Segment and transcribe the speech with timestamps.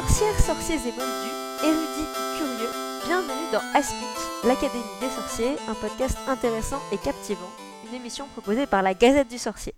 [0.00, 2.08] Sorcières, sorciers et moldus, érudits
[2.38, 2.70] curieux,
[3.04, 4.08] bienvenue dans Aspic,
[4.44, 7.50] l'Académie des sorciers, un podcast intéressant et captivant,
[7.86, 9.74] une émission proposée par la Gazette du Sorcier.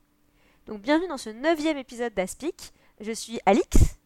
[0.69, 3.96] Donc bienvenue dans ce neuvième épisode d'Aspic, je suis Alix.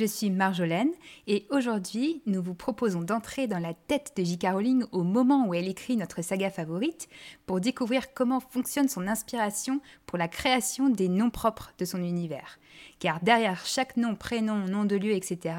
[0.00, 0.92] Je suis Marjolaine
[1.26, 4.46] et aujourd'hui nous vous proposons d'entrer dans la tête de J.K.
[4.50, 7.06] Rowling au moment où elle écrit notre saga favorite
[7.44, 12.58] pour découvrir comment fonctionne son inspiration pour la création des noms propres de son univers.
[12.98, 15.54] Car derrière chaque nom, prénom, nom de lieu, etc.,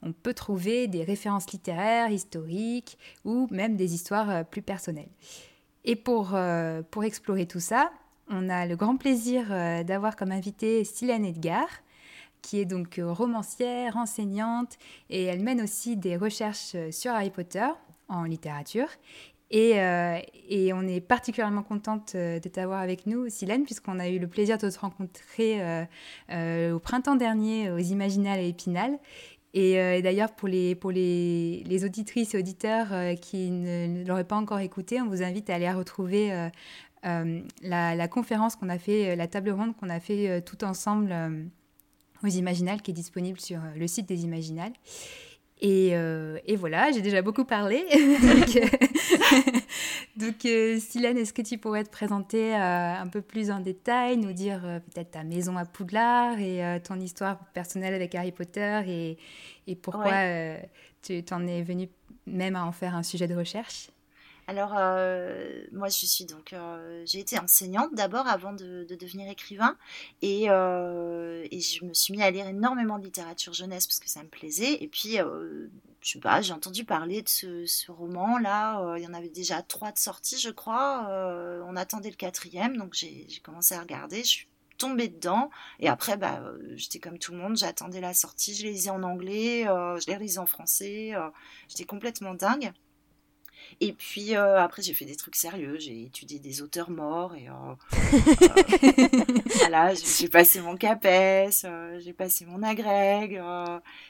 [0.00, 2.96] on peut trouver des références littéraires, historiques
[3.26, 5.12] ou même des histoires euh, plus personnelles.
[5.84, 7.92] Et pour, euh, pour explorer tout ça,
[8.30, 11.66] on a le grand plaisir euh, d'avoir comme invité Silène Edgar
[12.44, 14.76] qui est donc euh, romancière, enseignante,
[15.08, 17.66] et elle mène aussi des recherches euh, sur Harry Potter
[18.08, 18.88] en littérature.
[19.50, 20.18] Et, euh,
[20.48, 24.58] et on est particulièrement contente de t'avoir avec nous, Silène, puisqu'on a eu le plaisir
[24.58, 25.86] de te rencontrer
[26.72, 28.98] au printemps dernier aux Imaginales et Épinal.
[29.52, 32.88] Et, d'ailleurs, pour, les, pour les, les, auditrices et auditeurs
[33.20, 36.32] qui ne, l'auraient pas encore écouté, on vous invite à aller retrouver
[37.04, 41.14] la, la, conférence qu'on a fait, la table ronde qu'on a fait tout ensemble
[42.24, 44.72] aux Imaginales qui est disponible sur euh, le site des Imaginales.
[45.60, 47.84] Et, euh, et, voilà, j'ai déjà beaucoup parlé.
[50.16, 54.32] donc, euh, Silène, est-ce que tu pourrais te présenter un peu plus en détail, nous
[54.32, 59.16] dire peut-être ta maison à Poudlard et ton histoire personnelle avec Harry Potter et,
[59.66, 60.56] et pourquoi
[61.02, 61.88] tu en es venu
[62.26, 63.90] même à en faire un sujet de recherche?
[64.46, 69.76] Alors, euh, moi, je suis donc, euh, j'ai été enseignante d'abord avant de, devenir écrivain,
[70.22, 74.08] et, euh, et, je me suis mis à lire énormément de littérature jeunesse parce que
[74.08, 74.82] ça me plaisait.
[74.82, 78.96] Et puis, je sais pas, j'ai entendu parler de ce, roman-là.
[78.98, 81.08] il y en avait déjà trois de sorties, je crois.
[81.66, 84.18] on attendait le quatrième, donc j'ai commencé à regarder.
[84.18, 85.50] Je suis tombée dedans.
[85.80, 86.42] Et après, bah,
[86.74, 90.18] j'étais comme tout le monde, j'attendais la sortie, je les lisais en anglais, je les
[90.18, 91.12] lisais en français.
[91.68, 92.72] j'étais complètement dingue.
[93.80, 95.76] Et puis euh, après, j'ai fait des trucs sérieux.
[95.78, 99.08] J'ai étudié des auteurs morts et euh, euh,
[99.58, 101.66] voilà, j'ai passé mon CAPES,
[101.98, 103.40] j'ai passé mon agrég.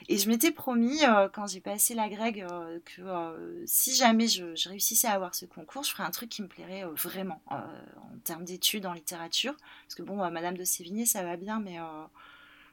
[0.09, 1.00] et je m'étais promis
[1.32, 2.47] quand j'ai passé l'agrég
[2.84, 6.43] que si jamais je, je, réussissais à avoir ce concours, je ferais un truc qui
[6.43, 7.62] me plairait vraiment en
[8.25, 9.54] termes d'études en littérature.
[9.87, 11.78] Parce que bon, Madame de Sévigné, ça va bien, mais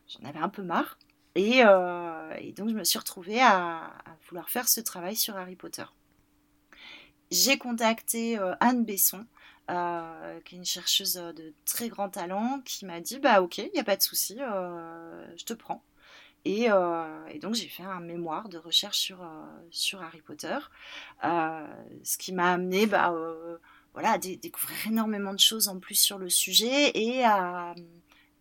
[0.07, 0.97] j'en avais un peu marre.
[1.35, 5.55] Et, et, donc je me suis retrouvée à, à vouloir faire ce travail sur Harry
[5.55, 5.85] Potter
[7.31, 9.25] j'ai contacté euh, Anne Besson,
[9.69, 13.57] euh, qui est une chercheuse euh, de très grand talent, qui m'a dit bah ok,
[13.59, 15.83] il n'y a pas de souci, je te prends.
[16.43, 16.69] Et,
[17.39, 19.19] donc j'ai fait un mémoire de recherche sur,
[19.69, 20.57] sur Harry Potter,
[21.21, 23.13] ce qui m'a amené bah,
[23.93, 27.75] voilà, à découvrir énormément de choses en plus sur le sujet et à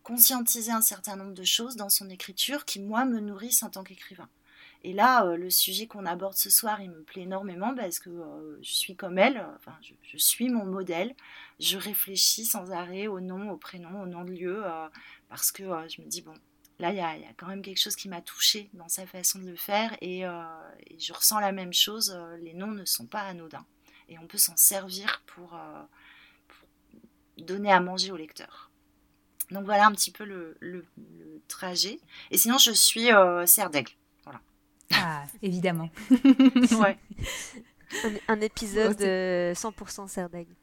[0.03, 3.83] conscientiser un certain nombre de choses dans son écriture qui, moi, me nourrissent en tant
[3.83, 4.29] qu'écrivain.
[4.83, 8.09] Et là, euh, le sujet qu'on aborde ce soir, il me plaît énormément parce que
[8.09, 11.15] euh, je suis comme elle, enfin, je, suis mon modèle.
[11.59, 14.87] Je réfléchis sans arrêt au nom, au prénom, au nom de lieu, euh,
[15.29, 16.33] parce que je me dis, bon,
[16.79, 19.49] là, il y, a, quand même quelque chose qui m'a touchée dans sa façon de
[19.49, 20.23] le faire et,
[20.97, 22.17] je ressens la même chose.
[22.39, 23.65] les noms ne sont pas anodins
[24.09, 25.57] et on peut s'en servir pour,
[27.37, 28.71] donner à manger au lecteur.
[29.51, 30.85] Donc voilà un petit peu le,
[31.47, 31.99] trajet.
[32.31, 33.09] Et sinon, je suis
[33.71, 33.91] d'aigle.
[34.93, 35.89] Ah, évidemment.
[36.11, 36.97] ouais.
[38.27, 40.53] Un, épisode 100% Serdaigle.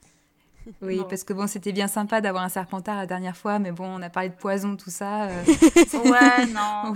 [0.82, 3.86] Oui, parce que bon, c'était bien sympa d'avoir un serpentard la dernière fois, mais bon,
[3.86, 5.24] on a parlé de poison, tout ça.
[5.24, 5.44] Euh.
[6.04, 6.94] ouais, non.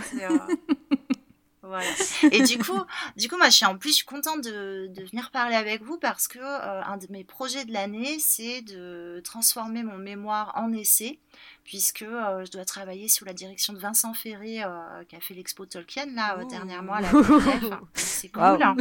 [1.62, 1.88] Voilà.
[2.30, 2.78] Et du coup,
[3.16, 5.82] du coup, moi, je suis en plus, je suis contente de, de venir parler avec
[5.82, 10.52] vous parce que euh, un de mes projets de l'année, c'est de transformer mon mémoire
[10.56, 11.18] en essai,
[11.64, 15.34] puisque euh, je dois travailler sous la direction de Vincent Ferré, euh, qui a fait
[15.34, 17.10] l'expo Tolkien là dernièrement à la
[17.94, 18.62] C'est cool.
[18.62, 18.76] Hein.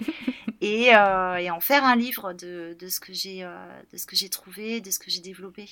[0.60, 5.10] et, et, en faire un livre de, de ce que j'ai, trouvé, de ce que
[5.10, 5.68] j'ai développé.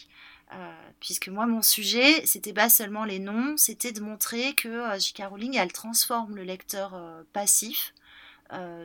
[0.52, 4.98] Euh, puisque moi, mon sujet, c'était pas seulement les noms, c'était de montrer que euh,
[4.98, 5.24] J.K.
[5.28, 7.94] Rowling, elle transforme le lecteur euh, passif,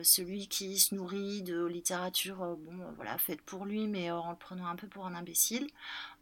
[0.02, 4.66] celui qui se nourrit de littérature, bon, voilà, faite pour lui, mais en le prenant
[4.66, 5.68] un peu pour un imbécile,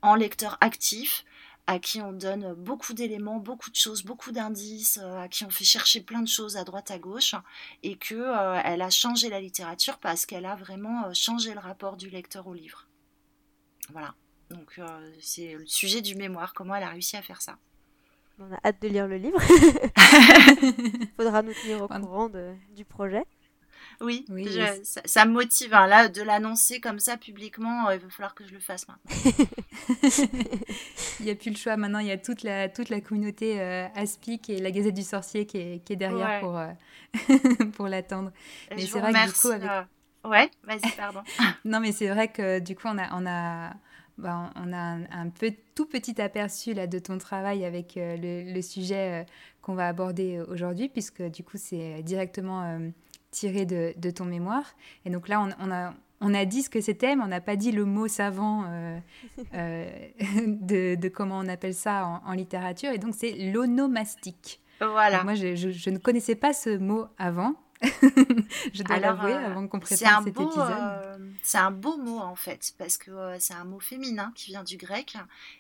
[0.02, 1.24] en lecteur actif,
[1.68, 5.64] à qui on donne beaucoup d'éléments, beaucoup de choses, beaucoup d'indices, à qui on fait
[5.64, 7.34] chercher plein de choses à droite à gauche,
[7.82, 8.24] et que
[8.64, 12.54] elle a changé la littérature parce qu'elle a vraiment changé le rapport du lecteur au
[12.54, 12.88] livre.
[13.92, 14.14] Voilà.
[14.50, 17.58] Donc euh, c'est le sujet du mémoire, comment elle a réussi à faire ça.
[18.38, 19.40] On a hâte de lire le livre.
[21.16, 22.30] Faudra nous tenir au courant
[22.74, 23.24] du projet.
[24.00, 24.24] Oui,
[24.82, 25.74] ça, me motive.
[25.74, 29.32] Hein, là, de l'annoncer comme ça publiquement, il va falloir que je le fasse maintenant.
[31.20, 31.76] il n'y a plus le choix.
[31.76, 33.60] Maintenant, il y a toute la, toute la communauté
[33.94, 36.60] Aspic et la Gazette du Sorcier qui est, qui est derrière pour,
[37.72, 38.30] pour l'attendre.
[38.70, 39.88] Mais c'est vrai que du coup, avec...
[40.24, 41.22] Ouais, vas-y, pardon.
[41.64, 43.72] non, mais c'est vrai que du coup, on a, on a,
[44.18, 48.16] bah, on a un, peu, tout petit aperçu là, de ton travail avec euh,
[48.52, 49.24] le, sujet euh,
[49.62, 52.88] qu'on va aborder aujourd'hui, puisque du coup, c'est directement euh,
[53.30, 54.74] tiré de, de, ton mémoire.
[55.04, 57.56] Et donc là, on, a, on a dit ce que c'était, mais on n'a pas
[57.56, 58.62] dit le mot savant
[59.52, 62.90] de, de, comment on appelle ça en, en littérature.
[62.90, 64.60] Et donc, c'est l'onomastique.
[64.80, 65.24] Voilà.
[65.24, 67.54] moi, je, je, ne connaissais pas ce mot avant.
[68.72, 70.70] je dois l'avouer euh, avant qu'on prépare cet épisode.
[70.70, 74.50] Euh, c'est un beau mot en fait, parce que euh, c'est un mot féminin qui
[74.50, 75.16] vient du grec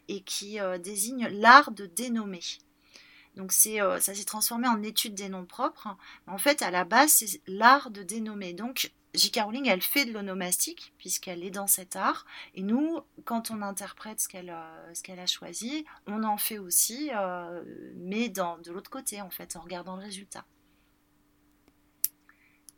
[0.08, 2.40] et qui désigne l'art de dénommer.
[3.38, 5.88] Donc c'est, ça s'est transformé en étude des noms propres.
[6.26, 8.52] En fait, à la base, c'est l'art de dénommer.
[8.52, 9.40] Donc J.K.
[9.42, 12.26] Rowling, elle fait de l'onomastique, puisqu'elle est dans cet art.
[12.54, 14.54] Et nous, quand on interprète ce qu'elle,
[14.92, 17.10] ce qu'elle a choisi, on en fait aussi,
[17.96, 20.44] mais dans, de l'autre côté, en fait, en regardant le résultat.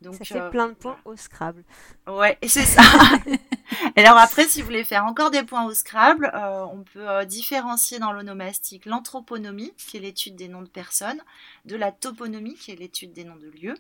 [0.00, 1.64] Donc, ça fait euh, plein de points au Scrabble.
[2.06, 2.82] Ouais, c'est ça.
[3.96, 7.24] alors après, si vous voulez faire encore des points au Scrabble, euh, on peut euh,
[7.24, 11.20] différencier dans l'onomastique l'anthroponomie, qui est l'étude des noms de personnes,
[11.64, 13.76] de la toponymie, qui est l'étude des noms de lieux.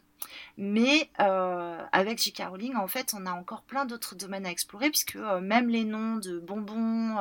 [0.58, 2.42] Mais avec J.K.
[2.50, 6.16] Rowling, en fait, on a encore plein d'autres domaines à explorer, puisque même les noms
[6.16, 7.16] de bonbons,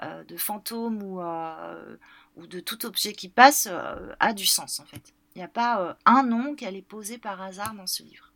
[0.00, 1.20] de fantômes ou,
[2.36, 3.68] ou de tout objet qui passe
[4.20, 5.12] a du sens, en fait.
[5.38, 8.27] Il n'y a pas euh, un nom qu'elle est posé par hasard dans ce livre.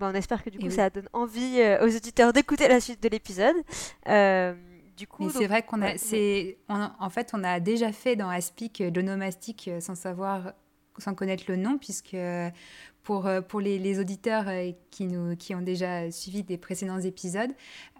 [0.00, 3.02] Bon, on espère que du coup ça donne envie euh, aux auditeurs d'écouter la suite
[3.02, 3.56] de l'épisode.
[4.08, 4.54] Euh,
[4.96, 8.82] du coup, c'est vrai qu'on a, c'est, en fait, on a déjà fait dans Aspic
[8.94, 10.54] l'onomastique sans savoir,
[10.96, 12.16] sans connaître le nom, puisque
[13.02, 17.50] pour, euh, pour les, auditeurs euh, qui, ont déjà suivi des précédents épisodes,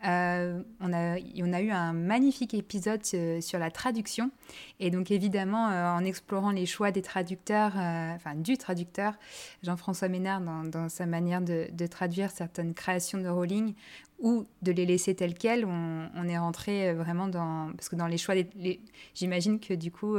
[0.06, 1.18] euh, on, a,
[1.60, 4.30] eu un magnifique épisode sur la traduction.
[4.78, 9.14] Et donc évidemment, en explorant les choix des traducteurs, enfin du traducteur,
[9.62, 13.74] Jean-François Ménard, dans, dans, sa manière de, de, traduire certaines créations de Rowling,
[14.20, 17.72] ou de les laisser telles quelles, on, on est rentré vraiment dans...
[17.72, 18.80] Parce que dans les choix, les,
[19.14, 20.16] j'imagine que du coup,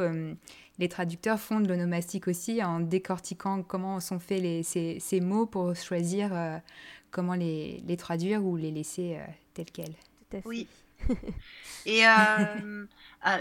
[0.81, 5.45] les traducteurs font de l'onomastique aussi en décortiquant comment sont faits les, ces, ces, mots
[5.45, 6.57] pour choisir euh,
[7.11, 9.93] comment les, les, traduire ou les laisser euh, tels quels.
[10.43, 10.67] Oui.
[11.87, 12.85] Et euh,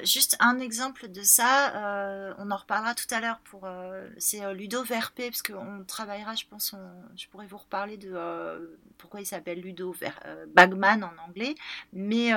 [0.03, 3.69] juste un exemple de ça, on en reparlera tout à l'heure pour
[4.17, 6.75] c'est Ludo VRP parce qu'on travaillera, je pense,
[7.17, 9.95] je pourrais vous reparler de pourquoi il s'appelle Ludo
[10.55, 11.55] Bagman en anglais,
[11.93, 12.33] mais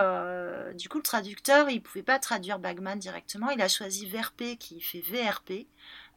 [0.75, 4.81] du coup le traducteur il pouvait pas traduire Bagman directement, il a choisi VRP qui
[4.81, 5.67] fait VRP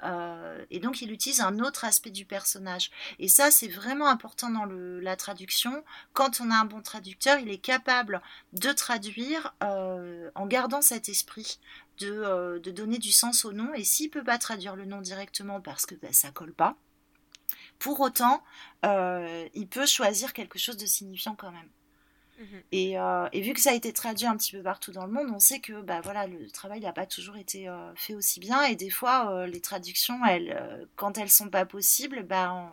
[0.02, 2.90] euh, et donc il utilise un autre aspect du personnage.
[3.19, 5.84] Et ça, c'est vraiment important dans la traduction.
[6.12, 8.20] Quand on a un bon traducteur, il est capable
[8.52, 11.58] de traduire euh, en gardant cet esprit
[12.02, 13.72] euh, de, donner du sens au nom.
[13.75, 16.76] Et s'il peut pas traduire le nom directement parce que ben, ça colle pas,
[17.78, 18.42] pour autant,
[18.82, 21.69] il peut choisir quelque chose de signifiant quand même.
[22.38, 22.62] Mhm.
[22.97, 25.29] Euh, et, vu que ça a été traduit un petit peu partout dans le monde,
[25.35, 28.62] on sait que bah, voilà, le travail n'a pas toujours été euh, fait aussi bien.
[28.65, 32.71] Et des fois, euh, les traductions, elles, quand elles sont pas possibles, bah,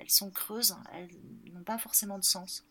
[0.00, 1.08] elles sont creuses, elles
[1.52, 2.64] n'ont pas forcément de sens.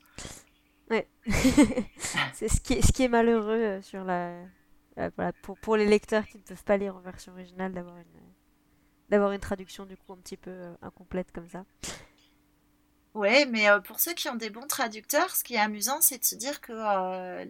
[0.89, 1.07] Ouais.
[2.33, 4.35] c'est ce qui, est, ce qui est malheureux sur la,
[4.95, 8.03] voilà, pour, pour les lecteurs qui ne peuvent pas lire en version originale d'avoir une,
[9.09, 11.63] d'avoir une traduction du coup un petit peu incomplète comme ça.
[13.13, 16.17] Ouais, mais euh, pour ceux qui ont des bons traducteurs, ce qui est amusant, c'est
[16.17, 17.45] de se dire que euh,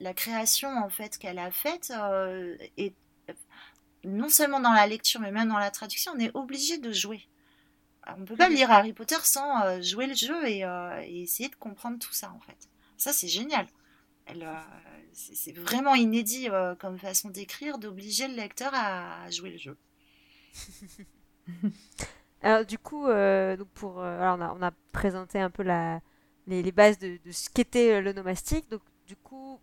[0.00, 2.94] la création en fait qu'elle a faite euh, est
[4.04, 7.26] non seulement dans la lecture, mais même dans la traduction, on est obligé de jouer.
[8.06, 10.64] On ne peut pas lire Harry Potter sans jouer le jeu et,
[11.22, 12.68] essayer de comprendre tout ça en fait.
[12.96, 13.68] Ça, c'est génial.
[15.12, 16.48] c'est vraiment inédit
[16.80, 19.78] comme façon d'écrire, d'obliger le lecteur à jouer le jeu.
[22.42, 25.62] Alors, du coup, euh, donc pour, euh, alors on, a, présenté un peu
[26.46, 28.68] les, bases de, ce qu'était euh, l'onomastique.
[28.68, 29.60] Donc, du coup,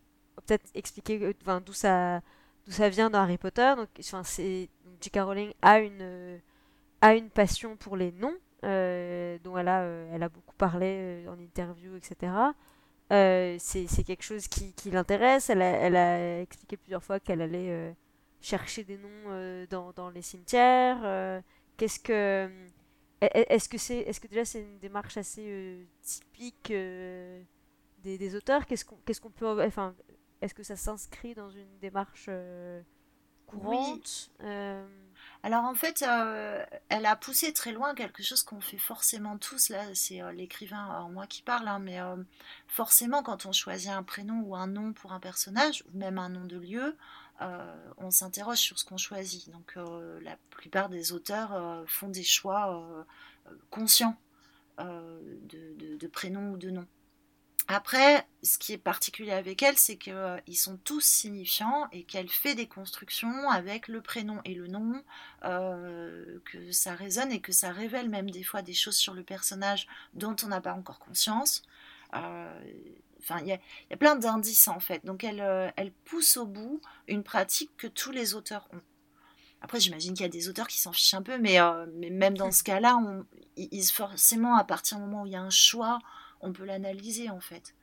[0.47, 1.19] peut-être expliquer
[1.65, 2.21] d'où ça,
[2.65, 3.73] d'où ça vient dans Harry Potter.
[3.75, 4.69] Donc, enfin, c'est,
[5.01, 5.17] J.K.
[5.17, 6.39] Rowling a une,
[7.01, 9.83] a une passion pour les noms, dont elle a,
[10.13, 12.31] elle a beaucoup parlé en interview, etc.
[13.09, 15.49] c'est, quelque chose qui, l'intéresse.
[15.49, 17.93] Elle a, expliqué plusieurs fois qu'elle allait
[18.41, 21.41] chercher des noms dans les cimetières
[21.79, 22.51] Qu'est-ce que
[23.21, 27.41] est-ce que c'est est-ce que déjà c'est une démarche assez euh, typique euh,
[27.99, 28.65] des, des, auteurs?
[28.65, 29.95] Qu'est-ce qu'on qu'est-ce qu'on peut enfin
[30.41, 32.81] est-ce que ça s'inscrit dans une démarche euh,
[33.47, 34.29] courante?
[35.41, 39.69] Alors en fait, euh, elle a poussé très loin quelque chose qu'on fait forcément tous,
[39.69, 42.17] là c'est euh, l'écrivain en moi qui parle, hein, mais euh,
[42.67, 46.27] forcément quand on choisit un prénom ou un nom pour un personnage, ou même un
[46.27, 46.97] nom de lieu,
[47.97, 49.49] on s'interroge sur ce qu'on choisit.
[49.51, 49.75] Donc
[50.21, 53.05] la plupart des auteurs font des choix
[53.69, 54.17] conscients
[54.77, 56.87] de, prénoms ou de noms.
[57.71, 62.27] Après, ce qui est particulier avec elle, c'est qu'ils euh, sont tous signifiants et qu'elle
[62.27, 65.03] fait des constructions avec le prénom et le nom,
[65.45, 69.21] euh, que ça résonne et que ça révèle même des fois des choses sur le
[69.21, 71.61] personnage dont on n'a pas encore conscience.
[72.15, 72.59] Euh,
[73.19, 73.53] enfin, il y,
[73.93, 75.05] a plein d'indices en fait.
[75.05, 78.81] Donc elle, elle pousse au bout une pratique que tous les auteurs ont.
[79.61, 81.57] Après, j'imagine qu'il y a des auteurs qui s'en fichent un peu, mais,
[81.95, 82.97] mais même dans ce cas-là,
[83.91, 85.99] forcément, à partir du moment où il y a un choix,
[86.41, 87.75] on peut l'analyser en fait.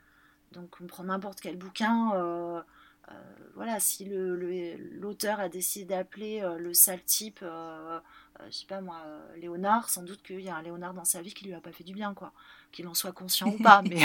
[0.52, 2.62] Donc on prend n'importe quel bouquin, euh,
[3.10, 3.12] euh,
[3.54, 9.02] voilà, si l'auteur a décidé d'appeler euh, le sale type, je sais pas moi,
[9.36, 11.72] Léonard, sans doute qu'il y a un Léonard dans sa vie qui lui a pas
[11.72, 12.32] fait du bien, quoi,
[12.72, 14.04] qu'il en soit conscient ou pas, mais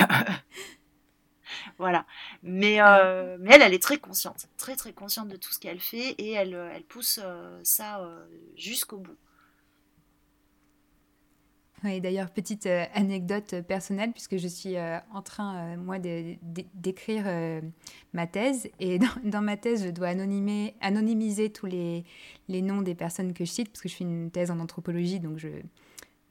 [1.78, 2.06] voilà.
[2.44, 2.80] Mais,
[3.40, 6.32] mais elle, elle est très consciente, très très consciente de tout ce qu'elle fait et
[6.32, 7.20] elle, elle pousse
[7.64, 8.02] ça
[8.56, 9.18] jusqu'au bout.
[11.84, 17.26] Oui, d'ailleurs, petite euh, anecdote personnelle, puisque je suis euh, en train, euh, moi, d'écrire
[18.14, 18.70] ma thèse.
[18.80, 22.06] Et dans, ma thèse, je dois anonymer, anonymiser tous les,
[22.50, 25.20] les, noms des personnes que je cite, parce que je fais une thèse en anthropologie,
[25.20, 25.48] donc je,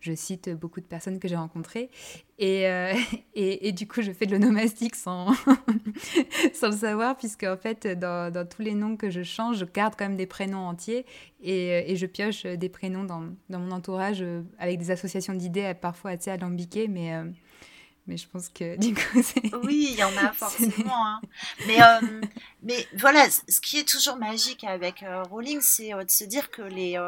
[0.01, 1.91] je cite beaucoup de personnes que j'ai rencontrées.
[2.39, 2.95] Et, euh,
[3.35, 5.33] et, et, du coup, je fais de l'onomastique sans,
[6.55, 9.65] sans le savoir, puisque en fait, dans, dans, tous les noms que je change, je
[9.67, 11.05] garde quand même des prénoms entiers
[11.43, 15.75] et, et je pioche des prénoms dans, dans, mon entourage euh, avec des associations d'idées
[15.81, 17.15] parfois assez alambiquées, mais.
[17.15, 17.25] Euh,
[18.07, 19.55] mais je pense que du coup, c'est...
[19.63, 21.07] Oui, il y en a forcément.
[21.07, 21.21] Hein.
[21.69, 21.79] Mais,
[22.63, 26.99] mais voilà, ce qui est toujours magique avec Rowling, c'est de se dire que les,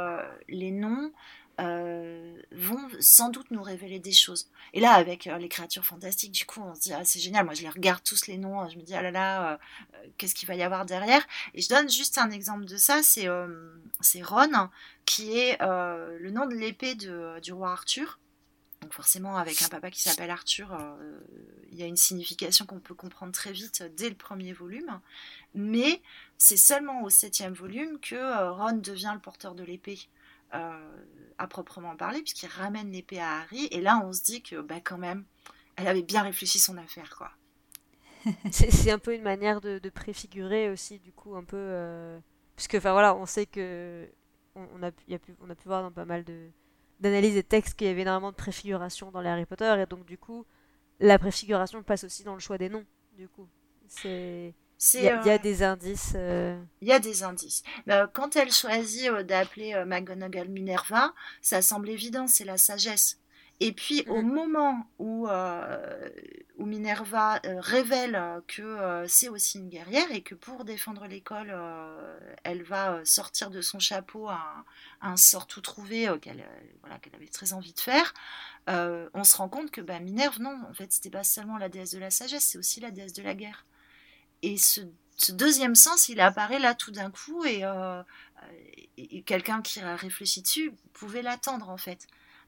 [0.48, 1.10] les noms
[1.60, 4.48] euh, vont sans doute nous révéler des choses.
[4.72, 7.44] Et là, avec euh, les créatures fantastiques, du coup, on se dit, ah, c'est génial.
[7.44, 8.68] Moi, je les regarde tous les noms.
[8.70, 11.26] Je me dis, ah là là, euh, qu'est-ce qu'il va y avoir derrière?
[11.54, 13.02] Et je donne juste un exemple de ça.
[13.02, 13.28] C'est
[14.22, 14.70] Ron,
[15.04, 18.18] qui est le nom de l'épée du roi Arthur.
[18.80, 20.76] Donc forcément, avec un papa qui s'appelle Arthur,
[21.70, 25.00] il y a une signification qu'on peut comprendre très vite dès le premier volume.
[25.54, 26.02] Mais
[26.38, 30.00] c'est seulement au septième volume que Ron devient le porteur de l'épée.
[30.54, 31.04] Euh,
[31.38, 33.66] à proprement parler, puisqu'il ramène l'épée à Harry.
[33.70, 35.24] Et là, on se dit que, bah, quand même,
[35.76, 37.32] elle avait bien réfléchi son affaire, quoi.
[38.52, 41.56] c'est un peu une manière de, préfigurer aussi, du coup, un peu.
[41.56, 42.20] Euh...
[42.54, 44.08] Puisque, enfin voilà, on sait que.
[44.54, 45.04] On, a, pu,
[45.40, 46.24] on a pu voir dans pas mal
[47.00, 50.04] d'analyses et textes qu'il y avait énormément de préfiguration dans les Harry Potter, et donc,
[50.04, 50.44] du coup,
[51.00, 53.48] la préfiguration passe aussi dans le choix des noms, du coup.
[53.88, 54.54] C'est.
[54.94, 56.12] Il y, a euh, des indices.
[56.16, 56.60] Euh.
[56.80, 57.62] Il y a des indices.
[58.12, 63.18] Quand elle choisit euh, d'appeler McGonagall Minerva, ça semble évident, c'est la sagesse.
[63.60, 64.34] Et puis au mm.
[64.34, 71.54] moment où, où Minerva révèle que c'est aussi une guerrière et que pour défendre l'école,
[72.42, 74.28] elle va sortir de son chapeau
[75.00, 76.44] un, sort tout trouvé qu'elle
[76.80, 78.14] voilà, avait très envie de faire,
[78.66, 81.92] on se rend compte que bah, Minerve, non, en fait, c'était pas seulement la déesse
[81.92, 83.64] de la sagesse, c'est aussi la déesse de la guerre.
[84.42, 84.80] Et ce,
[85.30, 88.02] deuxième sens, il apparaît là tout d'un coup euh,
[88.96, 92.06] et, quelqu'un qui a réfléchi dessus pouvait l'attendre en fait.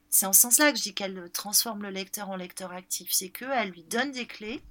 [0.09, 3.11] C'est en ce sens-là que je dis qu'elle transforme le lecteur en lecteur actif.
[3.11, 4.61] C'est qu'elle lui donne des clés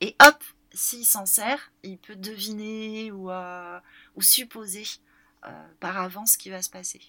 [0.00, 3.80] et hop, s'il s'en sert, il peut deviner ou, euh,
[4.20, 4.84] supposer
[5.46, 7.00] euh, par avance ce qui va se passer.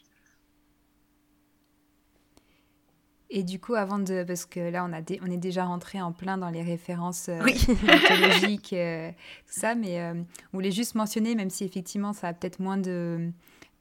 [3.29, 4.23] Et du coup, avant de.
[4.23, 7.43] Parce que là, on, a on est déjà rentré en plein dans les références euh,
[7.43, 10.13] mythologiques, euh, tout ça, mais euh,
[10.53, 13.31] on voulait juste mentionner, même si effectivement, ça a peut-être moins de,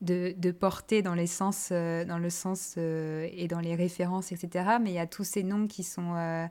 [0.01, 4.77] de, de, portée dans, les sens, dans le sens et dans les références, etc.
[4.81, 6.49] Mais il y a tous ces noms qui, sont,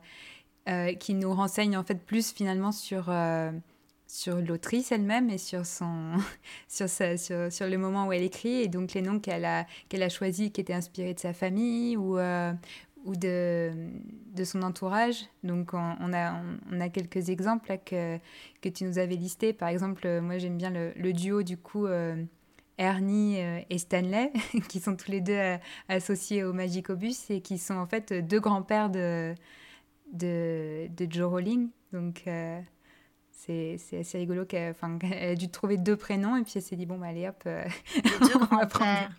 [1.00, 3.10] qui nous renseignent en fait plus finalement sur
[4.14, 6.12] sur l'autrice elle-même et sur, son,
[6.68, 9.66] sur, sa, sur, sur, le moment où elle écrit, et donc les noms qu'elle a,
[9.88, 12.16] qu'elle a choisis qui étaient inspirés de sa famille ou,
[13.04, 13.72] ou de,
[14.34, 15.26] de son entourage.
[15.42, 16.42] Donc on, a,
[16.72, 18.18] on, a quelques exemples que,
[18.62, 19.52] que tu nous avais listés.
[19.52, 22.22] Par exemple, moi j'aime bien le, duo du coup euh,
[22.78, 24.32] Ernie euh, et Stanley,
[24.68, 25.56] qui sont tous les deux euh,
[25.88, 29.34] associés au Magicobus et qui sont en fait deux grands-pères de,
[30.12, 31.70] de, de, Joe Rowling.
[31.92, 32.24] Donc
[33.46, 36.98] c'est assez rigolo qu'elle a dû trouver deux prénoms et puis elle s'est dit bon
[36.98, 39.10] bah allez hop, deux on va prendre.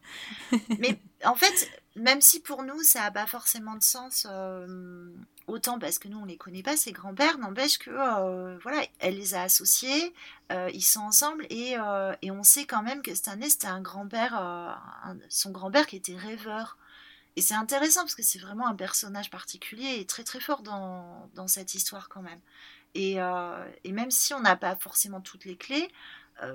[0.79, 5.09] Mais en fait même si pour nous, ça n'a pas forcément de sens, euh,
[5.47, 9.15] autant parce que nous, on les connaît pas, ces grands-pères, n'empêche que, euh, voilà, elle
[9.15, 10.13] les a associés,
[10.51, 11.75] euh, ils sont ensemble, et,
[12.21, 14.81] et, on sait quand même que Stanley, c'était un grand-père,
[15.29, 16.77] son grand-père qui était rêveur.
[17.37, 21.29] Et c'est intéressant parce que c'est vraiment un personnage particulier et très très fort dans,
[21.33, 22.39] dans cette histoire quand même.
[22.95, 23.17] Et,
[23.83, 25.91] et même si on n'a pas forcément toutes les clés,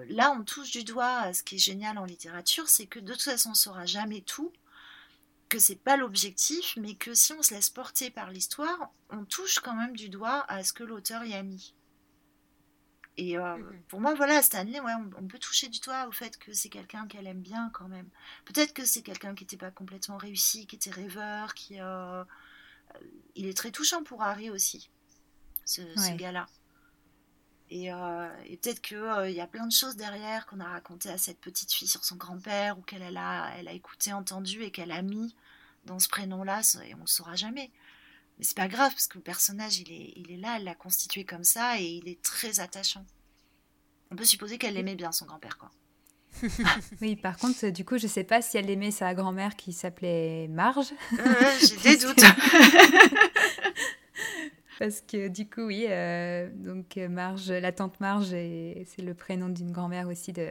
[0.09, 3.13] là on touche du doigt à ce qui est génial en littérature, c'est que de
[3.13, 4.51] toute façon on ne saura jamais tout
[5.51, 9.59] que c'est pas l'objectif, mais que si on se laisse porter par l'histoire, on touche
[9.59, 11.75] quand même du doigt à ce que l'auteur y a mis.
[13.17, 13.83] Et euh, mhm.
[13.89, 17.07] pour moi, voilà, Stanley, ouais, on, peut toucher du doigt au fait que c'est quelqu'un
[17.07, 18.09] qu'elle aime bien quand même.
[18.45, 21.81] Peut-être que c'est quelqu'un qui n'était pas complètement réussi, qui était rêveur, qui.
[21.81, 22.25] Euh,
[23.35, 24.89] il est très touchant pour Harry aussi,
[25.71, 26.47] ce, gars-là.
[27.71, 31.19] Et, euh, et peut-être qu'il y a plein de choses derrière qu'on a racontées à
[31.19, 34.93] cette petite fille sur son grand-père, ou qu'elle a, elle a écouté, entendu, et qu'elle
[34.93, 35.35] a mis
[35.87, 37.71] dans ce prénom-là, et on ne saura jamais.
[38.39, 40.75] Mais c'est pas grave, parce que le personnage, il est, il est là, elle l'a
[40.75, 43.07] constitué comme ça, et il est très attachant.
[44.11, 45.71] On peut supposer qu'elle aimait bien son grand-père, quoi.
[47.01, 50.49] oui, par contre, du coup, je sais pas si elle aimait sa grand-mère qui s'appelait
[50.49, 50.93] Marge.
[51.61, 52.23] J'ai des doutes.
[54.81, 59.71] Parce que du coup, oui, euh, donc Marge, la tante Marge, c'est le prénom d'une
[59.71, 60.49] grand-mère aussi de,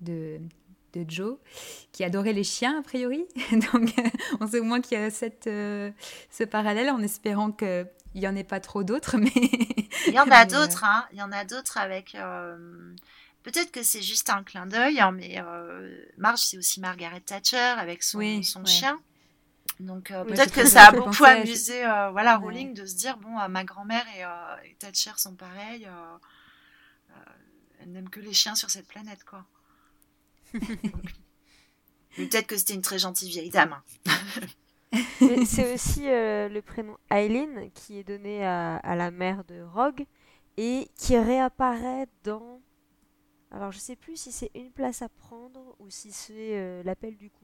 [0.00, 0.38] de,
[0.94, 1.38] de Joe,
[1.92, 3.24] qui adorait les chiens, a priori.
[3.72, 3.92] Donc,
[4.40, 5.90] on sait au moins qu'il y a cette, euh,
[6.30, 9.16] ce parallèle, en espérant qu'il n'y en ait pas trop d'autres.
[9.18, 9.32] Mais...
[10.06, 11.06] Il y en a euh, d'autres, hein.
[11.12, 12.14] Il y en a d'autres avec...
[12.14, 12.94] Euh,
[13.42, 15.38] peut-être que c'est juste un clin d'œil, hein, mais
[16.16, 18.98] Marge, c'est aussi Margaret Thatcher avec son, son chien.
[19.80, 24.04] Donc peut-être que ça a beaucoup amusé voilà, Rowling de se dire, bon, ma grand-mère
[24.16, 25.88] et, et, Thatcher sont pareils.
[27.80, 29.44] elle n'aime que les chiens sur cette planète, quoi.
[32.16, 33.80] Peut-être que c'était une très gentille vieille dame.
[35.46, 40.06] c'est aussi euh, le prénom Eileen qui est donné à, la mère de Rogue
[40.56, 42.60] et qui réapparaît dans.
[43.50, 47.16] Alors je sais plus si c'est une place à prendre ou si c'est euh, l'appel
[47.16, 47.43] du coucou.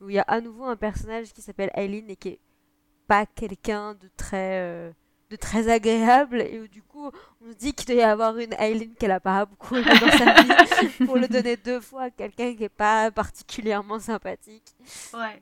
[0.00, 2.40] Où il y a à nouveau un personnage qui s'appelle Eileen et qui est
[3.06, 4.60] pas quelqu'un de très.
[4.60, 4.92] Euh,
[5.30, 8.52] de très agréable et où du coup on se dit qu'il doit y avoir une
[8.54, 12.10] Aileen qu'elle a pas beaucoup aimé dans sa vie pour le donner deux fois à
[12.10, 14.74] quelqu'un qui est pas particulièrement sympathique.
[15.14, 15.40] Ouais.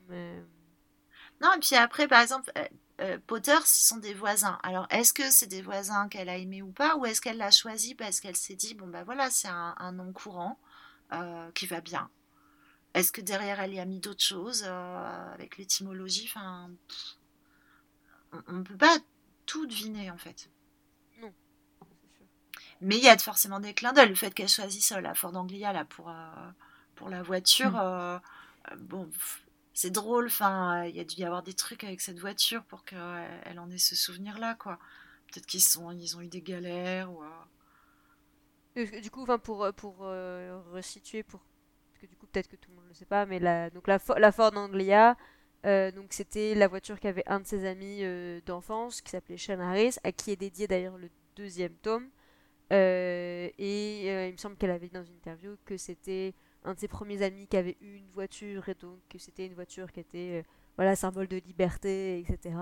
[1.41, 2.67] Non, et puis après, par exemple, euh,
[3.01, 4.59] euh, Potter, ce sont des voisins.
[4.61, 7.51] Alors, est-ce que c'est des voisins qu'elle a aimés ou pas, ou est-ce qu'elle l'a
[7.51, 10.59] choisi parce qu'elle s'est dit, bon, bah voilà, c'est un, nom courant
[11.13, 12.09] euh, qui va bien
[12.93, 16.25] Est-ce que derrière, elle y a mis d'autres choses avec l'étymologie?
[16.27, 16.71] Enfin,
[18.47, 18.97] on ne peut pas
[19.45, 20.49] tout deviner en fait.
[21.21, 21.33] Non.
[22.81, 24.09] Mais il y a forcément des clins d'œil.
[24.09, 26.51] Le fait qu'elle choisisse la Ford Anglia là, pour, euh,
[26.95, 27.79] pour la voiture, mm.
[27.79, 28.19] euh,
[28.71, 29.09] euh, bon,
[29.73, 30.27] c'est drôle.
[30.27, 33.69] Enfin, il y a dû y avoir des trucs avec cette voiture pour qu'elle en
[33.71, 34.55] ait ce souvenir-là.
[34.55, 34.79] quoi.
[35.31, 37.11] Peut-être qu'ils sont, ils ont eu des galères.
[37.11, 37.23] Ou,
[38.75, 41.39] Du coup, pour, pour resituer, pour...
[41.39, 43.69] parce que du coup, peut-être que tout le monde ne le sait pas, mais la,
[43.69, 45.17] donc la, Ford Anglia,
[45.65, 49.59] euh, donc c'était la voiture qu'avait un de ses amis euh, d'enfance qui s'appelait Sean
[49.59, 52.09] Harris, à qui est dédié d'ailleurs le deuxième tome.
[52.71, 56.79] Euh, et il me semble qu'elle avait dit dans une interview que c'était un de
[56.79, 60.01] ses premiers amis qui avait eu une voiture et donc que c'était une voiture qui
[60.01, 60.43] était
[60.77, 62.55] voilà symbole de liberté, etc.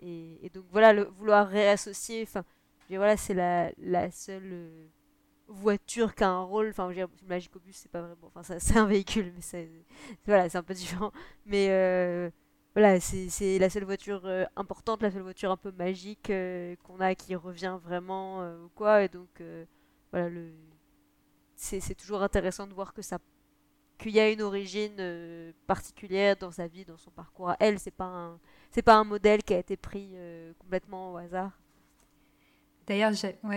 [0.00, 2.44] Et, donc voilà, le, vouloir réassocier, enfin
[2.88, 4.90] voilà c'est la seule
[5.50, 6.68] voiture qui a un rôle.
[6.70, 6.90] Enfin,
[7.26, 8.30] Magicobus, c'est pas vraiment.
[8.34, 9.70] Enfin, c'est un véhicule, mais c'est.
[10.26, 11.12] Voilà, un peu différent.
[11.46, 12.30] Mais euh,
[12.74, 17.00] voilà, c'est la seule voiture euh, importante, la seule voiture un peu magique euh, qu'on
[17.00, 19.02] a qui revient vraiment ou quoi.
[19.04, 19.42] Et donc,
[20.12, 20.52] voilà, le.
[21.56, 23.18] C'est toujours intéressant de voir que ça
[23.98, 27.78] qu'il y a une origine particulière dans sa vie, dans son parcours à elle.
[27.78, 28.38] C'est pas
[28.70, 30.14] c'est pas un modèle qui a été pris
[30.58, 31.60] complètement au hasard.
[32.86, 33.12] D'ailleurs,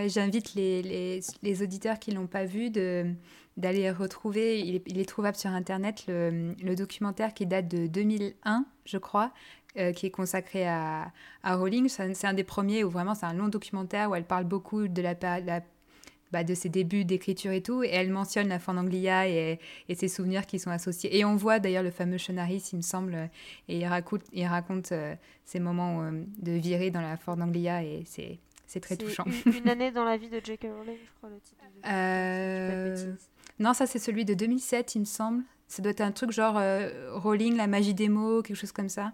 [0.06, 5.50] j'invite les, les, auditeurs qui ne l'ont pas vu d'aller retrouver, il est, trouvable sur
[5.50, 9.32] Internet, le, documentaire qui date de 2001, je crois,
[9.76, 11.88] euh, qui est consacré à, à Rowling.
[11.88, 15.02] C'est un des premiers où vraiment c'est un long documentaire où elle parle beaucoup de
[15.02, 15.14] la,
[16.34, 20.08] bah, de ses débuts d'écriture et tout, et elle mentionne la Fandanglia et, et ses
[20.08, 21.16] souvenirs qui sont associés.
[21.16, 23.30] Et on voit d'ailleurs le fameux Chenaris, il me semble,
[23.68, 26.10] et il raconte, il raconte euh, ces moments euh,
[26.42, 28.40] de virée dans la Fandanglia, et c'est
[28.74, 29.24] c'est très touchant.
[29.46, 30.62] Une, année dans la vie de J.K.
[30.64, 31.62] Rowling, je crois, le titre.
[31.86, 33.14] Euh...
[33.60, 35.44] Non, ça c'est celui de 2007, il me semble.
[35.68, 38.88] Ça doit être un truc genre euh, Rowling, la magie des mots, quelque chose comme
[38.88, 39.12] ça.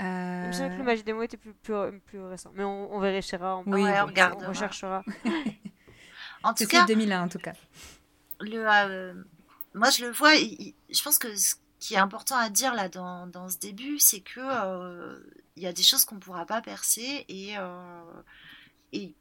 [0.00, 0.52] Euh...
[0.52, 1.74] Je sais que la magie des mots était plus, plus,
[2.06, 2.52] plus récent.
[2.54, 5.02] Mais on, on vérifiera, on, oui, on, regarde, on recherchera.
[6.44, 7.54] en tout cas, 2001 en tout cas.
[8.38, 9.14] Le, euh,
[9.74, 11.28] moi, je le vois, je pense que
[11.80, 15.20] qui est important à dire là dans, dans ce début, c'est que
[15.56, 17.56] il y a des choses qu'on ne pourra pas percer et,
[18.92, 19.14] et,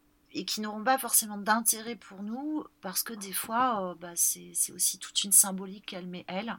[0.45, 5.23] qui n'auront pas forcément d'intérêt pour nous parce que des fois, bah, c'est aussi toute
[5.23, 6.57] une symbolique qu'elle met elle.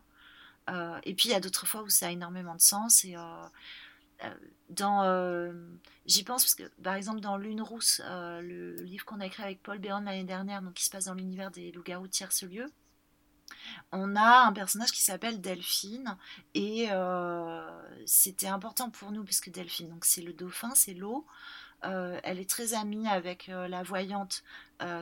[1.04, 3.16] et puis il y a d'autres fois où ça a énormément de sens et
[4.68, 5.52] dans
[6.06, 9.62] j'y pense parce que par exemple dans Lune rousse le livre qu'on a écrit avec
[9.62, 12.66] Paul Béron l'année dernière donc qui se passe dans l'univers des loups-garous tierce lieu
[13.90, 16.16] on a un personnage qui s'appelle Delphine
[16.54, 16.88] et
[18.06, 21.26] c'était important pour nous puisque Delphine donc c'est le dauphin c'est l'eau
[21.82, 24.42] elle est très amie avec la voyante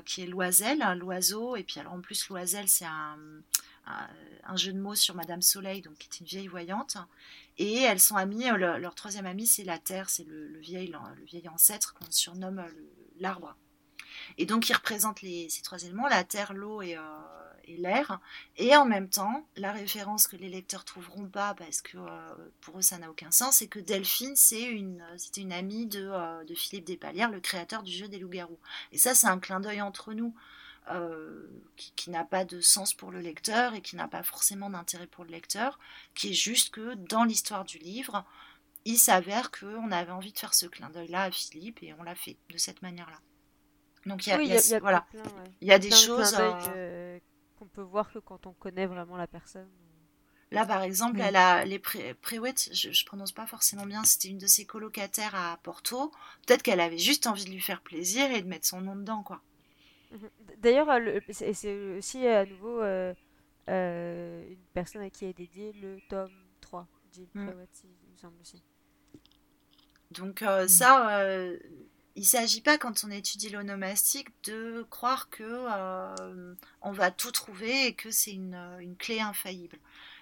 [0.05, 1.57] qui est Loiselle, l'oiseau.
[1.57, 5.95] Et puis alors en plus Loiselle c'est un, jeu de mots sur Madame Soleil, donc
[5.99, 6.97] qui est une vieille voyante.
[7.61, 10.95] Et elles sont amies, euh, leur, troisième amie, c'est la Terre, c'est le, vieil,
[11.53, 12.71] ancêtre qu'on surnomme euh,
[13.19, 13.55] l'arbre.
[14.39, 16.97] Et donc, il représente les, ces trois éléments, la terre, l'eau et,
[17.79, 18.21] euh, l'air.
[18.57, 21.99] Et en même temps, la référence que les lecteurs trouveront pas, parce que
[22.61, 26.45] pour eux, ça n'a aucun sens, c'est que Delphine, c'est une, c'était une amie de,
[26.45, 28.59] de Philippe Despalières, le créateur du jeu des loups-garous.
[28.93, 30.35] Et ça, c'est un clin d'œil entre nous.
[30.93, 35.07] Euh, qui, n'a pas de sens pour le lecteur et qui n'a pas forcément d'intérêt
[35.07, 35.79] pour le lecteur,
[36.15, 38.25] qui est juste que dans l'histoire du livre,
[38.85, 42.17] il s'avère qu'on avait envie de faire ce clin d'œil-là à Philippe et on l'a
[42.17, 43.19] fait de cette manière-là.
[44.07, 45.07] Donc il y a, voilà.
[45.61, 47.21] il y a des choses euh,
[47.61, 49.69] qu'on peut voir que quand on connaît vraiment la personne.
[50.51, 54.39] Là, par exemple, elle a les pré je, ne prononce pas forcément bien, c'était une
[54.39, 56.11] de ses colocataires à Porto.
[56.47, 59.23] Peut-être qu'elle avait juste envie de lui faire plaisir et de mettre son nom dedans,
[59.23, 59.43] quoi.
[60.11, 60.31] Mhm.
[60.59, 60.89] D'ailleurs,
[61.31, 63.15] c'est aussi à nouveau euh,
[63.69, 67.51] euh, une personne à qui est dédié le tome 3, Jill mm.
[67.85, 68.61] il me semble aussi.
[70.11, 70.69] Donc euh, mm.
[70.69, 71.23] ça,
[72.21, 75.65] il ne s'agit pas quand on étudie l'onomastique de croire que
[76.83, 79.79] on va tout trouver et que c'est une, une, clé infaillible.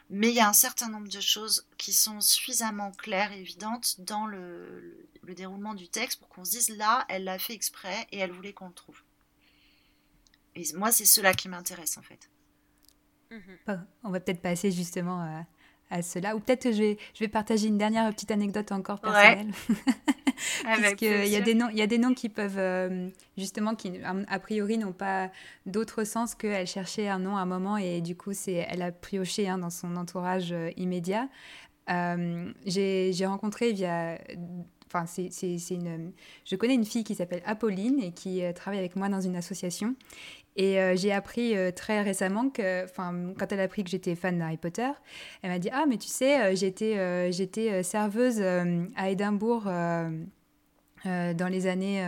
[0.08, 4.00] Mais il y a un certain nombre de choses qui sont suffisamment claires et évidentes
[4.00, 8.06] dans le, le déroulement du texte pour qu'on se dise là, elle l'a fait exprès
[8.12, 9.02] et elle voulait qu'on le trouve.
[10.54, 12.30] Et moi, c'est cela qui m'intéresse en fait.
[13.32, 13.84] Mhm.
[14.04, 15.46] On va peut-être passer justement à,
[15.90, 16.36] à cela.
[16.36, 19.48] Ou peut-être que je vais, je vais partager une dernière petite anecdote encore personnelle.
[20.64, 23.74] Parce qu'il y, a des noms, il y a des noms qui peuvent, euh, justement,
[23.74, 25.30] qui a priori n'ont pas
[25.66, 28.92] d'autre sens qu'elle cherchait un nom à un moment et du coup, c'est, elle a
[28.92, 31.28] prioché hein, dans son entourage euh, immédiat.
[31.90, 34.18] Euh, j'ai, j'ai rencontré via
[34.90, 35.28] Enfin, c'est,
[35.70, 36.12] une,
[36.46, 39.94] je connais une fille qui s'appelle Apolline et qui travaille avec moi dans une association.
[40.58, 44.38] Et euh, j'ai appris euh, très récemment que, quand elle a appris que j'étais fan
[44.38, 44.88] d'Harry Potter,
[45.42, 48.42] elle m'a dit Ah, mais tu sais, euh, j'étais, j'étais serveuse
[48.96, 52.04] à Édimbourg dans les années.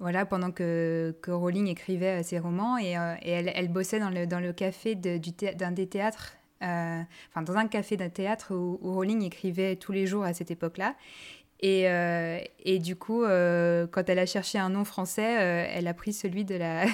[0.00, 4.26] voilà, pendant que, que, Rowling écrivait ses romans et, et elle, elle, bossait dans le,
[4.26, 8.78] dans le café de, du d'un des théâtres enfin dans un café d'un théâtre où,
[8.82, 10.94] Rowling écrivait tous les jours à cette époque-là.
[11.60, 15.88] Et, euh, et, du coup, euh, quand elle a cherché un nom français, euh, elle
[15.88, 16.86] a pris celui de la,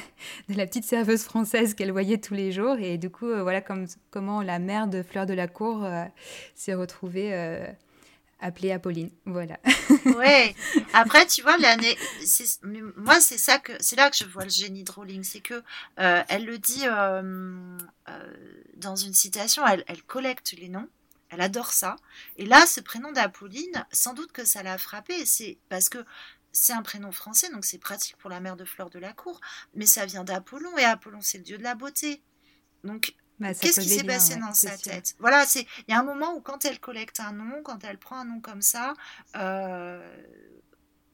[0.48, 2.76] petite serveuse française qu'elle voyait tous les jours.
[2.78, 5.86] Et du coup, voilà comme, comment la mère de Fleur de la Cour
[6.54, 7.34] s'est retrouvée
[8.40, 9.10] appelée Apolline.
[9.26, 9.58] Voilà.
[10.94, 11.96] Après, tu vois, l'année,
[12.96, 15.62] moi, c'est ça que, c'est là que je vois le génie de Rowling, c'est que
[15.96, 16.84] elle le dit
[18.76, 20.88] dans une citation, elle collecte les noms.
[21.34, 21.96] Elle adore ça.
[22.36, 25.26] Et là, ce prénom d'Apolline, sans doute que ça l'a frappé.
[25.26, 26.04] C'est parce que
[26.52, 29.40] c'est un prénom français, donc c'est pratique pour la mère de Fleur de la Cour.
[29.74, 32.22] Mais ça vient d'Apollon, et Apollon, c'est le dieu de la beauté.
[32.84, 35.14] Donc, bah, qu'est-ce qui s'est passé dans sa tête?
[35.18, 37.98] Voilà, c'est il y a un moment où quand elle collecte un nom, quand elle
[37.98, 38.94] prend un nom comme ça,
[39.36, 40.24] euh,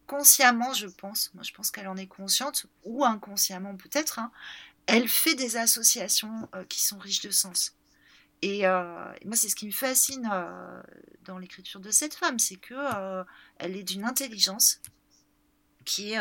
[0.07, 4.31] consciemment, je pense, moi je pense qu'elle en est consciente, ou inconsciemment peut-être, hein,
[4.87, 7.77] elle fait des associations euh, qui sont riches de sens.
[8.43, 10.83] Et, euh, moi, c'est ce qui me fascine euh,
[11.25, 13.25] dans l'écriture de cette femme, c'est que euh,
[13.59, 14.81] elle est d'une intelligence
[15.85, 16.21] qui est,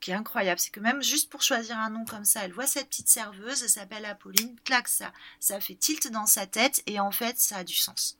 [0.00, 0.60] qui est incroyable.
[0.60, 3.62] C'est que même juste pour choisir un nom comme ça, elle voit cette petite serveuse,
[3.62, 7.58] elle s'appelle Apolline, clac, ça, ça fait tilt dans sa tête, et en fait, ça
[7.58, 8.18] a du sens.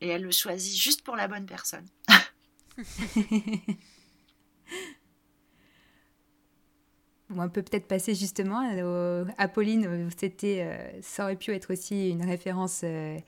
[0.00, 1.86] Et elle le choisit juste pour la bonne personne.
[7.36, 8.62] on peut peut-être passer justement
[9.36, 13.18] à Pauline, c'était, euh, ça aurait pu être aussi une référence euh,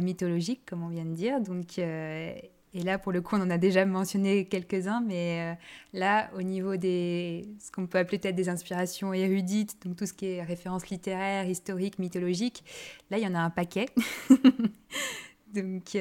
[0.00, 1.40] mythologique, comme on vient de dire.
[1.40, 2.32] Donc, euh,
[2.72, 5.58] et là, pour le coup, on en a déjà mentionné quelques-uns, mais
[5.92, 10.12] là, au niveau des, ce qu'on peut appeler peut-être des inspirations érudites, donc tout ce
[10.12, 12.62] qui est référence littéraire, historique, mythologique,
[13.10, 13.86] là, il y en a un paquet.
[15.52, 15.98] donc,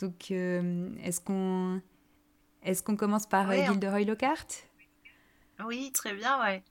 [0.00, 1.82] donc est-ce qu'on
[2.62, 4.67] est qu'on commence par Gilderoy Lockhart?
[5.64, 6.62] Oui, très bien, ouais.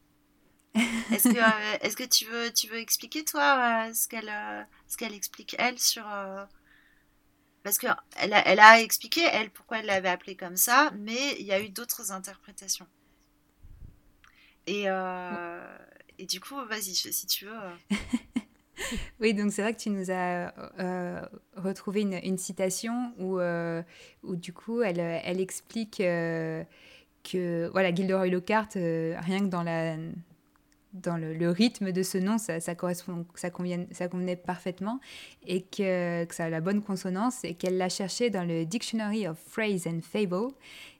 [1.11, 4.31] Est-ce que, est que tu, veux, tu veux expliquer, toi, ce qu'elle
[4.87, 6.05] ce qu'elle explique, elle, sur.
[7.63, 7.91] Parce qu'elle
[8.33, 11.61] a, elle a expliqué, elle, pourquoi elle l'avait appelé comme ça, mais il y a
[11.61, 12.87] eu d'autres interprétations.
[14.67, 14.85] Et,
[16.19, 17.97] et du coup, vas-y, si tu veux.
[19.19, 21.21] oui, donc c'est vrai que tu nous as euh,
[21.55, 23.81] retrouvé une, citation où, euh,
[24.23, 26.63] où, du coup, elle, elle explique euh,
[27.23, 29.95] que voilà, Gilderoy Lockhart, rien que dans, la,
[30.93, 34.99] dans le, rythme de ce nom, ça, correspond, ça, convient, ça convenait parfaitement
[35.45, 39.37] et que, ça a la bonne consonance et qu'elle l'a cherché dans le Dictionary of
[39.37, 40.53] Phrase and Fable,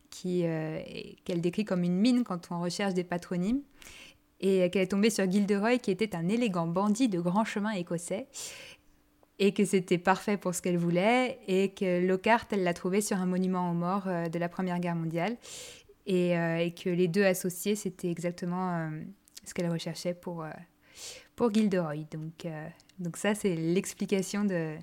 [0.10, 3.62] qu'elle décrit comme une mine quand on recherche des patronymes
[4.40, 8.28] et qu'elle est tombée sur Gilderoy qui était un élégant bandit de grand chemin écossais
[9.40, 13.18] et que c'était parfait pour ce qu'elle voulait et que Lockhart, elle l'a trouvé sur
[13.18, 15.38] un monument aux morts euh, de la Première Guerre mondiale
[16.08, 18.90] et, euh, que les deux associés, c'était exactement euh,
[19.46, 20.46] ce qu'elle recherchait pour,
[21.36, 22.06] pour Gilderoy.
[22.12, 22.48] Donc,
[23.00, 24.76] donc ça, c'est l'explication de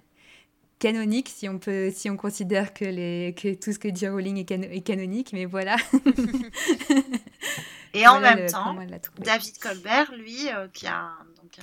[0.79, 4.39] canonique si on peut si on considère que les que tout ce que dit Rowling
[4.39, 5.77] est, est canonique mais voilà.
[7.95, 8.77] Et en même temps,
[9.19, 11.63] David Colbert, lui, euh, qui a un, donc, euh,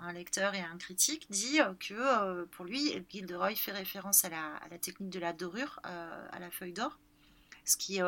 [0.00, 4.56] un lecteur et un critique, dit euh, que pour lui, Gilderoy fait référence à la,
[4.62, 6.98] à la technique de la dorure, à la feuille d'or,
[7.64, 8.00] ce qui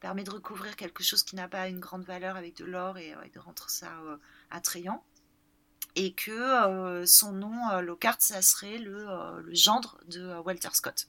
[0.00, 3.14] permet de recouvrir quelque chose qui n'a pas une grande valeur avec de l'or et,
[3.32, 3.92] de rendre ça
[4.50, 5.04] attrayant.
[5.96, 9.06] Et que son nom, Lockhart, ça serait le,
[9.52, 11.08] gendre de Walter Scott.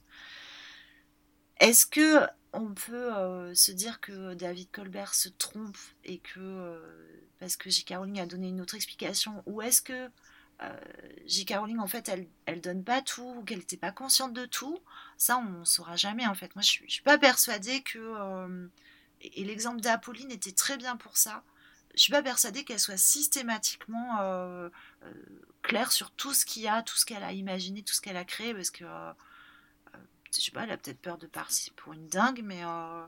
[1.58, 6.80] Est-ce que on peut euh, se dire que David Colbert se trompe et que euh,
[7.38, 7.94] parce que J.K.
[7.96, 10.08] Rowling a donné une autre explication ou est-ce que euh,
[11.26, 11.54] J.K.
[11.58, 14.78] Rowling en fait elle elle donne pas tout ou qu'elle n'était pas consciente de tout
[15.18, 18.70] ça on ne saura jamais en fait moi je suis, suis pas persuadée que
[19.20, 21.42] et, l'exemple d'Apolline était très bien pour ça
[21.94, 24.70] je suis pas persuadée qu'elle soit systématiquement
[25.60, 28.16] claire sur tout ce qu'il y a tout ce qu'elle a imaginé tout ce qu'elle
[28.16, 28.86] a créé parce que
[30.36, 33.06] je sais pas, elle a peut-être peur de partir pour une dingue, mais euh,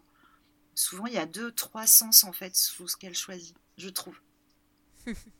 [0.75, 4.19] souvent il y a deux, trois sens en fait sous ce qu'elle choisit, je trouve.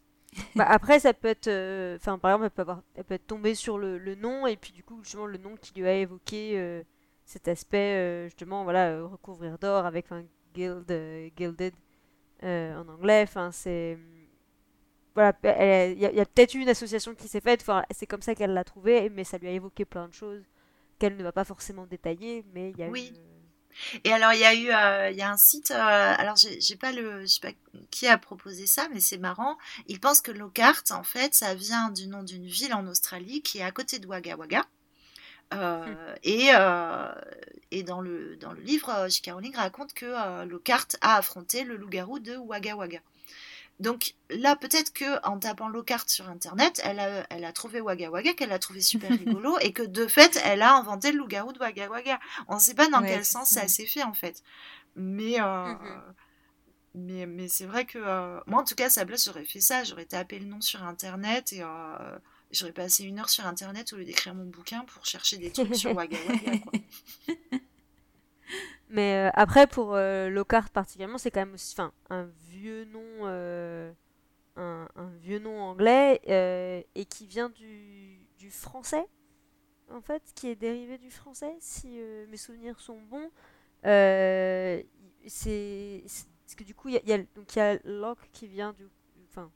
[0.55, 3.27] bah après, ça peut être, euh, enfin par exemple, elle peut, avoir, elle peut être
[3.27, 5.95] tombée sur le, le, nom et puis du coup justement le nom qui lui a
[5.95, 6.83] évoqué euh,
[7.25, 10.91] cet aspect justement voilà recouvrir d'or avec un guild,
[11.37, 11.75] gilded
[12.43, 13.99] en anglais, enfin c'est
[15.15, 18.35] voilà, il y a, a peut-être eu une association qui s'est faite, c'est comme ça
[18.37, 20.45] qu'elle l'a trouvé, mais ça lui a évoqué plein de choses
[20.99, 23.13] qu'elle ne va pas forcément détailler, mais il y a oui.
[24.05, 26.77] Et alors il y a eu, euh, il y a un site, euh, alors j'ai
[26.77, 27.53] pas le, je sais pas
[27.91, 29.57] qui a proposé ça, mais c'est marrant.
[29.87, 33.59] Il pense que Lockhart, en fait, ça vient du nom d'une ville en Australie qui
[33.59, 34.65] est à côté de Wagga Wagga.
[35.55, 35.97] Euh, hum.
[36.25, 36.51] et,
[37.71, 39.31] et dans, le, dans le livre, J.K.
[39.33, 43.01] Rowling raconte que Lockhart a affronté le loup-garou de Wagga Wagga.
[43.81, 48.11] Donc là, peut-être que en tapant Lockhart sur internet, elle a, elle a trouvé Wagga
[48.11, 51.53] Wagga, qu'elle a trouvé super rigolo, et que de fait, elle a inventé le loup-garou
[51.53, 52.19] de Wagga Wagga.
[52.49, 54.43] On ne sait pas dans quel sens ça s'est fait en fait.
[54.97, 56.03] Mais, euh, mm-hmm.
[56.97, 59.61] mais, mais c'est vrai que euh, moi, en tout cas, à sa place, j'aurais fait
[59.61, 59.85] ça.
[59.85, 62.19] J'aurais tapé le nom sur internet et euh,
[62.51, 65.77] j'aurais passé une heure sur internet au lieu d'écrire mon bouquin pour chercher des trucs
[65.77, 66.51] sur Wagga Wagga.
[68.91, 71.77] Mais après, pour Lockhart particulièrement, c'est quand même aussi
[72.11, 72.27] un
[72.59, 73.93] vieux nom, euh,
[74.57, 74.89] un,
[75.21, 76.21] vieux nom anglais
[76.95, 79.07] et qui vient du, français,
[79.91, 83.31] en fait, qui est dérivé du français, si mes souvenirs sont bons.
[83.83, 84.85] c'est
[86.05, 88.89] parce que du coup, il y, a, donc il y a Loch qui vient du,
[89.29, 89.51] enfin,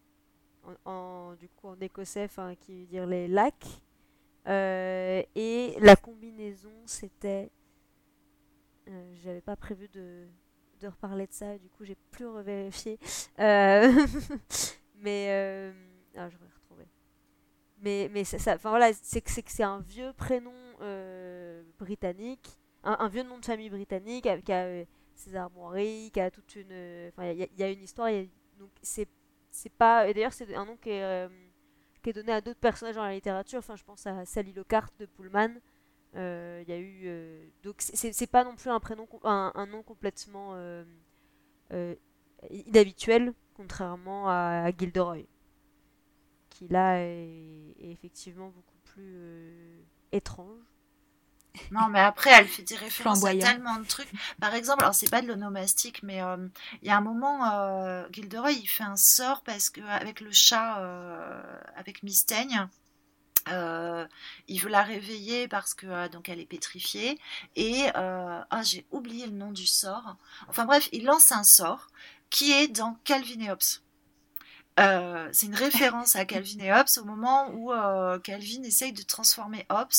[0.84, 3.82] en, du coup en écossais, enfin, qui veut dire les lacs.
[4.46, 7.50] et la combinaison, c'était
[8.88, 10.26] euh, j'avais pas prévu de,
[10.82, 12.98] de, reparler de ça, du coup j'ai plus revérifié.
[13.38, 13.92] Euh,
[14.96, 15.72] mais euh,
[16.16, 16.86] ah, je vais retrouver.
[17.80, 20.52] Mais, mais ça, voilà, c'est que c'est un vieux prénom
[21.78, 22.48] britannique,
[22.84, 24.50] un, vieux nom de famille britannique avec
[25.14, 27.08] ses armoiries, qui a toute une.
[27.08, 28.08] Enfin, il y, a une histoire.
[28.82, 29.08] c'est
[29.50, 30.08] c'est pas.
[30.08, 31.28] Et d'ailleurs, c'est un nom qui est,
[32.02, 33.58] qui est donné à d'autres personnages dans la littérature.
[33.58, 35.54] Enfin, je pense à Sally Lockhart de Pullman.
[36.14, 39.82] Euh, il y a eu euh, donc c'est pas non plus un prénom un, nom
[39.82, 40.84] complètement euh,
[42.50, 45.22] inhabituel contrairement à, Gilderoy
[46.50, 50.60] qui là est, effectivement beaucoup plus étrange.
[51.70, 54.10] Non, mais après, elle fait des références à tellement de trucs.
[54.40, 56.20] Par exemple, alors c'est pas de l'onomastique, mais
[56.82, 60.76] il y a un moment, Gilderoy, il fait un sort parce que avec le chat,
[61.76, 62.68] avec Mistaigne,
[63.48, 64.06] euh,
[64.48, 67.18] il veut la réveiller parce que euh, donc elle est pétrifiée
[67.56, 70.16] et euh, ah j'ai oublié le nom du sort.
[70.48, 71.88] Enfin bref, il lance un sort
[72.30, 73.60] qui est dans Calvin et Hobbes.
[75.32, 77.70] C'est une référence à Calvin et Hobbes au moment où
[78.20, 79.92] Calvin essaye de transformer Hobbes,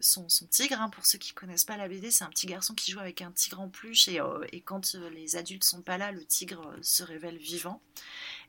[0.00, 0.80] son, tigre.
[0.80, 3.20] Hein, pour ceux qui connaissent pas la BD, c'est un petit garçon qui joue avec
[3.20, 4.20] un tigre en peluche et,
[4.52, 7.82] et quand les adultes sont pas là, le tigre se révèle vivant.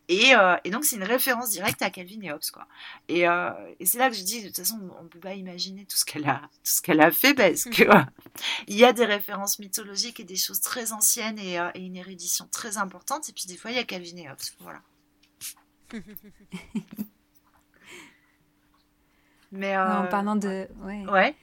[0.09, 2.39] Euh, et, donc, c'est une référence directe à Calvin et Hobbes.
[2.53, 2.65] Quoi.
[3.09, 5.33] Et, euh, et c'est là que je dis, de toute façon, on ne peut pas
[5.33, 7.83] imaginer tout ce qu'elle a, tout ce qu'elle a fait parce que
[8.67, 11.97] il y a des références mythologiques et des choses très anciennes et, euh, et, une
[11.97, 13.27] érudition très importante.
[13.29, 14.37] Et puis, des fois, il y a Calvin et Hobbes.
[14.59, 14.81] Voilà.
[19.51, 20.67] Mais en parlant de.
[20.81, 21.05] Ouais.
[21.05, 21.33] ouais.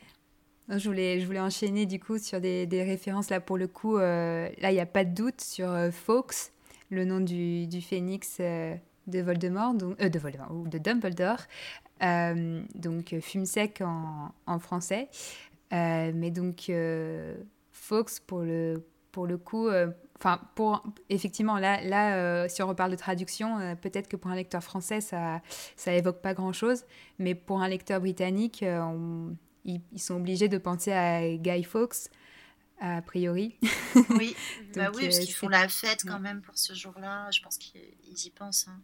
[0.68, 3.28] Je voulais, je voulais enchaîner du coup sur des, des références.
[3.30, 6.53] Là, pour le coup, là, il n'y a pas de doute sur Fawkes
[6.94, 8.74] le nom du, du phénix euh,
[9.06, 10.20] de Voldemort, euh, de
[10.52, 11.40] ou de Dumbledore,
[12.02, 15.08] euh, donc fume sec en, français,
[15.70, 16.70] mais donc
[17.72, 19.68] Fox pour le pour le coup,
[20.16, 24.62] enfin pour effectivement là là si on reparle de traduction, peut-être que pour un lecteur
[24.62, 25.40] français ça
[25.76, 26.84] ça évoque pas grand chose,
[27.18, 28.64] mais pour un lecteur britannique,
[29.64, 32.10] ils, ils, sont obligés de penser à Guy Fawkes
[32.80, 33.58] a priori.
[34.10, 34.34] Oui,
[34.74, 37.30] bah oui parce euh, qu'ils font la fête quand même pour ce jour-là.
[37.30, 38.68] Je pense qu'ils y pensent.
[38.68, 38.80] Hein.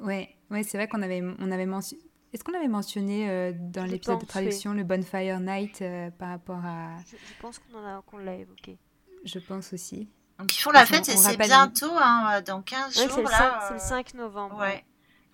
[0.00, 2.02] Ouais, ouais c'est vrai qu'on avait, on avait mentionné.
[2.32, 6.64] Est-ce qu'on avait mentionné euh, dans l'épisode de traduction le Bonfire Night euh, par rapport
[6.64, 6.96] à.
[7.10, 8.78] Je, pense qu'on l'a évoqué.
[9.24, 10.08] Je pense aussi.
[10.38, 13.28] Donc ils font la fête et c'est bientôt, hein, dans 15 jours.
[13.28, 14.58] C'est le, 5 novembre.
[14.58, 14.82] Ouais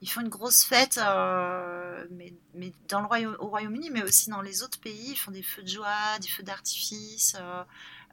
[0.00, 4.30] ils font une grosse fête, euh, mais, mais, dans le Royaume, au Royaume-Uni, mais aussi
[4.30, 5.11] dans les autres pays.
[5.11, 7.64] Ils font des feux de joie, des feux d'artifice euh,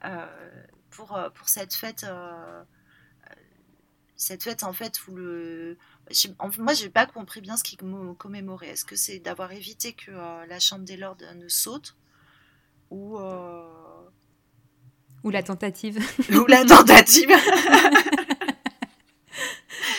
[0.04, 0.26] euh,
[0.90, 2.04] pour, pour cette fête.
[4.16, 5.78] cette fête, en fait, où le.
[6.58, 7.76] moi, je n'ai pas compris bien ce qui
[8.18, 8.70] commémorait.
[8.70, 11.96] Est-ce que c'est d'avoir évité que la Chambre des Lords ne saute
[12.90, 13.16] Ou.
[15.22, 15.98] Ou la tentative.
[16.30, 17.30] Ou la tentative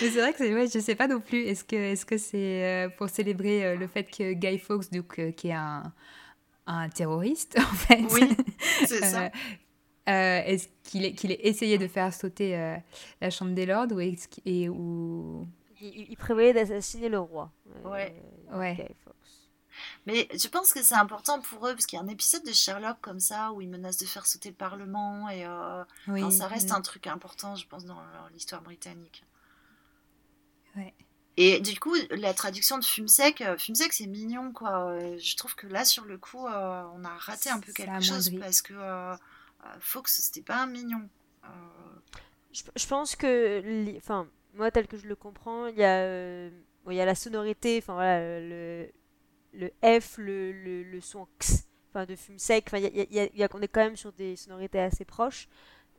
[0.01, 1.43] Mais c'est vrai que ouais, je sais pas non plus.
[1.43, 5.19] Est-ce que est-ce que c'est euh, pour célébrer euh, le fait que Guy Fawkes, donc,
[5.19, 5.91] euh, qui est un,
[6.65, 8.03] un terroriste en fait.
[8.11, 8.35] Oui,
[8.85, 9.31] c'est ça.
[10.05, 12.79] est-ce qu'il est, qu'il ait essayé de faire sauter
[13.21, 15.47] la Chambre des Lords ou est-ce et, ou...
[15.81, 17.51] il, prévoyait d'assassiner le roi.
[17.85, 18.15] ouais.
[18.53, 18.75] ouais.
[18.75, 18.93] Guy
[20.07, 22.51] mais je pense que c'est important pour eux, parce qu'il y a un épisode de
[22.51, 25.45] Sherlock comme ça, où ils menacent de faire sauter le Parlement, et
[26.07, 28.01] oui, ça reste un truc important, je pense, dans
[28.33, 29.23] l'histoire britannique.
[31.39, 34.89] Et du coup, la traduction de fume sec, euh, fume sec, c'est mignon, quoi.
[34.89, 38.01] Euh, je trouve que là, sur le coup, euh, on a raté un peu quelque
[38.01, 38.73] chose parce que
[39.79, 41.07] Fox, c'était pas un mignon.
[42.51, 46.99] Je, pense que, enfin, moi, tel que je le comprends, il y a, il y
[46.99, 48.89] a la sonorité, enfin voilà, le,
[49.53, 50.51] le F, le,
[50.83, 52.65] le, son X, enfin de fume sec.
[52.67, 55.47] Enfin, il y a, y a, on est quand même sur des sonorités assez proches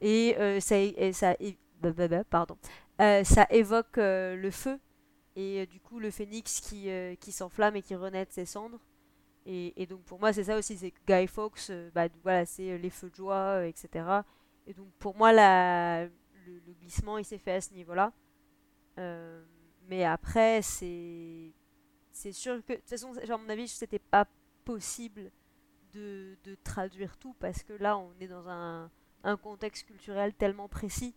[0.01, 1.37] et ça, et ça,
[1.81, 2.57] bah, bah, pardon,
[2.99, 4.79] ça évoque le feu
[5.39, 8.45] et euh, du coup le phénix qui, euh, qui s'enflamme et qui renaît de ses
[8.45, 8.81] cendres.
[9.51, 12.91] Et, donc pour moi c'est ça aussi, c'est Guy Fawkes, euh, bah, voilà, c'est les
[12.91, 14.05] feux de joie, etc.
[14.67, 16.11] Et donc pour moi le,
[16.81, 18.13] glissement il s'est fait à ce niveau-là.
[19.89, 21.53] mais après c'est
[22.11, 24.27] c'est sûr que de toute façon à mon avis c'était pas
[24.65, 25.31] possible
[25.93, 28.91] de, de, traduire tout parce que là on est dans un,
[29.23, 31.15] un contexte culturel tellement précis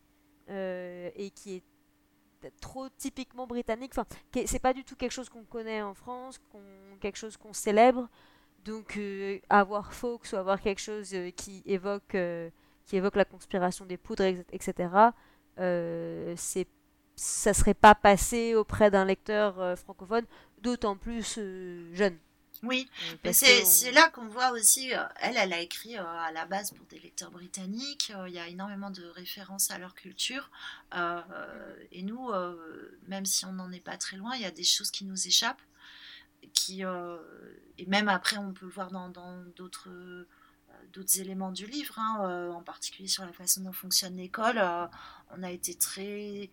[0.48, 1.64] et qui est
[2.60, 3.92] trop typiquement britannique.
[3.96, 4.06] Enfin,
[4.46, 6.40] c'est pas du tout quelque chose qu'on connaît en France,
[7.00, 8.10] quelque chose qu'on célèbre.
[8.66, 12.50] Donc, euh, avoir Fawkes ou avoir quelque chose euh, qui évoque euh,
[12.86, 14.90] qui évoque la conspiration des poudres, etc.
[16.36, 16.68] c'est
[17.16, 20.26] ça serait pas passé auprès d'un lecteur francophone,
[20.60, 21.40] d'autant plus
[21.94, 22.18] jeune.
[22.64, 26.32] Oui, euh, mais c'est là qu'on voit aussi, euh, elle, elle a écrit euh, à
[26.32, 30.52] la base pour des lecteurs britanniques, il y a énormément de références à leur culture,
[31.92, 32.32] et nous,
[33.08, 35.28] même si on n'en est pas très loin, il y a des choses qui nous
[35.28, 35.62] échappent,
[36.54, 39.10] qui, et même après on peut le voir dans
[39.56, 39.90] d'autres
[40.94, 44.62] d'autres éléments du livre, hein, en particulier sur la façon dont fonctionne l'école,
[45.32, 46.50] on a été très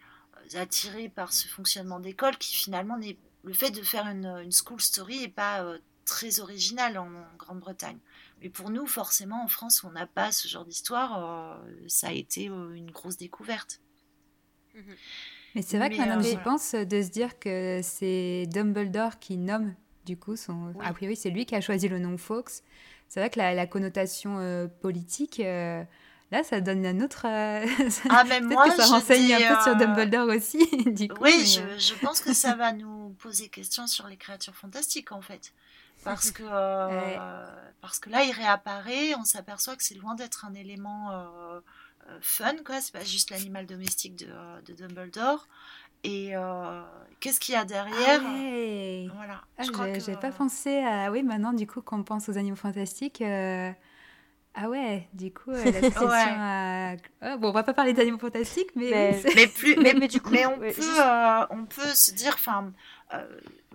[0.55, 4.81] attiré par ce fonctionnement d'école qui finalement n'est le fait de faire une, une school
[4.81, 5.64] story n'est pas
[6.09, 7.99] très original en, Grande-Bretagne.
[8.42, 12.09] Mais pour nous, forcément, en France, où on n'a pas ce genre d'histoire, euh, ça
[12.09, 13.81] a été euh, une grosse découverte.
[14.75, 14.83] Mhm.
[15.55, 19.37] Mais c'est vrai que maintenant j'y euh, pense, de se dire que c'est Dumbledore qui
[19.37, 20.75] nomme, du coup, son...
[20.81, 22.63] a priori, c'est lui qui a choisi le nom Fox.
[23.09, 27.23] C'est vrai que la, connotation politique, là, ça donne un autre.
[28.11, 30.59] ah, mais moi, que ça renseigne un peu sur Dumbledore aussi.
[30.92, 34.54] du coup, oui, je, je, pense que ça va nous poser question sur les créatures
[34.54, 35.52] fantastiques, en fait
[36.09, 37.46] parce que, euh,
[37.81, 41.61] parce que là, il réapparaît, on s'aperçoit que c'est loin d'être un élément euh,
[42.09, 42.81] euh, fun, quoi.
[42.81, 44.29] C'est pas juste l'animal domestique de,
[44.67, 45.46] de, Dumbledore.
[46.04, 46.33] Et
[47.21, 48.23] qu'est-ce qu'il y a derrière?
[48.25, 49.42] Ah Voilà.
[49.59, 51.11] Ah, je pas pensé à.
[51.11, 53.23] Oui, maintenant, du coup, qu'on pense aux animaux fantastiques.
[54.55, 56.94] Ah ouais, du coup, la question à...
[57.23, 59.21] Oh, bon, on va pas parler d'animaux fantastiques, mais...
[59.37, 60.75] Mais, plus, mais, mais, du coup, mais on, peut,
[61.51, 62.73] on peut se dire, enfin,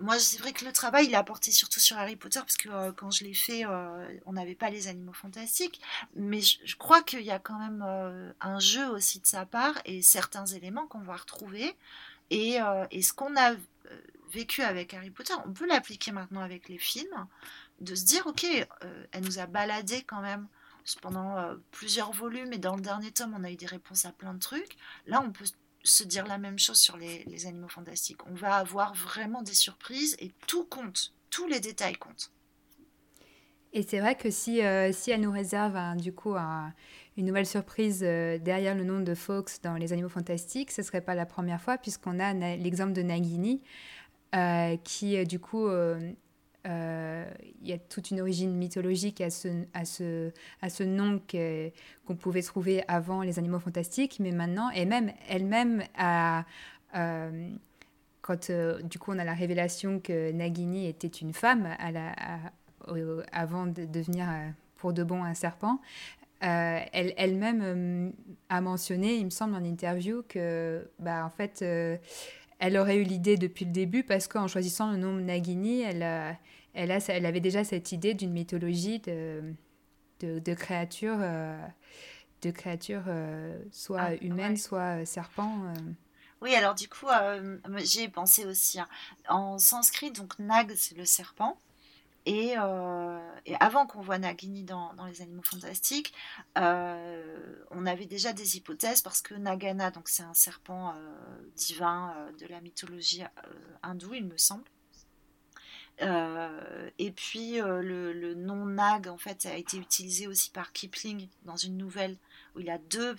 [0.00, 2.68] moi, c'est vrai que le travail, il a porté surtout sur Harry Potter, parce que
[2.68, 5.80] euh, quand je l'ai fait, euh, on n'avait pas les animaux fantastiques.
[6.16, 9.74] Mais je, crois qu'il y a quand même euh, un jeu aussi de sa part
[9.84, 11.76] et certains éléments qu'on va retrouver.
[12.30, 12.58] Et,
[12.90, 13.54] et ce qu'on a
[14.32, 17.26] vécu avec Harry Potter, on peut l'appliquer maintenant avec les films,
[17.80, 18.46] de se dire, ok,
[19.12, 20.48] elle nous a baladé quand même
[21.00, 24.34] pendant plusieurs volumes, et dans le dernier tome, on a eu des réponses à plein
[24.34, 24.76] de trucs.
[25.06, 25.44] Là, on peut
[25.84, 28.26] se dire la même chose sur les, animaux fantastiques.
[28.26, 32.32] On va avoir vraiment des surprises et tout compte, tous les détails comptent.
[33.72, 36.36] Et c'est vrai que si, euh, si elle nous réserve du coup
[37.16, 40.86] une nouvelle surprise euh, derrière le nom de Fox dans Les Animaux Fantastiques, ce ne
[40.86, 43.62] serait pas la première fois puisqu'on a l'exemple de Nagini
[44.34, 46.12] euh, qui du coup euh,
[46.64, 50.30] il y a toute une origine mythologique à ce, à ce,
[50.62, 51.20] à ce nom
[52.06, 56.44] qu'on pouvait trouver avant les animaux fantastiques, mais maintenant, et même elle-même a...
[56.96, 57.50] Euh,
[58.22, 61.68] quand euh, du coup on a la révélation que Nagini était une femme
[63.32, 64.26] avant de devenir
[64.76, 65.80] pour de bon un serpent,
[66.40, 68.12] elle, elle-même
[68.48, 71.62] a mentionné, il me semble en interview, que bah, en fait
[72.58, 76.38] elle aurait eu l'idée depuis le début parce qu'en choisissant le nom Nagini, elle,
[76.74, 79.54] elle, a, elle avait déjà cette idée d'une mythologie de,
[80.20, 81.18] de, créatures,
[82.44, 85.72] de créatures euh, euh, soit ah, humaines, soit euh, serpents.
[86.40, 87.06] Oui, alors du coup,
[87.78, 88.78] j'ai pensé aussi.
[88.78, 88.88] Hein.
[89.28, 91.58] En sanskrit, donc Nag, c'est le serpent.
[92.26, 92.54] Et,
[93.46, 96.14] et, avant qu'on voit Nagini dans, les animaux fantastiques,
[96.56, 100.94] on avait déjà des hypothèses parce que Nagana, donc c'est un serpent
[101.54, 103.24] divin de la mythologie
[103.82, 104.64] hindoue, il me semble.
[106.00, 111.76] et puis le, nom Nag en fait a été utilisé aussi par Kipling dans une
[111.76, 112.16] nouvelle
[112.54, 113.16] où il a deux,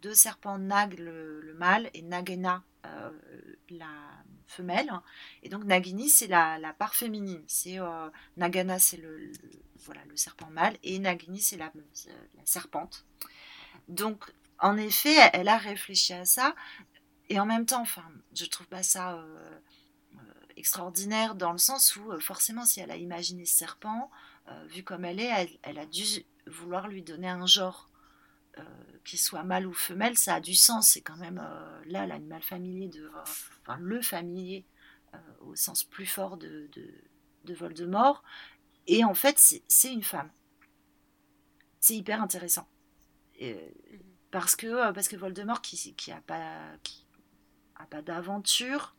[0.00, 2.62] deux serpents Nag le, mâle et Nagena
[3.68, 3.86] la
[4.52, 4.90] femelle.
[5.42, 7.42] Et donc Nagini, c'est la, part féminine.
[7.46, 9.32] C'est euh, Nagana, c'est le,
[9.84, 13.04] voilà, le serpent mâle, et Nagini, c'est la, la, serpente.
[13.88, 16.54] Donc, en effet, elle a réfléchi à ça,
[17.28, 19.58] et en même temps, enfin, je trouve pas ça euh,
[20.14, 20.18] euh,
[20.56, 24.10] extraordinaire dans le sens où, forcément, si elle a imaginé ce serpent,
[24.66, 26.04] vu comme elle est, elle, elle, a dû
[26.46, 27.88] vouloir lui donner un genre.
[29.04, 30.90] qu'il soit mâle ou femelle, ça a du sens.
[30.90, 31.40] C'est quand même
[31.86, 33.10] là l'animal familier de,
[33.62, 34.66] enfin le familier
[35.14, 36.70] euh, au sens plus fort de,
[37.44, 38.22] de, Voldemort.
[38.86, 40.30] Et en fait, c'est une femme.
[41.80, 42.66] C'est hyper intéressant.
[43.40, 43.58] Mhm.
[44.30, 47.06] parce, que, euh, parce que Voldemort, qui, qui a pas, qui
[47.74, 48.96] a pas d'aventure,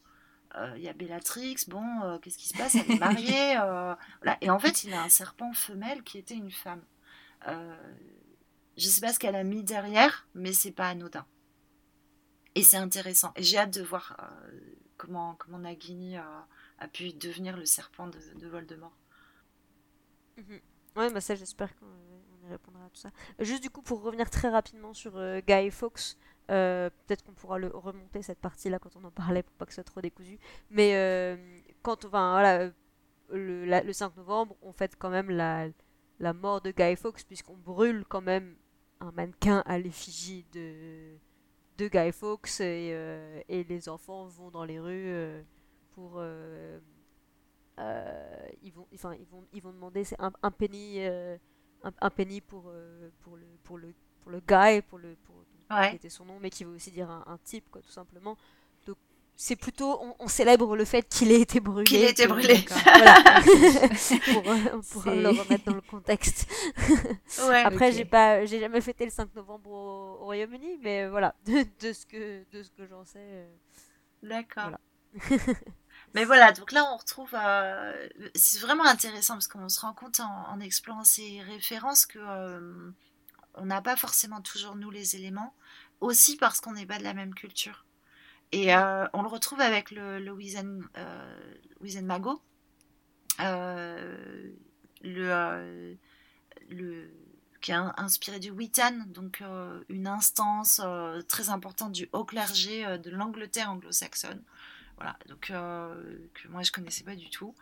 [0.56, 2.76] euh, il y a Bellatrix, bon, qu'est-ce qui se passe?
[2.76, 3.56] Elle est mariée.
[4.42, 6.84] Et en fait, il a un serpent femelle qui était une femme.
[7.48, 11.26] je sais pas ce qu'elle a mis derrière, mais c'est pas anodin.
[12.56, 13.34] Et c'est intéressant.
[13.38, 14.52] J'ai hâte de voir euh,
[14.98, 16.48] comment, comment Nagini a,
[16.80, 18.96] a, pu devenir le serpent de, de Voldemort.
[20.38, 20.60] Mhm.
[20.96, 23.10] Ouais, bah ça, j'espère qu'on y répondra à tout ça.
[23.40, 26.18] Juste du coup, pour revenir très rapidement sur euh, Guy Fawkes,
[26.52, 29.72] euh, peut-être qu'on pourra le remonter cette partie-là quand on en parlait pour pas que
[29.72, 30.38] ce soit trop décousu.
[30.70, 31.38] Mais
[31.82, 32.72] quand, enfin, voilà,
[33.30, 35.70] le, le, 5 novembre, on fête quand même la,
[36.20, 38.56] la mort de Guy Fawkes, puisqu'on brûle quand même
[39.00, 41.18] un mannequin à l'effigie de
[41.78, 45.42] de Guy Fawkes et, euh, et, les enfants vont dans les rues euh,
[45.92, 46.80] pour euh,
[48.62, 52.72] ils vont enfin ils vont ils vont demander c'est un, un, penny un, penny pour
[53.22, 55.36] pour le pour le pour le guy pour le pour
[55.90, 58.38] qui était son nom mais qui veut aussi dire un, type quoi tout simplement
[59.36, 62.66] c'est plutôt on, célèbre le fait qu'il ait été brûlé qu'il ait été brûlé.
[62.84, 63.42] voilà.
[64.34, 66.48] Pour, pour le remettre dans le contexte.
[67.66, 71.36] Après j'ai pas j'ai jamais fêté le 5 novembre au, Royaume-Uni mais voilà.
[71.46, 73.46] De, de, ce que de ce que j'en sais euh,
[74.22, 74.72] d'accord.
[76.14, 80.20] mais voilà donc là on retrouve euh, c'est vraiment intéressant parce qu'on se rend compte
[80.20, 82.92] en, explorant ces références que euh,
[83.56, 85.54] on n'a pas forcément toujours nous les éléments.
[86.02, 87.86] Aussi parce qu'on n'est pas de la même culture
[88.54, 92.40] et euh, on le retrouve avec le, le Wizen, euh, Mago,
[93.40, 94.54] euh,
[95.02, 96.06] le,
[97.62, 99.42] qui est inspiré du Witan, donc
[99.90, 100.80] une instance
[101.28, 104.44] très importante du haut clergé de l'Angleterre anglo-saxonne.
[104.98, 107.56] Voilà, donc que moi je connaissais pas du tout,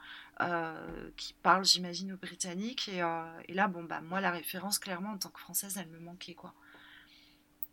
[1.15, 2.89] qui parle, j'imagine, aux Britanniques.
[2.89, 3.01] Et,
[3.47, 6.33] et, là, bon, bah moi la référence, clairement, en tant que française, elle me manquait
[6.33, 6.53] quoi.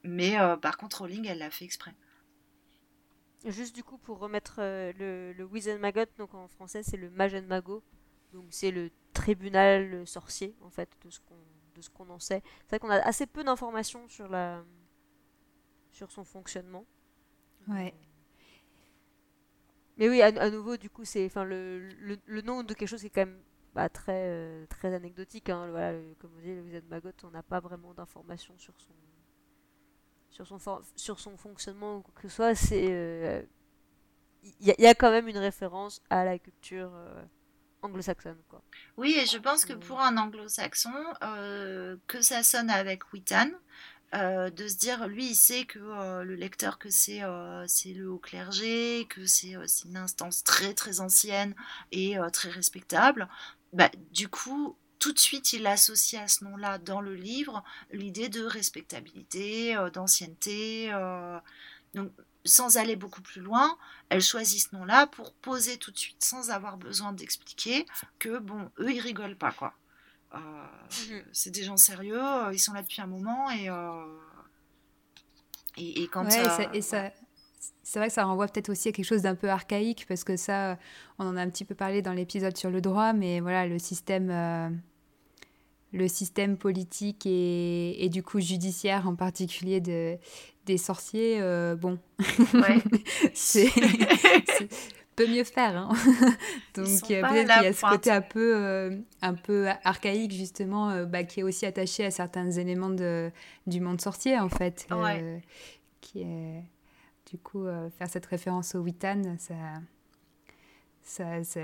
[0.05, 1.95] Mais par contre, Rowling, elle l'a fait exprès.
[3.45, 7.09] Juste du coup pour remettre euh, le, le Wizen Magot, donc en français c'est le
[7.11, 7.83] Magen Mago,
[8.33, 11.37] donc c'est le tribunal sorcier en fait de ce qu'on
[11.75, 12.43] de ce qu'on en sait.
[12.63, 14.65] C'est vrai qu'on a assez peu d'informations sur la
[15.93, 16.85] sur son fonctionnement.
[17.69, 17.95] Ouais.
[19.97, 22.89] Mais oui, à, à nouveau, du coup, c'est enfin le, le, le nom de quelque
[22.89, 23.43] chose qui est quand même
[23.75, 25.49] bah, très euh, très anecdotique.
[25.51, 25.69] Hein.
[25.71, 28.93] Voilà, le- comme vous dites, le Wizen Magot, on n'a pas vraiment d'informations sur son
[30.31, 30.59] sur son
[30.97, 32.55] sur son fonctionnement ou quoi que ce soit.
[32.55, 33.43] C'est euh,
[34.43, 37.23] il y, a- il y a quand même une référence à la culture euh,
[37.83, 38.63] anglo-saxonne, quoi.
[38.97, 43.51] Oui, et je pense que pour un anglo-saxon, euh, que ça sonne avec Wittan,
[44.15, 47.93] euh, de se dire, lui, il sait que euh, le lecteur, que c'est euh, c'est
[47.93, 49.55] le haut clergé, que c'est
[49.85, 51.55] une instance très très ancienne
[51.93, 53.29] et très respectable.
[53.73, 58.29] Bah, du coup, tout de suite, il associe à ce nom-là dans le livre l'idée
[58.29, 60.91] de respectabilité, euh, d'ancienneté.
[60.93, 61.39] euh,
[61.95, 62.13] donc,
[62.45, 63.77] sans aller beaucoup plus loin,
[64.09, 67.87] elle choisit ce nom-là pour poser tout de suite, sans avoir besoin d'expliquer,
[68.19, 69.75] que bon, eux, ils rigolent pas, quoi.
[70.35, 70.39] Euh,
[71.11, 71.25] Mhm.
[71.33, 72.23] c'est des gens sérieux,
[72.53, 74.05] ils sont là depuis un moment et euh,
[75.77, 77.13] et, et quand Ouais, et ça- et ça,
[77.83, 80.37] c'est vrai que ça renvoie peut-être aussi à quelque chose d'un peu archaïque, parce que
[80.37, 80.79] ça,
[81.19, 83.79] on en a un petit peu parlé dans l'épisode sur le droit, mais voilà, le
[83.79, 84.69] système, euh,
[85.93, 90.17] le système politique et, et du coup judiciaire en particulier de,
[90.67, 91.99] des sorciers, euh, bon,
[92.55, 92.79] ouais.
[93.35, 93.71] c'est
[95.17, 95.77] peut mieux faire.
[95.77, 95.89] hein.
[96.77, 97.93] Donc euh, peut-être qu'il y a ce pointe.
[97.95, 102.13] côté un peu, euh, un peu archaïque justement, euh, bah, qui est aussi attaché à
[102.13, 103.33] certains éléments de,
[103.67, 104.87] du monde sorcier en fait.
[104.93, 105.21] Ouais.
[105.21, 105.39] euh,
[106.01, 106.63] qui est,
[107.31, 109.55] du coup, euh, faire cette référence au Witan, ça,
[111.03, 111.61] ça, ça,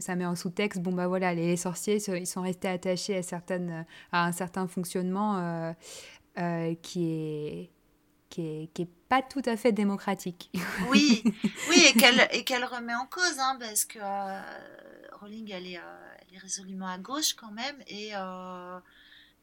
[0.00, 3.86] ça- met en sous-texte, bon bah voilà, les, sorciers, ils sont restés attachés à, certaines,
[4.12, 5.72] à un certain fonctionnement euh,
[6.38, 7.70] euh, qui est
[8.28, 10.50] qui est, qui est pas tout à fait démocratique.
[10.90, 11.22] Oui,
[11.70, 13.98] oui, et qu'elle et remet en cause, hein, parce que
[15.18, 15.80] Rowling, elle est,
[16.28, 18.08] elle est résolument à gauche quand même, et,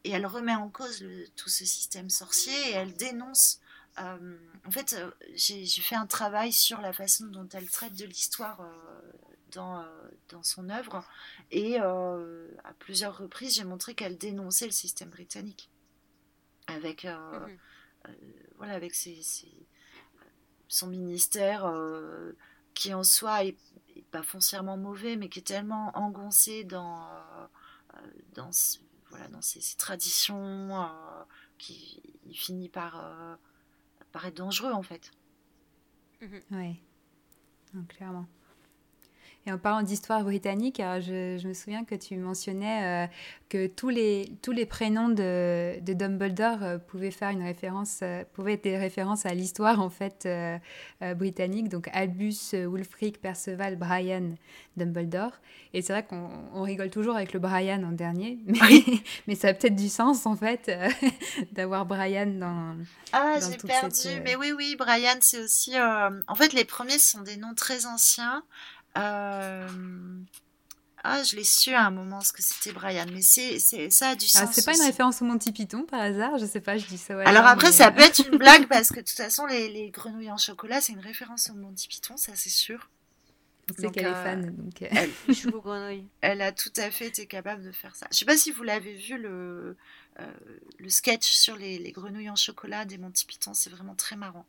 [0.04, 1.04] et elle remet en cause
[1.34, 3.58] tout ce système sorcier, et elle dénonce.
[3.98, 8.04] Euh, en fait, euh, j'ai fait un travail sur la façon dont elle traite de
[8.04, 9.12] l'histoire euh,
[9.52, 9.84] dans,
[10.28, 11.04] dans son œuvre,
[11.50, 15.70] et à plusieurs reprises, j'ai montré qu'elle dénonçait le système britannique,
[16.66, 17.58] avec Mhm.
[18.56, 19.66] voilà, avec ses, ses-
[20.68, 21.72] son ministère
[22.74, 23.56] qui en soi est,
[23.96, 27.08] est pas foncièrement mauvais, mais qui est tellement engoncé dans,
[28.34, 28.50] dans,
[29.10, 30.88] voilà, dans ses, ses traditions
[31.58, 33.04] qu'il il finit par,
[34.16, 35.10] par être dangereux en fait.
[36.50, 36.80] Oui,
[37.86, 38.24] clairement.
[39.48, 43.06] Et en parlant d'histoire britannique, je, je me souviens que tu mentionnais euh,
[43.48, 48.24] que tous les, tous les prénoms de, de Dumbledore euh, pouvaient faire une référence, euh,
[48.32, 50.28] pouvaient être des références à l'histoire en fait
[51.14, 51.68] britannique.
[51.68, 54.34] Donc Albus, Wulfric, Perceval, Brian,
[54.76, 55.30] Dumbledore.
[55.74, 58.84] Et c'est vrai qu'on on rigole toujours avec le Brian en dernier, mais,
[59.28, 60.72] mais ça a peut-être du sens en fait
[61.52, 62.76] d'avoir Brian dans.
[63.12, 63.94] Ah, j'ai perdu.
[63.94, 65.74] cette, Mais oui, oui, Brian, c'est aussi.
[65.78, 68.42] En fait, les premiers sont des noms très anciens.
[68.96, 69.68] Euh,
[71.04, 73.90] Ah, je l'ai su à un moment ce que c'était Brian, mais c'est, c'est...
[73.90, 74.42] ça a du sens.
[74.44, 76.36] Ah, c'est pas une référence au Monty Python par hasard?
[76.38, 77.20] Je sais pas, je dis ça.
[77.22, 79.90] Alors après, mais, ça peut être une blague parce que de toute façon, les, les
[79.90, 82.90] grenouilles en chocolat, c'est une référence au Monty Python, ça c'est sûr.
[83.70, 84.56] On sait Donc, qu'elle est euh, fan.
[84.56, 88.06] Donc, euh, Elle, elle a tout à fait été capable de faire ça.
[88.12, 89.76] Je sais pas si vous l'avez vu, le,
[90.20, 90.32] euh,
[90.78, 94.46] le sketch sur les, les grenouilles en chocolat des Monty Python, c'est vraiment très marrant.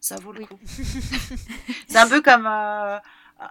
[0.00, 0.46] Ça vaut le Oui.
[0.46, 0.60] coup.
[1.88, 2.46] c'est un peu comme...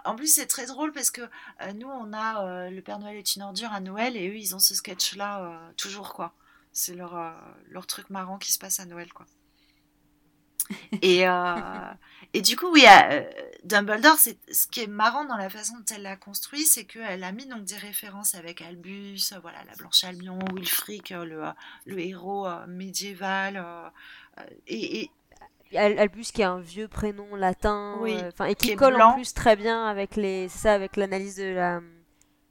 [0.04, 3.16] En plus, c'est très drôle parce que euh, nous, on a euh, Le Père Noël
[3.16, 6.32] est une ordure à Noël et eux, ils ont ce sketch-là euh, toujours, quoi.
[6.72, 7.14] C'est leur,
[7.68, 9.26] leur truc marrant qui se passe à Noël, quoi.
[11.02, 11.24] Et,
[12.32, 12.84] et du coup, oui,
[13.64, 17.22] Dumbledore, c'est ce qui est marrant dans la façon dont elle l'a construit, c'est qu'elle
[17.22, 21.44] a mis donc des références avec Albus, voilà, la Blanche Albion, Wilfric, le,
[21.84, 23.62] le héros médiéval,
[24.66, 25.10] et,
[25.76, 29.10] Albus qui est un vieux prénom latin, Oui, euh, et qui colle blanc.
[29.10, 31.80] en plus très bien avec les, ça, avec l'analyse de la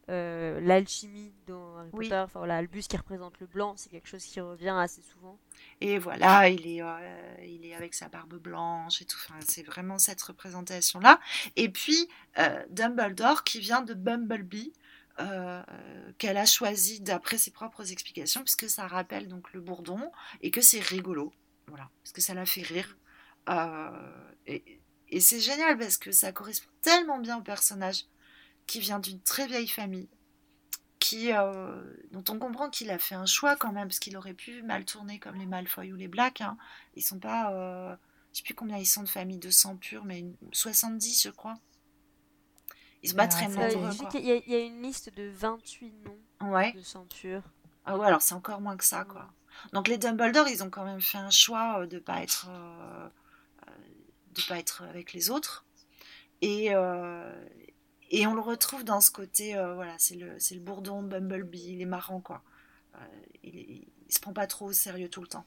[0.09, 2.09] euh, l'alchimie dans Harry Oui.
[2.09, 2.19] Potter.
[2.19, 5.39] Enfin voilà, Albus qui représente le blanc, c'est quelque chose qui revient assez souvent.
[5.79, 6.97] Et voilà, il est, euh,
[7.45, 9.17] il est avec sa barbe blanche et tout.
[9.25, 11.19] Enfin, c'est vraiment cette représentation-là.
[11.55, 12.09] Et puis,
[12.69, 14.73] Dumbledore qui vient de Bumblebee,
[15.19, 15.61] euh,
[16.17, 20.11] qu'elle a choisi d'après ses propres explications, puisque ça rappelle donc le bourdon
[20.41, 21.31] et que c'est rigolo.
[21.67, 22.97] Voilà, parce que ça la fait rire.
[23.49, 23.89] Euh,
[24.47, 24.79] et
[25.13, 28.05] et c'est génial parce que ça correspond tellement bien au personnage
[28.65, 30.09] qui vient d'une très vieille famille
[30.97, 34.33] qui, euh, dont on comprend qu'il a fait un choix quand même, parce qu'il aurait
[34.33, 36.41] pu mal tourner comme les Malfoy ou les Black.
[36.41, 36.57] Hein.
[36.95, 37.95] Ils sont pas, euh,
[38.31, 41.55] je sais plus combien ils sont de famille de sang pur, mais 70, je crois.
[43.03, 43.91] Ils se battent très nombreux.
[44.13, 46.71] Il y, a une liste de 28 noms ouais.
[46.71, 47.43] de sang pur.
[47.85, 49.29] Ah ouais, alors c'est encore moins que ça, quoi.
[49.73, 53.09] Donc les Dumbledore, ils ont quand même fait un choix de pas être, euh,
[54.33, 55.65] de pas être avec les autres.
[56.41, 56.71] Et,
[58.11, 61.85] et on le retrouve dans ce côté, voilà, c'est le, le bourdon, Bumblebee, il est
[61.85, 62.43] marrant, quoi.
[63.43, 65.45] il, il, se prend pas trop au sérieux tout le temps.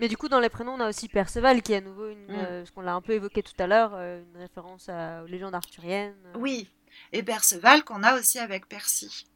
[0.00, 2.26] Mais du coup, dans les prénoms, on a aussi Perceval, qui est à nouveau, une,
[2.26, 2.30] mm.
[2.30, 6.16] euh, qu'on l'a un peu évoqué tout à l'heure, euh, une référence aux légendes arthuriennes.
[6.26, 6.38] Euh.
[6.38, 6.68] Oui,
[7.12, 9.26] et Perceval qu'on a aussi avec Percy.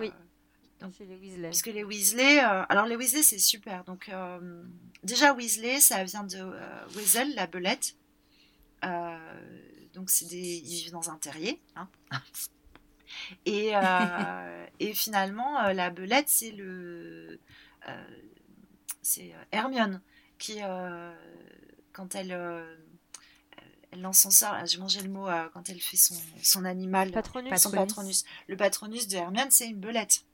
[0.00, 0.12] oui.
[1.00, 1.42] Les Weasley.
[1.42, 3.84] Parce que les Weasley, alors les Weasley c'est super.
[3.84, 4.10] Donc
[5.02, 6.38] déjà Weasley, ça vient de
[6.96, 7.96] Weasel, la belette.
[9.94, 11.60] donc c'est des, ils vivent dans un terrier.
[11.76, 11.88] Hein.
[13.44, 13.72] Et,
[14.80, 17.38] et finalement, la belette, c'est le,
[19.02, 20.00] c'est euh, Hermione
[20.38, 21.12] qui, euh,
[21.92, 22.76] quand elle, euh,
[23.90, 27.60] elle lance son sort, j'ai mangé le mot, quand elle fait son, son animal, patronus.
[27.60, 28.24] son patronus.
[28.48, 30.24] Le patronus de Hermione, c'est une belette.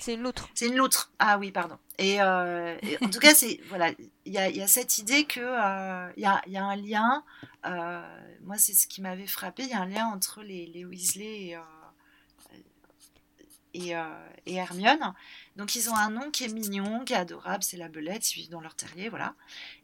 [0.00, 0.48] C'est une loutre.
[0.54, 1.12] C'est une loutre.
[1.18, 1.78] Ah oui, pardon.
[1.98, 3.90] Et, en tout cas, c'est voilà,
[4.24, 5.40] il y a, y a, cette idée que
[6.16, 7.22] il y, a, y, a, un lien.
[8.42, 9.64] moi, c'est ce qui m'avait frappé.
[9.64, 11.56] Il y a un lien entre les, les Weasley
[13.74, 13.94] et, et,
[14.46, 15.14] et, Hermione.
[15.56, 18.40] Donc ils ont un nom qui est mignon, qui est adorable, c'est la belette, ils
[18.40, 19.34] vivent dans leur terrier, voilà.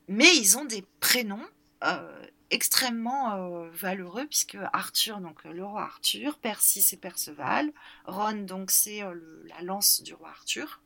[0.08, 1.46] Mais ils ont des prénoms
[1.84, 7.72] euh, extrêmement euh, valeureux, puisque Arthur, donc le roi Arthur, Percy c'est Perceval,
[8.04, 9.14] Ron donc c'est euh,
[9.48, 10.82] la lance du roi Arthur,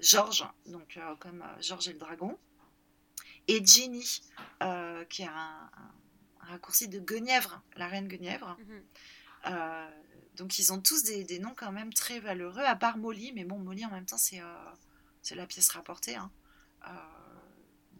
[0.00, 2.38] Georges, donc comme Georges et le dragon,
[3.48, 4.20] et Jenny,
[5.08, 5.70] qui est un,
[6.40, 8.56] raccourci de Guenièvre, la reine Guenièvre.
[8.60, 8.82] Mhm.
[10.36, 13.58] Donc ils ont tous des, noms quand même très valeureux, à part Molly, mais bon,
[13.58, 16.16] Molly en même temps c'est euh, la pièce rapportée.
[16.16, 16.30] Hein.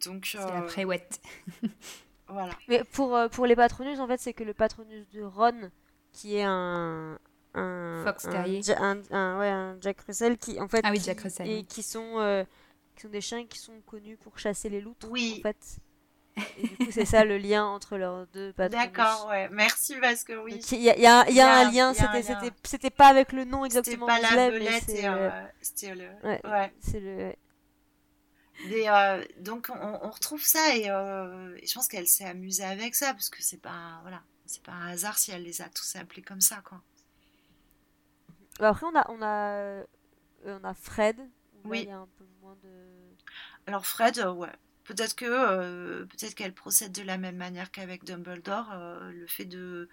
[0.07, 1.21] Euh, donc c'est la euh, préouette.
[2.27, 2.53] voilà.
[2.67, 5.71] Mais pour, pour les patronus, en fait, c'est que le patronus de Ron,
[6.13, 7.19] qui est un
[7.53, 8.99] un Fox Terrier, un,
[9.39, 12.45] ouais, un Jack Russell qui en fait ah oui Jack Russell et qui sont
[12.95, 15.07] qui sont des chiens qui sont connus pour chasser les loutres.
[15.09, 15.37] Oui.
[15.39, 15.79] En fait.
[16.57, 18.77] Et du coup, c'est ça le lien entre leurs deux patrons.
[18.77, 19.49] D'accord, ouais.
[19.51, 20.59] Merci parce que oui.
[20.71, 21.93] Il y a, y a, y a un lien,
[22.63, 24.07] c'était pas avec le nom exactement.
[24.07, 25.29] C'était pas la belette, euh,
[25.61, 26.07] c'était le.
[26.23, 26.41] Ouais.
[26.43, 26.73] ouais.
[26.79, 27.33] C'est le.
[28.65, 32.95] Euh, donc on, on, retrouve ça et, euh, et je pense qu'elle s'est amusée avec
[32.95, 35.95] ça parce que c'est pas voilà c'est pas un hasard si elle les a tous
[35.95, 36.81] appelés comme ça quoi.
[38.59, 39.85] Bah, après on a on a euh,
[40.45, 41.17] on a Fred.
[41.65, 41.81] Oui.
[41.83, 42.69] il y a un peu moins de.
[43.67, 44.51] Alors Fred ouais
[44.85, 48.73] Peut-être que euh, peut-être qu'elle procède de la même manière qu'avec Dumbledore,
[49.11, 49.89] le fait de,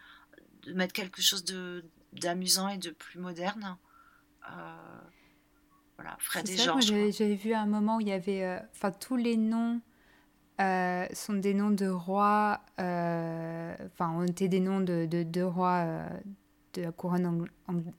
[0.62, 3.76] de, mettre quelque chose de d'amusant et de plus moderne.
[5.98, 6.86] Euh, voilà, Fred et Georges.
[6.86, 9.80] J'avais vu un moment où il y avait, enfin tous les noms
[10.58, 15.84] sont des noms de rois, enfin ont été des noms de, de, de rois
[16.74, 17.46] de la couronne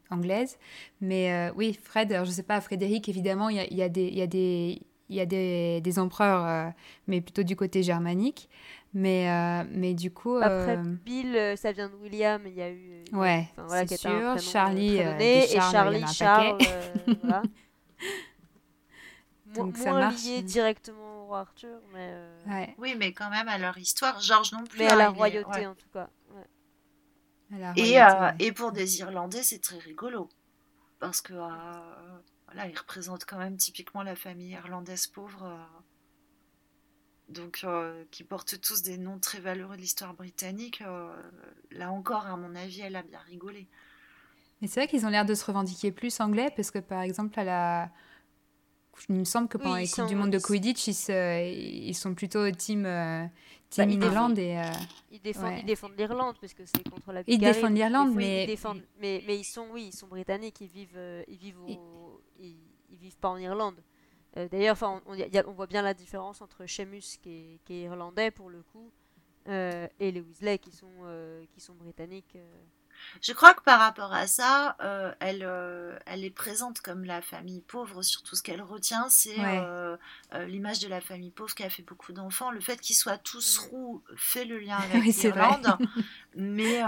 [0.09, 0.57] anglaise.
[1.01, 4.09] Mais oui, Fred, alors je sais pas, Frédéric, évidemment, il y a, y a, des,
[4.09, 6.71] y a des, il y a des, des empereurs, euh,
[7.07, 8.49] mais plutôt du côté germanique.
[8.93, 10.37] Mais, euh, mais du coup.
[10.37, 13.03] Après, Bill, ça vient de William, il y a eu.
[13.11, 14.39] Ouais, voilà, c'est sûr.
[14.39, 16.57] Charlie, et Charlie, Charles.
[17.21, 17.43] voilà.
[19.55, 20.23] Donc Mo ça marche.
[20.23, 22.13] lié directement au roi Arthur, mais.
[22.47, 22.75] Ouais.
[22.77, 24.19] Oui, mais quand même à leur histoire.
[24.19, 24.79] Georges non plus.
[24.79, 25.65] Mais à la royauté, ouais.
[25.67, 26.09] en tout cas.
[27.75, 30.29] Et, euh, et, pour des Irlandais, c'est très rigolo.
[30.99, 35.43] Parce que voilà, ils représentent quand même typiquement la famille irlandaise pauvre.
[35.43, 35.79] Euh,
[37.29, 40.81] donc, euh, qui portent tous des noms très valeureux de l'histoire britannique.
[40.81, 41.11] Euh,
[41.71, 43.67] là encore, à mon avis, elle a bien rigolé.
[44.61, 47.39] Mais c'est vrai qu'ils ont l'air de se revendiquer plus anglais, parce que par exemple,
[47.39, 47.91] à la...
[49.09, 52.49] il me semble que pendant les Coupes du Monde de Quidditch, ils, ils, sont plutôt
[52.51, 52.87] team,
[53.69, 54.39] team bah, Irlande.
[54.39, 54.61] Et,
[55.11, 58.43] ils, défendent, ils défendent l'Irlande, parce que c'est contre la Ils défendent l'Irlande, mais...
[58.43, 59.23] Ils défendent, mais...
[59.27, 59.37] mais...
[59.37, 62.57] ils sont, oui, ils sont britanniques, ils vivent, ils vivent au ils,
[62.89, 63.81] ils vivent pas en Irlande.
[64.37, 67.81] Euh, d'ailleurs, on, on, on, voit bien la différence entre Seamus, qui est, qui est
[67.83, 68.91] irlandais pour le coup,
[69.47, 72.37] euh, et les Weasley, qui sont, euh, qui sont britanniques.
[73.21, 74.77] Je crois que par rapport à ça,
[75.19, 75.47] elle,
[76.05, 78.01] elle est présente comme la famille pauvre.
[78.03, 79.37] Surtout ce qu'elle retient, c'est
[80.47, 82.51] l'image de la famille pauvre qui a fait beaucoup d'enfants.
[82.51, 83.69] Le fait qu'ils soient tous mm.
[83.69, 85.77] roux fait le lien avec l'Irlande,
[86.35, 86.81] mais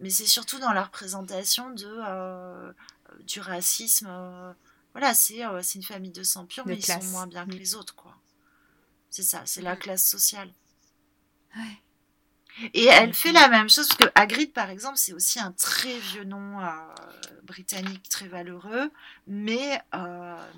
[0.00, 2.72] mais c'est surtout dans la représentation de
[3.18, 4.08] du racisme.
[4.10, 4.52] Euh,
[4.92, 7.58] voilà, c'est euh, une famille de sang pur, mais ils sont moins bien que mm.
[7.58, 8.16] les autres, quoi.
[9.08, 10.52] C'est ça, c'est la classe sociale.
[12.74, 15.98] Et elle fait la même chose, parce que Hagrid, par exemple, c'est aussi un très
[15.98, 16.66] vieux nom euh,
[17.42, 18.90] britannique très valeureux,
[19.26, 19.80] mais,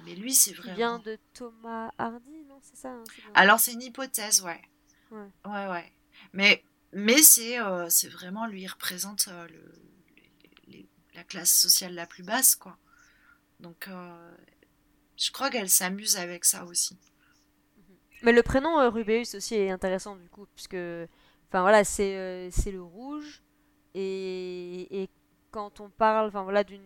[0.05, 0.73] mais lui, c'est vraiment...
[0.73, 2.91] Il vient de Thomas Hardy, non c'est ça.
[2.91, 4.61] Hein, Alors c'est une hypothèse, ouais.
[5.11, 5.67] Ouais, ouais.
[5.69, 5.93] ouais.
[6.33, 9.47] Mais, mais c'est euh, c'est vraiment lui, il représente euh,
[10.69, 10.79] le,
[11.15, 12.79] la classe sociale la plus basse, quoi.
[13.61, 13.89] Donc
[15.17, 16.99] je crois qu'elle s'amuse avec ça aussi.
[18.23, 20.77] Mais le prénom Rubéus aussi est intéressant du coup, puisque
[21.53, 23.43] enfin voilà, c'est c'est le rouge
[23.95, 25.11] et, et
[25.51, 26.83] quand on parle, enfin voilà, d'une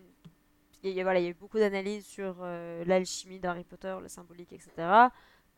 [0.82, 3.96] il y, a, voilà, il y a eu beaucoup d'analyses sur euh, l'alchimie d'Harry Potter,
[4.00, 4.70] le symbolique, etc.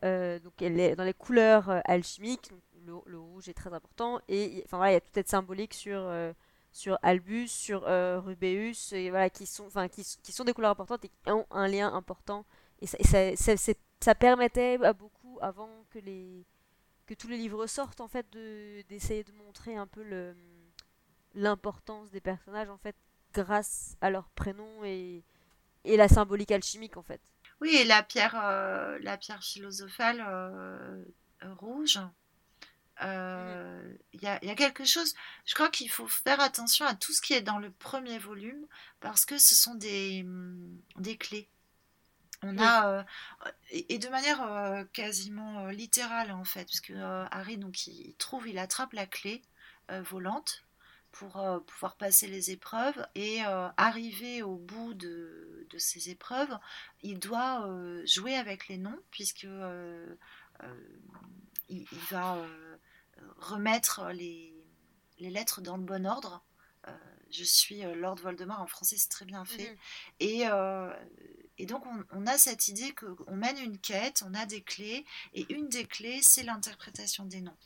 [0.03, 2.51] Euh, donc est dans les couleurs euh, alchimiques,
[2.85, 4.19] le, rouge est très important.
[4.27, 6.11] Et enfin voilà, il y a toute cette symbolique sur
[6.71, 7.83] sur Albus, sur
[8.23, 11.67] Rubéus, et voilà, qui sont, qui, qui, sont des couleurs importantes et qui ont un
[11.67, 12.45] lien important.
[12.81, 13.35] Et ça,
[13.99, 16.45] ça permettait à beaucoup, avant que les
[17.09, 18.29] que tous les livres sortent, en fait,
[18.87, 20.03] d'essayer de, montrer un peu
[21.33, 22.95] l'importance des personnages en fait
[23.33, 25.23] grâce à leur prénom et,
[25.85, 27.21] et la symbolique alchimique en fait.
[27.61, 31.03] Oui, et la pierre, euh, la pierre philosophale euh,
[31.57, 31.99] rouge.
[33.01, 36.93] Euh, il y, a, y, a, quelque chose, je crois qu'il faut faire attention à
[36.93, 38.67] tout ce qui est dans le premier volume
[38.99, 40.25] parce que ce sont des,
[40.97, 41.49] des clés.
[42.41, 43.05] On a,
[43.71, 46.93] et, de manière quasiment littérale en fait, parce que
[47.31, 49.41] Harry, donc, il trouve, il attrape la clé
[49.89, 50.63] volante
[51.11, 56.57] pour euh, pouvoir passer les épreuves et euh, arriver au bout de, de, ces épreuves,
[57.01, 59.47] il doit euh, jouer avec les noms puisque
[61.69, 62.37] il, va
[63.37, 64.53] remettre les,
[65.19, 66.43] les, lettres dans le bon ordre.
[67.31, 69.71] je suis Lord Voldemort en français, c'est très bien fait.
[69.71, 69.77] Mhm.
[70.19, 70.45] Et,
[71.59, 75.05] et, donc on, on, a cette idée qu'on mène une quête, on a des clés,
[75.33, 77.57] et une des clés, c'est l'interprétation des noms.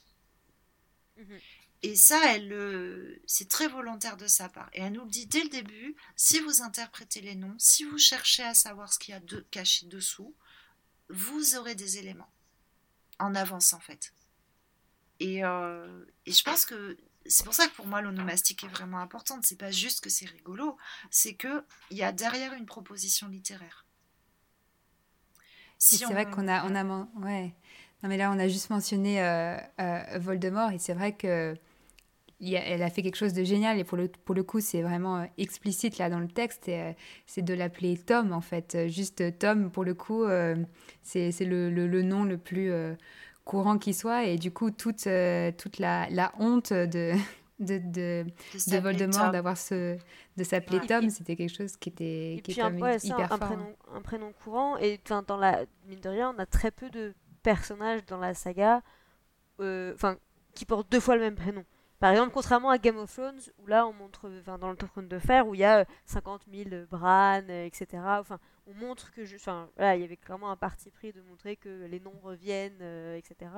[1.18, 1.40] Mhm.
[1.84, 4.70] Et ça, elle, c'est très volontaire de sa part.
[4.72, 7.98] Et elle nous le dit dès le début, si vous interprétez les noms, si vous
[7.98, 10.34] cherchez à savoir ce qu'il y a de, caché dessous,
[11.10, 12.30] vous aurez des éléments
[13.20, 14.14] en avance en fait.
[15.20, 19.00] Et, euh, et je pense que c'est pour ça que pour moi l'onomastique est vraiment
[19.00, 19.46] importante.
[19.46, 20.78] C'est pas juste que c'est rigolo,
[21.10, 23.86] c'est que il y a derrière une proposition littéraire.
[25.78, 27.54] Si c'est vrai qu'on a, on a, ouais.
[28.02, 31.56] Non mais là on a juste mentionné euh, euh, Voldemort et c'est vrai que
[32.42, 35.20] elle a fait quelque chose de génial et pour le, pour le coup c'est vraiment
[35.20, 36.92] euh, explicite là dans le texte euh,
[37.26, 40.26] c'est de l'appeler Tom en fait juste Tom pour le coup
[41.02, 42.70] c'est le, le, le, nom le plus
[43.46, 44.26] courant qui soit.
[44.26, 45.08] Et du coup toute,
[45.58, 47.14] toute la, la honte de,
[47.60, 48.26] de, de,
[48.68, 49.98] de Voldemort d'avoir ce
[50.36, 54.34] de s'appeler Tom c'était quelque chose qui était qui hyper un, fort prénom, un prénom
[54.44, 54.78] courant.
[54.78, 57.14] Et dans la mine de rien on a très peu de
[57.44, 58.82] personnages dans la saga
[59.60, 60.18] enfin
[60.54, 61.64] qui portent deux fois le même prénom.
[62.00, 65.08] Par exemple, contrairement à Game of Thrones, où là on montre, enfin, dans le trône
[65.08, 68.04] de fer, où il y a 50 euh, 000 Bran, euh, etc.
[68.20, 71.22] Enfin, on montre que, je, enfin, voilà, il y avait clairement un parti pris de
[71.22, 73.52] montrer que les noms reviennent, euh, etc.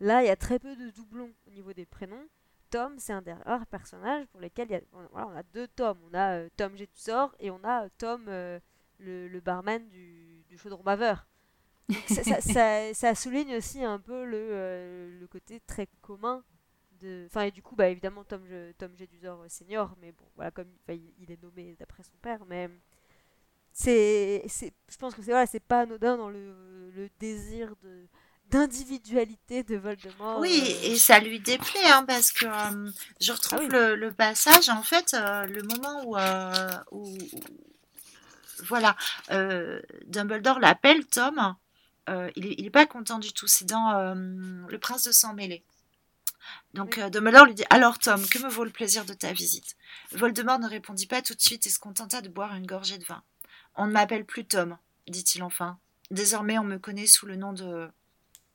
[0.00, 2.26] Là, il y a très peu de doublons au niveau des prénoms.
[2.70, 4.80] Tom, c'est un des rares personnages pour lesquels il y a,
[5.10, 5.98] voilà, on a deux Tom.
[6.10, 11.26] On a Tom Jedusor et on a Tom, le, barman du, du chaudron baveur.
[12.06, 12.40] Ça, ça,
[12.94, 16.44] ça, souligne aussi un peu le, le côté très commun
[17.26, 18.42] Enfin, et du coup, bah, évidemment, Tom,
[18.76, 22.68] Tom Jedusor senior, mais bon, voilà, comme il, est nommé d'après son père, mais
[23.72, 28.06] c'est, je pense que c'est voilà, c'est pas anodin dans le, le désir de
[28.50, 30.40] d'individualité de Voldemort.
[30.40, 30.92] Oui, euh.
[30.92, 32.90] et ça lui déplaît, hein, parce que euh,
[33.20, 37.18] je retrouve ah le, le, passage, en fait, euh, le moment où, où,
[38.66, 38.96] voilà,
[40.06, 41.54] Dumbledore l'appelle Tom,
[42.08, 45.64] il, est, il est pas content du tout, c'est dans Le Prince de Sang Mêlé.
[46.74, 49.76] Donc Dumbledore lui dit Alors Tom, que me vaut le plaisir de ta visite?
[50.12, 53.04] Voldemort ne répondit pas tout de suite et se contenta de boire une gorgée de
[53.04, 53.22] vin.
[53.80, 54.76] On ne m'appelle plus Tom,
[55.08, 55.78] dit-il enfin.
[56.10, 57.88] Désormais on me connaît sous le nom de.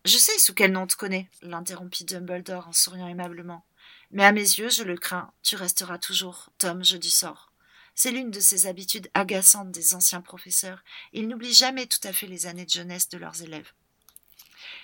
[0.05, 3.65] Je sais sous quel nom on te connaît, l'interrompit Dumbledore en souriant aimablement.
[4.11, 7.51] Mais à mes yeux, je le crains, tu resteras toujours Tom je du sort.
[7.95, 10.83] C'est l'une de ces habitudes agaçantes des anciens professeurs.
[11.11, 13.71] Ils n'oublient jamais tout à fait les années de jeunesse de leurs élèves.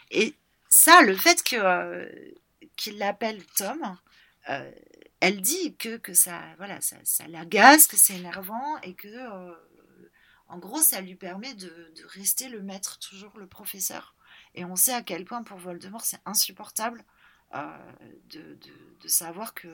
[0.10, 0.34] Et
[0.72, 2.10] ça, le fait que euh,
[2.78, 3.96] qu'il l'appelle Tom,
[4.50, 4.72] euh,
[5.20, 9.54] elle dit que, que ça, voilà, ça, ça l'agace, que c'est énervant et que, euh,
[10.52, 14.16] en gros, ça lui permet de, rester le maître, toujours le professeur.
[14.54, 17.04] Et on sait à quel point pour Voldemort c'est insupportable
[17.56, 17.78] euh,
[18.26, 19.68] de, savoir que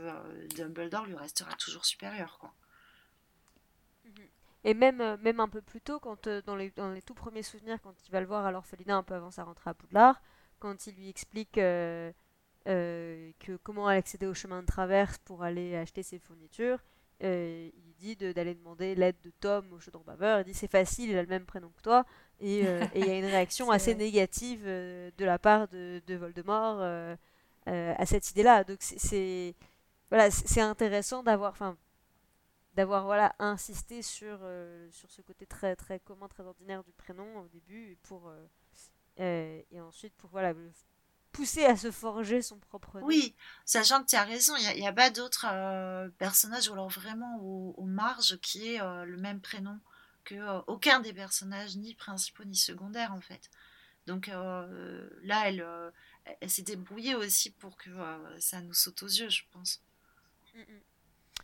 [0.56, 2.38] Dumbledore lui restera toujours supérieur.
[2.40, 2.54] Quoi.
[4.64, 6.72] Et même, même un peu plus tôt, quand, dans, les,
[7.06, 9.72] tout premiers souvenirs, quand il va le voir à l'orphelinat un peu avant sa rentrée
[9.72, 10.22] à Poudlard,
[10.60, 12.12] quand il lui explique euh,
[12.66, 16.84] que comment accéder au chemin de traverse pour aller acheter ses fournitures.
[17.24, 20.40] Euh, il dit d'aller demander l'aide de Tom au chaudron baveur.
[20.40, 22.06] Il dit c'est facile, il a le même prénom que toi.
[22.40, 22.60] Et
[22.96, 26.82] il y a une réaction assez négative de la part de, de Voldemort
[27.66, 28.64] à cette idée-là.
[28.64, 29.56] Donc c'est
[30.10, 31.76] voilà, c'est intéressant d'avoir, enfin,
[32.76, 34.40] d'avoir voilà insisté sur
[34.92, 38.32] sur ce côté très très commun, très ordinaire du prénom au début, pour
[39.18, 40.54] et ensuite pour voilà
[41.38, 43.06] poussé à se forger son propre nom.
[43.06, 46.90] Oui, sachant que tu as raison, il n'y a, pas d'autres euh, personnages ou alors
[46.90, 49.80] vraiment aux, marges qui aient euh, le même prénom
[50.24, 53.52] que euh, aucun des personnages, ni principaux ni secondaires en fait.
[54.08, 55.66] Donc là, elle,
[56.40, 57.90] elle s'est débrouillée aussi pour que
[58.40, 59.82] ça nous saute aux yeux, je pense.
[60.56, 60.82] Mm, mm.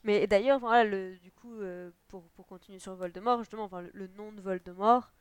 [0.05, 1.59] Mais d'ailleurs, voilà, le, du coup,
[2.07, 5.11] pour, pour, continuer sur Voldemort, justement, enfin, le nom de Voldemort,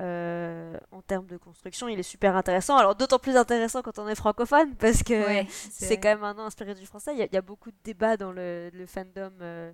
[0.00, 2.76] euh, en termes de construction, il est super intéressant.
[2.78, 6.44] Alors d'autant plus intéressant quand on est francophone parce que c'est quand même un nom
[6.44, 7.12] inspiré du français.
[7.14, 9.72] Il y, a, beaucoup de débats dans le, fandom euh,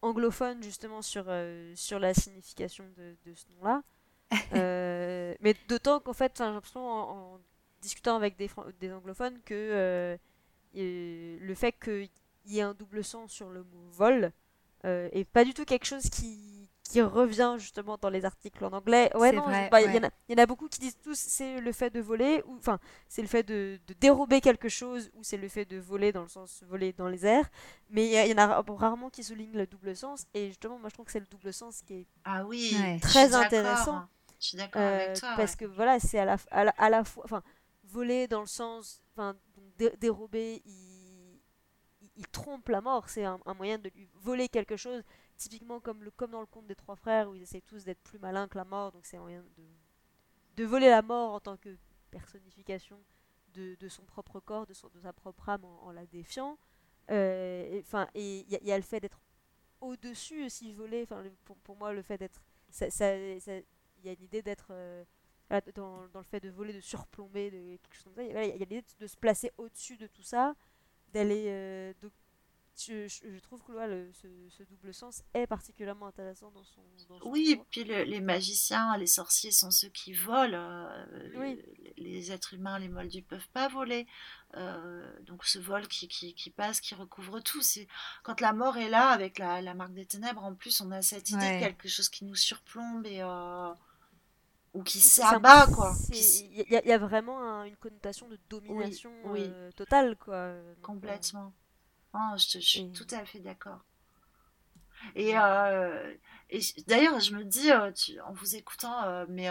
[0.00, 3.82] anglophone justement sur, euh, sur la signification de, ce nom-là.
[5.42, 7.40] mais d'autant qu'en fait, j'ai l'impression en,
[7.82, 8.48] discutant avec des,
[8.80, 10.18] des anglophones que
[10.74, 12.08] le fait qu'il
[12.46, 14.32] y ait un double sens sur le mot vol
[14.84, 19.10] est pas du tout quelque chose qui qui revient justement dans les articles en anglais.
[19.16, 22.00] Ouais, non, bah, il y, en a beaucoup qui disent tous c'est le fait de
[22.00, 22.78] voler, ou enfin,
[23.08, 26.28] c'est le fait de, dérober quelque chose, ou c'est le fait de voler dans le
[26.28, 27.48] sens voler dans les airs.
[27.90, 30.94] Mais il y, en a rarement qui soulignent le double sens, et justement, moi je
[30.94, 34.06] trouve que c'est le double sens qui est ah oui, très intéressant.
[34.38, 35.34] Je suis d'accord avec euh, toi.
[35.36, 37.24] Parce que voilà, c'est à la, à la, fois.
[37.24, 37.42] Enfin,
[37.84, 39.02] voler dans le sens.
[39.14, 39.34] Enfin,
[39.98, 41.40] dérober, il,
[42.16, 45.02] il, trompe la mort, c'est un, un moyen de lui voler quelque chose
[45.36, 48.02] typiquement comme, le, comme dans le conte des trois frères où ils essaient tous d'être
[48.02, 49.64] plus malins que la mort, donc c'est un moyen de,
[50.56, 51.76] de voler la mort en tant que
[52.10, 52.98] personnification
[53.54, 56.58] de, de son propre corps, de, son, de sa propre âme en, la défiant.
[57.10, 59.20] Euh, enfin, et il y, a le fait d'être
[59.80, 61.06] au-dessus aussi volé.
[61.44, 65.04] Pour, pour, moi, le fait d'être, ça, il y a une idée d'être euh,
[65.74, 68.24] dans, dans, le fait de voler, de surplomber, de quelque chose comme ça.
[68.24, 70.54] Il y a l'idée de, se placer au-dessus de tout ça,
[71.12, 71.92] d'aller euh,
[72.78, 76.82] je, trouve que le, ce, double sens est particulièrement intéressant dans son.
[77.24, 80.58] oui, et puis les magiciens, les sorciers sont ceux qui volent.
[80.58, 81.56] Euh,
[81.96, 84.06] les, êtres humains, les moldus, ne peuvent pas voler.
[84.56, 87.62] Euh, donc ce vol qui, qui, qui, passe, qui recouvre tout.
[87.62, 87.88] C'est
[88.22, 91.00] quand la mort est là, avec la, la, marque des ténèbres, en plus, on a
[91.00, 93.22] cette idée de quelque chose qui nous surplombe et.
[93.22, 93.72] Euh,
[94.74, 95.94] ou qui s'abat quoi.
[96.10, 99.10] Il y, a vraiment une connotation de domination
[99.74, 100.52] totale quoi.
[100.82, 101.54] Complètement.
[102.16, 103.80] Oh, je, suis tout à fait d'accord.
[105.14, 106.14] Et, euh,
[106.86, 107.90] d'ailleurs, je me dis, euh,
[108.24, 109.48] en vous écoutant, euh, mais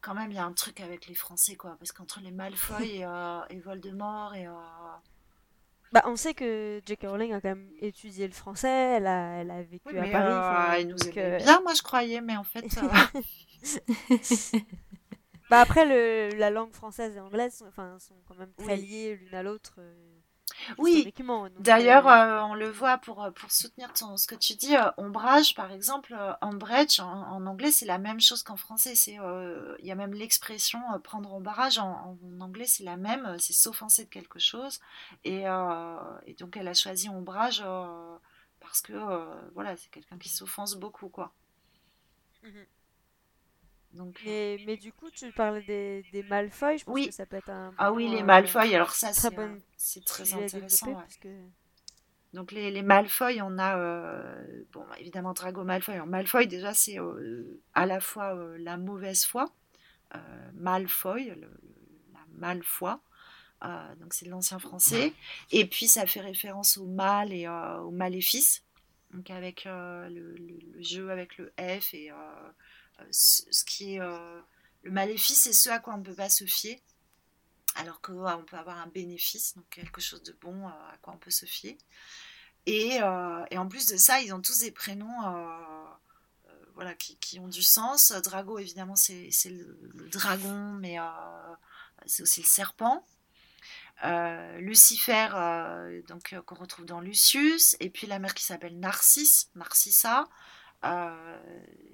[0.00, 1.76] quand même, il y a un truc avec les Français, quoi.
[1.78, 4.46] Parce qu'entre les Malfoy et, Voldemort et.
[5.92, 7.06] Bah, on sait que J.K.
[7.08, 10.82] Rowling a quand même étudié le français, elle a, elle a vécu à Paris.
[10.82, 12.64] elle nous bien, moi je croyais, mais en fait.
[15.50, 19.34] bah après, le, la langue française et anglaise sont, sont quand même très liées l'une
[19.34, 19.80] à l'autre.
[20.78, 21.12] Oui,
[21.58, 24.74] d'ailleurs, euh, euh, on le voit pour, euh, pour soutenir ton, ce que tu dis,
[24.96, 28.94] ombrage, par exemple, ombrage, en, anglais, c'est la même chose qu'en français.
[29.06, 34.04] Il y a même l'expression prendre ombrage, en, en anglais, c'est la même, c'est s'offenser
[34.04, 34.80] de quelque chose.
[35.24, 35.44] Et,
[36.26, 37.64] et, donc, elle a choisi ombrage
[38.60, 38.92] parce que,
[39.54, 41.32] voilà, c'est quelqu'un qui s'offense beaucoup, quoi.
[42.42, 42.79] Mmh
[43.92, 47.08] donc, mais du coup, tu parlais des, des Malfoy, je pense oui.
[47.08, 47.74] que ça peut être un.
[47.76, 51.02] Ah oui, les Malfoy, alors ça, c'est très, intéressant.
[52.32, 55.94] Donc, les, les Malfoy, on a, euh, bon, évidemment, Drago Malfoy.
[55.94, 59.46] Alors, Malfoy, déjà, c'est euh, à la fois euh, la mauvaise foi,
[60.54, 61.32] Malfoy,
[62.12, 63.00] la malfoi.
[63.98, 65.12] donc, c'est l'ancien français.
[65.50, 68.64] Et puis, ça fait référence au mal et au maléfice.
[69.12, 72.12] Donc, avec le, le, jeu avec le F et
[73.10, 74.40] ce qui est euh,
[74.82, 76.80] le maléfice, c'est ce à quoi on ne peut pas se fier,
[77.76, 81.18] alors qu'on peut avoir un bénéfice, donc quelque chose de bon euh, à quoi on
[81.18, 81.76] peut se fier.
[82.66, 85.22] Et, euh, et en plus de ça, ils ont tous des prénoms
[86.74, 88.12] voilà, qui, ont du sens.
[88.12, 90.96] Drago, évidemment, c'est le, dragon, mais
[92.06, 93.06] c'est aussi le serpent.
[94.58, 95.28] Lucifer,
[96.06, 100.28] donc qu'on retrouve dans Lucius, et puis la mère qui s'appelle Narcisse, Narcissa,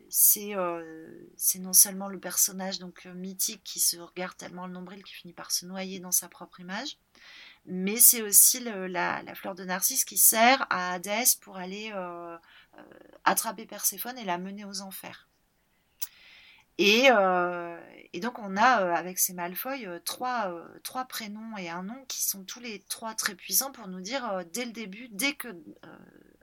[0.08, 0.54] c'est
[1.58, 5.32] non seulement le personnage donc euh, mythique qui se regarde tellement le nombril qui finit
[5.32, 6.98] par se noyer dans sa propre image,
[7.66, 11.92] mais c'est aussi la, fleur de Narcisse qui sert à Hadès pour aller
[13.24, 15.28] attraper Perséphone et la mener aux enfers.
[16.78, 17.08] Et,
[18.20, 20.52] donc on a avec ces Malfoy trois,
[21.08, 24.64] prénoms et un nom qui sont tous les trois très puissants pour nous dire dès
[24.64, 25.48] le début, dès que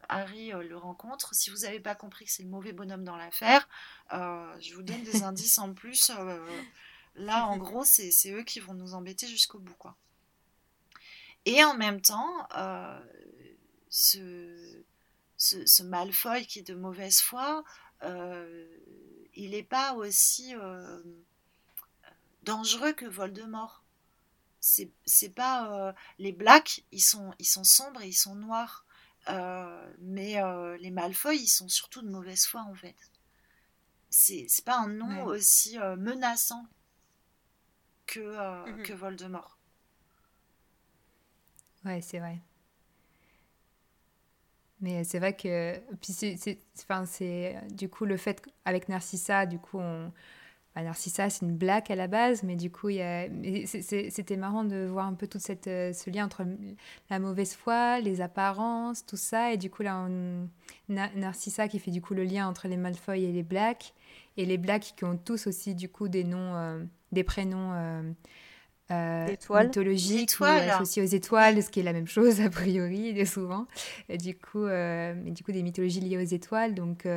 [0.10, 1.34] Harry le rencontre.
[1.36, 3.68] Si vous n'avez pas compris que c'est le mauvais bonhomme dans l'affaire,
[4.12, 6.12] je vous donne des indices en plus.
[7.16, 9.76] là, en gros, c'est eux qui vont nous embêter jusqu'au bout.
[9.76, 9.96] Quoi.
[11.46, 12.48] Et en même temps,
[13.90, 14.84] ce,
[15.38, 17.64] ce, ce, Malfoy qui est de mauvaise foi,
[19.36, 20.54] il n'est pas aussi
[22.44, 23.84] dangereux que Voldemort.
[24.60, 28.83] C'est pas euh, les Blacks, ils sont ils sont sombres et ils sont noirs, euh,
[30.00, 32.96] mais euh, les Malfoy, ils sont surtout de mauvaise foi en fait.
[34.10, 36.68] C'est pas un nom aussi menaçant
[38.06, 38.84] que mhm.
[38.84, 39.58] que Voldemort.
[41.84, 42.40] Ouais, c'est vrai.
[44.82, 49.58] Mais c'est vrai que puis c'est enfin c'est du coup le fait avec Narcissa, du
[49.58, 50.12] coup on
[50.76, 55.06] bah, Narcissa, c'est une blague à la base, mais du coup, c'était marrant de voir
[55.06, 56.44] un peu tout cette, euh, ce lien entre
[57.10, 59.54] la mauvaise foi, les apparences, tout ça.
[59.54, 60.48] Et du coup, là, on...
[60.90, 63.94] Narcissa qui fait du coup le lien entre les Malfoy et les Blacks.
[64.38, 68.02] Et les Blacks qui ont tous aussi du coup des noms, euh, des prénoms euh,
[68.92, 73.68] euh, mythologiques ou associés aux étoiles, ce qui est la même chose a priori souvent.
[74.10, 76.74] Et du coup, mais du coup, des mythologies liées aux étoiles.
[76.74, 77.08] Donc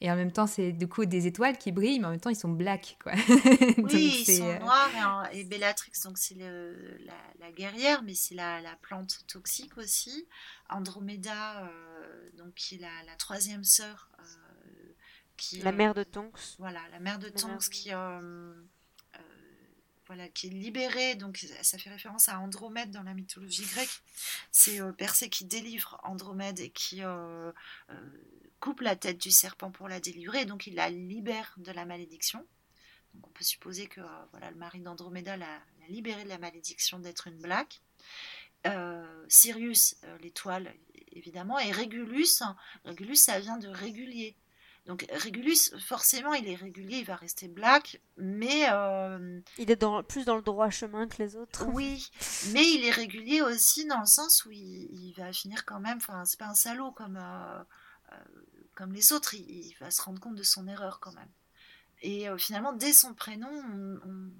[0.00, 2.30] et en même temps, c'est du coup des étoiles qui brillent, mais en même temps,
[2.30, 2.96] ils sont blacks.
[3.02, 3.12] Quoi.
[3.78, 5.28] Oui, ils sont euh, noirs.
[5.32, 10.26] Et, Bellatrix, donc c'est la, la, guerrière, mais c'est la, la, plante toxique aussi.
[10.68, 14.10] Andromeda, euh, donc qui est la, la troisième sœur.
[14.18, 14.94] Euh,
[15.36, 16.56] qui, la mère de Tonks.
[16.58, 17.90] Voilà, la mère de Tonks qui
[20.06, 24.02] voilà, qui est libérée, donc ça fait référence à Andromède dans la mythologie grecque.
[24.50, 27.50] C'est euh, Persée qui délivre Andromède et qui euh,
[27.90, 27.94] euh,
[28.60, 32.46] coupe la tête du serpent pour la délivrer, donc il la libère de la malédiction.
[33.14, 34.00] Donc on peut supposer que
[34.32, 37.72] voilà, le mari d'Androméda l'a libéré de la malédiction d'être une blague.
[39.28, 40.74] Sirius, l'étoile
[41.12, 42.42] évidemment, et Régulus,
[42.84, 44.36] Régulus ça vient de régulier.
[44.86, 48.66] Donc Régulus, forcément, il est régulier, il va rester black, mais...
[48.70, 51.66] Euh, il est dans, plus dans le droit chemin que les autres.
[51.72, 52.10] Oui,
[52.52, 55.96] mais il est régulier aussi dans le sens où il, va finir quand même...
[55.96, 57.64] Enfin, c'est pas un salaud comme, euh, euh,
[58.74, 61.30] comme les autres, il, va se rendre compte de son erreur quand même.
[62.02, 63.50] Et finalement, dès son prénom,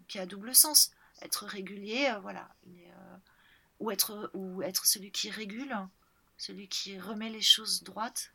[0.06, 2.48] qui a double sens, être régulier, voilà.
[3.80, 5.74] ou, être, ou être celui qui régule,
[6.36, 8.34] celui qui remet les choses droites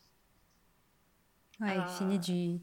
[1.60, 2.62] Ouais, il, finit euh, du...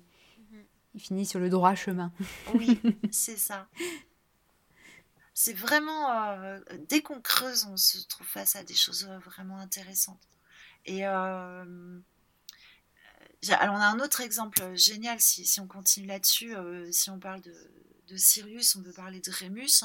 [0.95, 2.13] il finit sur le droit chemin.
[2.55, 2.81] Oui,
[3.11, 3.69] c'est ça.
[5.35, 6.59] C'est vraiment, euh,
[6.89, 10.23] dès qu'on creuse, on se trouve face à des choses euh, vraiment intéressantes.
[10.87, 11.03] Et
[13.51, 16.55] alors, on a un autre exemple génial, si, si on continue là-dessus,
[16.91, 17.55] si on parle de,
[18.09, 19.85] de, Sirius, on peut parler de Rémus.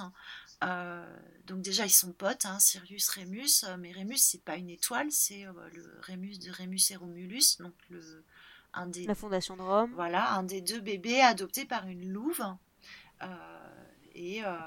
[1.46, 5.44] donc déjà, ils sont potes, hein, Sirius, Rémus, mais Rémus, c'est pas une étoile, c'est
[5.74, 8.24] le Rémus de Rémus et Romulus, donc le,
[9.06, 9.92] la Fondation de Rome.
[9.96, 12.42] Voilà, un des deux bébés adoptés par une louve.
[13.22, 13.28] Euh,
[14.14, 14.58] et, euh,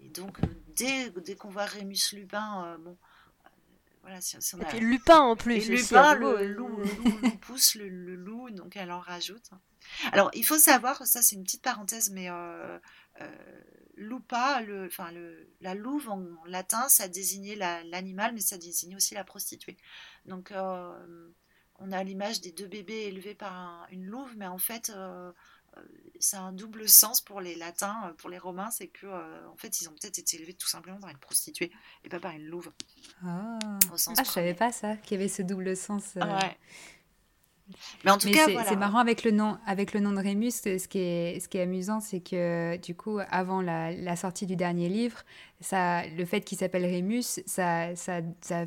[0.00, 0.38] et, donc,
[0.76, 2.96] dès, dès qu'on voit Rémus Lupin, euh, bon,
[4.08, 4.62] voilà, si, on a...
[4.62, 5.56] Et puis Lupin en plus.
[5.56, 9.50] Et Lupin, le, loup, le, pousse le, loup, donc elle en rajoute.
[10.12, 12.28] Alors, il faut savoir, ça c'est une petite parenthèse, mais
[13.96, 19.14] lupa, le, enfin, le, la louve en latin, ça désignait l'animal, mais ça désignait aussi
[19.14, 19.76] la prostituée.
[20.24, 24.90] Donc, on a l'image des deux bébés élevés par une louve, mais en fait,
[25.78, 29.06] euh, euh, c'est un double sens pour les latins, euh, pour les romains, c'est que
[29.06, 31.70] en fait, ils ont peut-être été élevés tout simplement par une prostituée
[32.04, 32.70] et pas par une louve.
[33.24, 36.14] Ah, ah je savais pas ça, qu'il y avait ce double sens.
[36.16, 36.56] Ouais.
[38.04, 40.52] Mais en tout cas, c'est marrant avec le nom, avec le nom de Rémus.
[40.52, 44.56] Ce qui est, ce qui est amusant, c'est que du coup, avant la, sortie du
[44.56, 45.22] dernier livre,
[45.60, 48.64] ça, le fait qu'il s'appelle Rémus, ça, ça, ça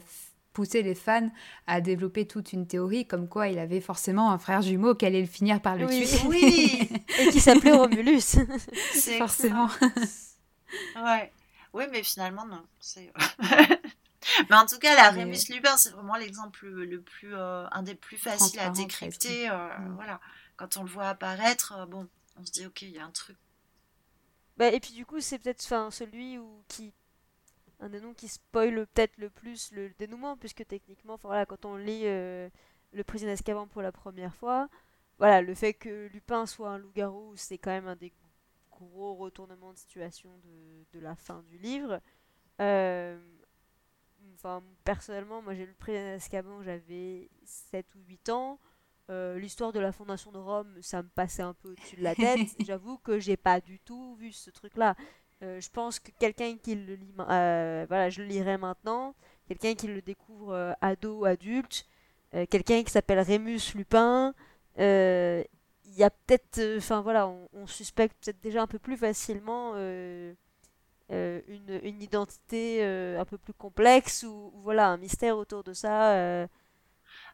[0.53, 1.29] pousser les fans
[1.67, 5.21] à développer toute une théorie comme quoi il avait forcément un frère jumeau qui allait
[5.21, 6.05] le finir par le tuer.
[6.27, 6.89] Oui,
[7.19, 8.37] et qui s'appelait Romulus.
[9.17, 9.69] Forcément.
[10.95, 11.31] ouais.
[11.73, 12.63] Oui, mais finalement, non.
[14.49, 17.95] mais en tout cas, la Rémus Lupin, c'est vraiment l'exemple le plus, euh, un des
[17.95, 19.49] plus faciles à décrypter.
[19.49, 19.95] Euh, mm.
[19.95, 20.19] Voilà.
[20.57, 23.11] Quand on le voit apparaître, euh, bon, on se dit, ok, il y a un
[23.11, 23.37] truc.
[24.57, 26.93] Bah, et puis du coup, c'est peut-être celui où, qui
[27.81, 31.75] un des noms qui spoil peut-être le plus le dénouement, puisque techniquement, voilà, quand on
[31.75, 32.49] lit euh,
[32.93, 34.69] Le prisonnier d'Azkaban pour la première fois,
[35.17, 38.13] voilà, le fait que Lupin soit un loup-garou, c'est quand même un des
[38.71, 42.01] gros retournements de situation de, de la fin du livre.
[42.59, 43.19] Euh,
[44.35, 48.59] enfin, personnellement, moi j'ai lu Le prisonnier d'Azkaban, j'avais 7 ou 8 ans.
[49.09, 52.15] Euh, l'histoire de la fondation de Rome, ça me passait un peu au-dessus de la
[52.15, 52.39] tête.
[52.65, 54.95] J'avoue que j'ai pas du tout vu ce truc-là.
[55.43, 59.15] Euh, je pense que quelqu'un qui le lit, euh, voilà, je le lirai maintenant,
[59.47, 61.87] quelqu'un qui le découvre euh, ado, adulte,
[62.49, 64.33] quelqu'un qui s'appelle Rémus Lupin.
[64.77, 70.35] Il y a peut-être, enfin voilà, on, suspecte peut-être déjà un peu plus facilement une,
[71.09, 76.47] identité un peu plus complexe ou, voilà un mystère autour de ça.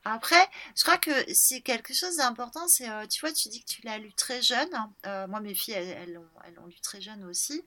[0.04, 2.68] Après, je crois que c'est quelque chose d'important.
[2.68, 4.72] C'est, tu vois, tu dis que tu l'as lu très jeune.
[5.04, 6.14] Moi, mes filles, elles,
[6.56, 7.64] l'ont lu très jeune aussi.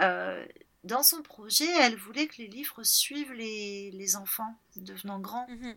[0.00, 0.44] Euh,
[0.84, 5.46] dans son projet, elle voulait que les livres suivent les, enfants devenant grands.
[5.48, 5.76] Mhm.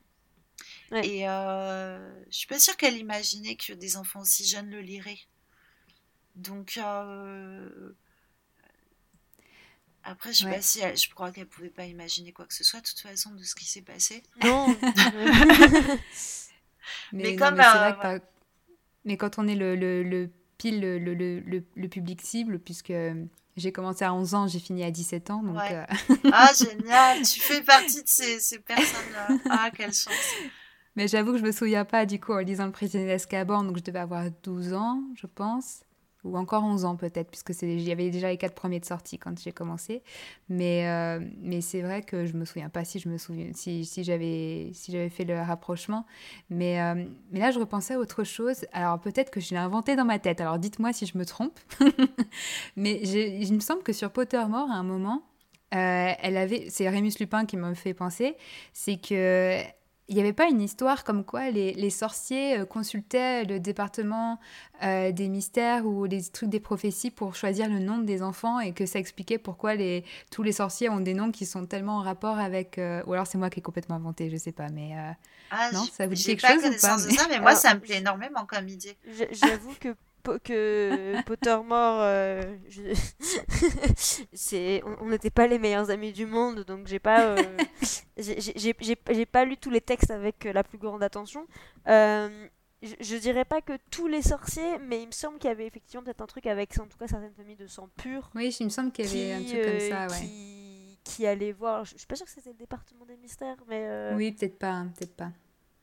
[1.03, 5.20] Et euh, je suis pas sûre qu'elle imaginait que des enfants aussi jeunes le liraient.
[6.36, 7.70] Donc euh,
[10.03, 12.80] après, je sais pas si je crois qu'elle pouvait pas imaginer quoi que ce soit
[12.80, 14.24] de toute façon de ce qui s'est passé.
[14.43, 14.68] Non.
[17.11, 18.22] mais, comme mais,
[19.03, 22.93] mais quand on est le, le, pile le, le, public cible, puisque
[23.58, 25.41] j'ai commencé à 11 ans, j'ai fini à 17 ans.
[25.41, 25.86] Donc euh,
[26.32, 29.38] ah, génial Tu fais partie de ces, ces personnes-là.
[29.49, 30.34] Ah, quelle chance
[30.95, 33.78] Mais j'avoue que je me souviens pas, du coup, en lisant Le prisonnier d'Azkaban, donc
[33.78, 35.82] je devais avoir 12 ans, je pense
[36.26, 39.40] ou encore 11 ans peut-être, puisque il y déjà les quatre premiers de sortie quand
[39.40, 40.04] j'ai commencé.
[40.50, 43.86] Mais, euh, mais c'est vrai que je me souviens pas si je me souviens si,
[43.86, 46.06] si j'avais si j'avais fait le rapprochement.
[46.50, 48.66] Mais, euh, mais là, je repensais à autre chose.
[48.74, 50.42] Alors peut-être que je l'ai inventé dans ma tête.
[50.42, 51.58] Alors dites-moi si je me trompe.
[52.76, 55.24] mais il me semble que sur Pottermore, à un moment,
[55.74, 58.36] euh, elle avait, c'est Rémus Lupin qui m'a fait penser,
[58.74, 59.62] c'est que
[60.08, 64.39] il n'y avait pas une histoire comme quoi les, sorciers euh, consultaient le département
[64.84, 68.72] euh, des mystères ou les trucs des prophéties pour choisir le nom des enfants et
[68.74, 72.01] que ça expliquait pourquoi les, tous les sorciers ont des noms qui sont tellement en
[72.01, 72.78] rapport avec...
[72.78, 74.93] Euh, ou alors c'est moi qui ai complètement inventé, je sais pas, mais...
[75.51, 77.97] Ah, non, ça vous dit quelque chose ou pas ça, mais moi ça me plaît
[77.97, 78.97] énormément comme idée.
[79.32, 79.95] J'avoue que
[80.44, 82.56] que Pottermore, euh,
[84.34, 87.58] c'est, on n'était pas les meilleurs amis du monde, donc j'ai pas, euh,
[88.18, 91.48] j'ai pas lu tous les textes avec la plus grande attention.
[91.88, 92.48] Euh,
[92.82, 96.04] je, dirais pas que tous les sorciers, mais il me semble qu'il y avait effectivement
[96.04, 98.30] peut-être un truc avec, en tout cas, certaines familles de sang pur.
[98.36, 100.28] Oui, il me semble qu'il y avait un truc comme ça, ouais.
[100.28, 104.14] Qui, qui allait voir, je, suis pas sûre que c'était le département des mystères, mais.
[104.16, 105.32] Oui, peut-être pas, hein, peut-être pas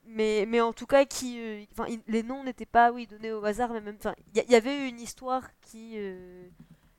[0.04, 1.64] mais, mais en tout cas, qui, euh,
[2.08, 3.98] les noms n'étaient pas oui, donnés au hasard, mais même.
[4.34, 6.48] Il y, avait une histoire qui, euh,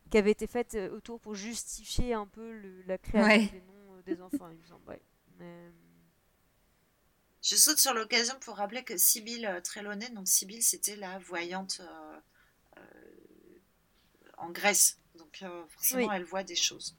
[0.10, 4.22] qui avait été faite euh, autour pour justifier un peu la création des noms des
[4.22, 5.00] enfants, il me semble.
[7.42, 11.82] Je saute sur l'occasion pour rappeler que Sibylle Trelawney, donc Sibylle, c'était la voyante
[14.38, 14.98] en Grèce.
[15.16, 16.96] Donc forcément, elle voit des choses.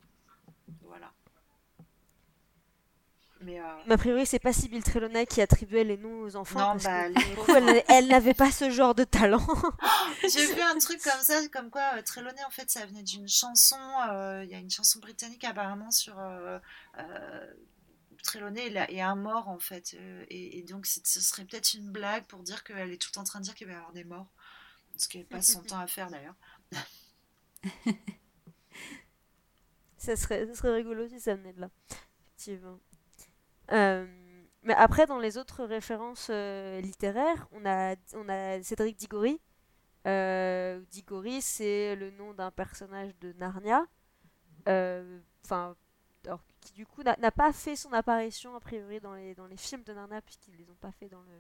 [0.83, 1.13] Voilà.
[3.45, 3.65] Mais, euh...
[3.91, 6.75] a priori, c'est pas Sibyl Trelawney qui attribuait les noms aux enfants.
[6.75, 9.47] Non, bah, elle, n'avait pas ce genre de talent.
[10.23, 13.29] J'ai vu un truc comme ça, comme quoi euh, Trelawney, en fait, ça venait d'une
[13.29, 13.79] chanson.
[14.11, 16.59] Euh, il y a une chanson britannique apparemment sur euh,
[18.23, 19.95] Trelawney et, un mort, en fait.
[20.31, 23.45] Et, donc, ce serait peut-être une blague pour dire qu'elle est tout en train de
[23.45, 24.33] dire qu'il va y avoir des morts.
[24.97, 26.37] Ce qu'elle passe son temps à faire d'ailleurs.
[29.99, 31.71] ça, serait, ça serait rigolo si ça venait de là.
[32.39, 32.81] Effectivement.
[33.73, 34.07] Euh,
[34.62, 39.41] mais après, dans les autres références euh, littéraires, on a, on a Cédric Diggory.
[40.07, 40.83] Euh,
[41.41, 43.87] c'est le nom d'un personnage de Narnia.
[45.45, 45.77] Enfin,
[46.61, 49.83] qui du coup n'a pas fait son apparition a priori dans les, dans les films
[49.83, 51.39] de Narnia, puisqu'ils les ont pas fait dans le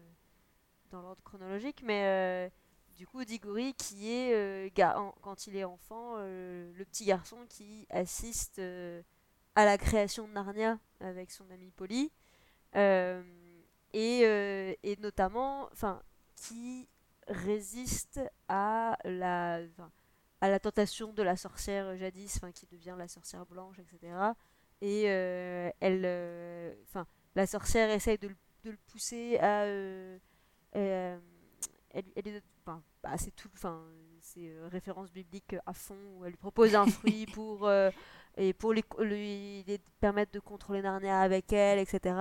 [0.90, 1.82] dans l'ordre chronologique.
[1.82, 2.52] Mais
[2.96, 4.70] du coup, Diggory, qui est,
[5.22, 8.60] quand il est enfant, le petit garçon qui assiste
[9.54, 12.10] à la création de Narnia avec son ami Polly.
[12.76, 13.22] Euh,
[13.92, 16.02] et, euh, et, notamment, enfin,
[16.34, 16.88] qui
[17.28, 19.60] résiste à la,
[20.40, 24.12] à la tentation de la sorcière jadis, enfin, qui devient la sorcière blanche, etc.
[24.80, 29.64] Et euh, elle, enfin, la sorcière essaye de le, de le pousser à,
[30.74, 31.20] elle,
[31.92, 32.82] elle est, bah,
[33.16, 33.80] c'est tout, enfin,
[34.20, 37.68] c'est référence biblique à fond où elle lui propose un fruit pour
[38.36, 39.64] et pour lui, lui,
[40.00, 42.16] permettre de contrôler Narnia avec elle, etc.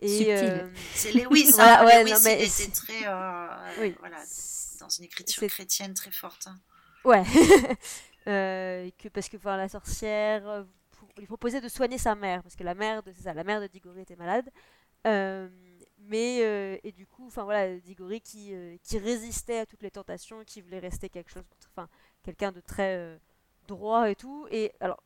[0.00, 2.46] Et euh, c'est Lewis, hein, Lewis non, mais...
[2.46, 4.22] était très, euh, voilà,
[4.78, 6.46] dans une écriture chrétienne très forte.
[6.46, 6.58] Hein.
[7.04, 7.24] Ouais,
[8.28, 10.64] euh, que parce que enfin, la sorcière euh,
[11.16, 13.66] lui proposait de soigner sa mère parce que la mère de ça, la mère de
[13.66, 14.48] Diggory était malade.
[15.04, 16.38] mais
[16.84, 18.52] et du coup, enfin voilà, Diggory qui
[18.84, 21.44] qui résistait à toutes les tentations, qui voulait rester quelque chose,
[21.74, 21.88] enfin
[22.22, 23.18] quelqu'un de très
[23.66, 24.46] droit et tout.
[24.50, 25.02] Et alors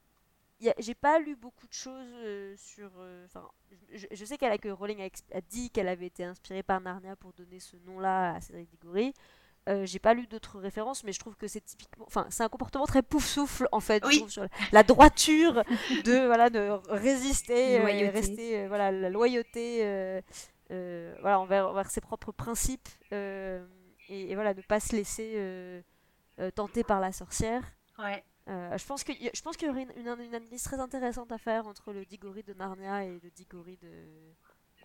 [0.79, 2.91] j'ai pas lu beaucoup de choses euh, sur.
[2.99, 3.49] Euh, enfin,
[3.93, 7.33] je, sais qu'elle a que Rowling a, dit qu'elle avait été inspirée par Narnia pour
[7.33, 9.13] donner ce nom-là à Cédric Diggory.
[9.69, 12.49] Euh, j'ai pas lu d'autres références, mais je trouve que c'est typiquement, enfin, c'est un
[12.49, 15.63] comportement très pouf souffle en fait, sur la droiture
[16.05, 17.79] de voilà de résister,
[18.09, 20.21] rester voilà la loyauté
[20.69, 25.85] voilà, envers, ses propres principes et, voilà, ne pas se laisser
[26.57, 27.63] tenter par la sorcière.
[28.01, 28.25] Ouais.
[28.47, 31.67] Je pense que je pense qu'il y aurait une, une, analyse très intéressante à faire
[31.67, 33.89] entre le Diggory de Narnia et le Diggory de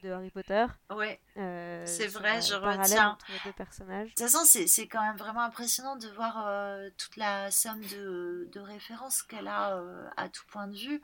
[0.04, 0.66] de Harry Potter.
[0.90, 1.20] Ouais.
[1.38, 3.12] Euh, c'est vrai, je retiens.
[3.12, 4.10] Entre les deux personnages.
[4.10, 8.50] De toute façon, c'est quand même vraiment impressionnant de voir euh, toute la somme de,
[8.52, 11.02] de références qu'elle a euh, à tout point de vue.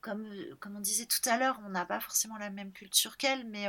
[0.00, 0.28] comme,
[0.60, 3.66] comme on disait tout à l'heure, on n'a pas forcément la même culture qu'elle, mais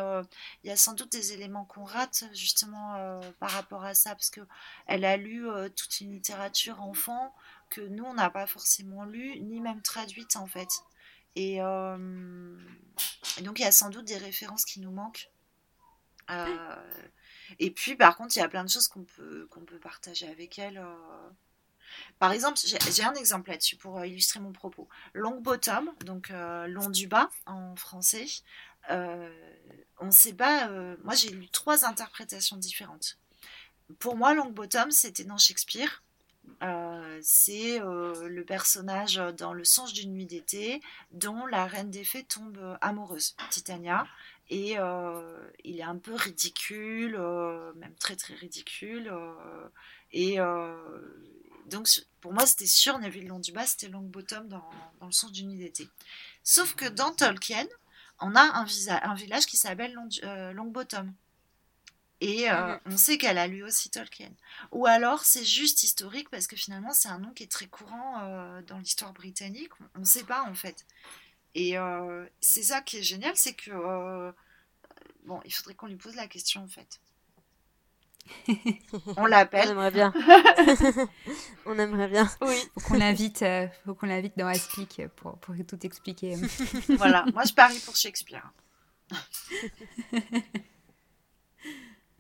[0.64, 4.30] il y a sans doute des éléments qu'on rate justement par rapport à ça, parce
[4.30, 7.34] qu'elle a lu toute une littérature enfant
[7.74, 10.70] que nous, on n'a pas forcément lu, ni même traduite en fait.
[11.38, 12.58] Euh,
[13.38, 15.30] et, donc, il y a sans doute des références qui nous manquent.
[16.30, 16.76] Euh,
[17.60, 20.28] et puis, par contre, il y a plein de choses qu'on peut, qu'on peut partager
[20.28, 20.78] avec elle.
[20.78, 21.30] Euh.
[22.18, 24.88] Par exemple, j'ai un exemple là-dessus pour illustrer mon propos.
[25.14, 28.26] Long bottom, donc long du bas en français.
[28.90, 30.70] on ne sait pas.
[31.04, 33.20] moi, j'ai lu trois interprétations différentes.
[34.00, 36.02] Pour moi, long bottom, c'était dans Shakespeare.
[36.62, 42.04] Euh, c'est euh, le personnage dans Le songe d'une nuit d'été dont la reine des
[42.04, 44.08] fées tombe euh, amoureuse, Titania.
[44.50, 44.76] Et
[45.64, 47.18] il est un peu ridicule,
[47.78, 49.12] même très très ridicule.
[50.12, 50.38] et
[51.66, 51.88] donc
[52.22, 55.88] pour moi c'était sûr, Neville Londuba, c'était Longbottom dans, dans Le songe d'une nuit d'été.
[56.44, 57.66] Sauf que dans Tolkien,
[58.20, 58.68] on a un,
[59.02, 59.98] un village qui s'appelle
[60.54, 61.14] Longbottom.
[62.24, 62.80] Et euh, mhm.
[62.86, 64.32] on sait qu'elle a lu aussi Tolkien.
[64.72, 68.22] Ou alors c'est juste historique parce que finalement c'est un nom qui est très courant
[68.22, 69.72] euh, dans l'histoire britannique.
[69.94, 70.86] On ne sait pas en fait.
[71.54, 74.32] Et euh, c'est ça qui est génial, c'est que
[75.26, 77.02] bon, il faudrait qu'on lui pose la question en fait.
[79.18, 79.68] on l'appelle.
[79.68, 80.14] On aimerait bien.
[81.66, 82.30] on aimerait bien.
[82.40, 82.56] Oui.
[82.76, 83.44] Faut qu'on l'invite,
[83.84, 86.38] faut qu'on l'invite dans Aspic pour, pour tout expliquer.
[86.88, 87.26] voilà.
[87.34, 88.50] Moi je parie pour Shakespeare.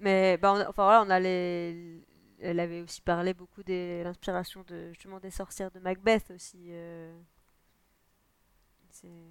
[0.04, 4.90] Mais bah, on, enfin voilà, on a Elle avait aussi parlé beaucoup de l'inspiration de
[4.90, 6.68] justement des sorcières de Macbeth aussi.
[6.72, 7.18] Euh.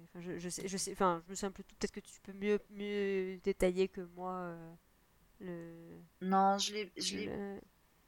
[0.05, 1.63] Enfin, je, je, sais, je sais, enfin, je me souviens plus.
[1.63, 4.73] Peut-être que tu peux mieux, mieux détailler que moi euh,
[5.41, 6.01] le.
[6.21, 7.59] Non, je l'ai, je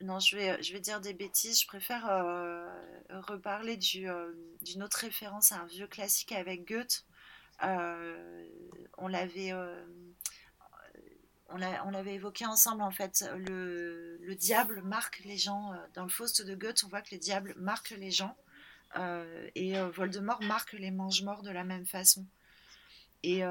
[0.01, 1.61] Non, je vais, je vais dire des bêtises.
[1.61, 2.67] Je préfère euh,
[3.11, 4.07] reparler du,
[4.63, 7.05] d'une autre référence à un vieux classique avec Goethe.
[7.61, 9.53] on l'avait
[11.49, 11.57] on
[11.91, 15.73] l'avait évoqué ensemble en fait, le, diable marque les gens.
[15.73, 18.35] Euh, dans le Faust de Goethe, on voit que les diables marquent les gens.
[18.97, 22.25] Euh, et euh, Voldemort marque les mange-morts de la même façon.
[23.23, 23.41] Et,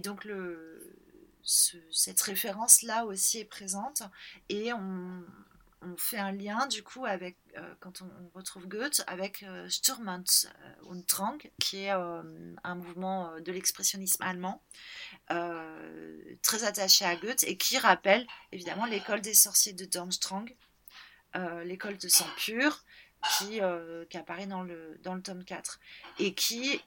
[0.00, 0.94] donc le,
[1.42, 4.02] cette référence-là aussi est présente.
[4.48, 5.24] Et on,
[5.82, 10.08] on fait un lien du coup avec, euh, quand on, retrouve Goethe, avec euh, Sturm
[10.08, 12.22] und Drang, qui est euh,
[12.64, 14.62] un mouvement de l'expressionnisme allemand,
[16.42, 20.46] très attaché à Goethe, et qui rappelle évidemment l'école des sorciers de Durmstrang,
[21.64, 22.84] l'école de sang pur,
[23.38, 23.60] qui,
[24.10, 25.80] qui apparaît dans le, dans le tome 4,
[26.18, 26.80] et qui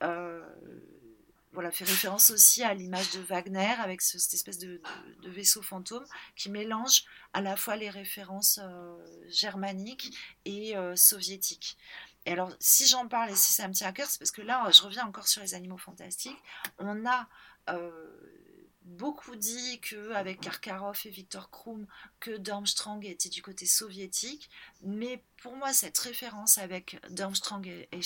[1.54, 4.82] voilà, fait référence aussi à l'image de Wagner avec cette espèce de,
[5.24, 6.06] vaisseau fantôme
[6.36, 7.04] qui mélange
[7.34, 8.98] à la fois les références euh,
[9.28, 10.16] germaniques
[10.46, 11.78] et euh, soviétiques.
[12.26, 14.42] Et alors, si j'en parle et si ça me tient à cœur, c'est parce que
[14.42, 16.38] là, je reviens encore sur les animaux fantastiques.
[16.78, 17.28] On a
[17.70, 18.42] euh,
[18.84, 21.88] beaucoup dit que avec Karkaroff et Victor Krum,
[22.20, 24.50] que Durmstrang était du côté soviétique.
[24.84, 28.02] Mais pour moi, cette référence avec Durmstrang et, et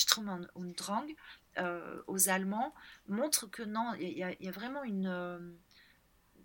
[0.54, 1.06] und Drang,
[1.58, 2.74] euh, aux Allemands
[3.08, 5.06] montre que non, il y, a vraiment une...
[5.06, 5.38] Euh,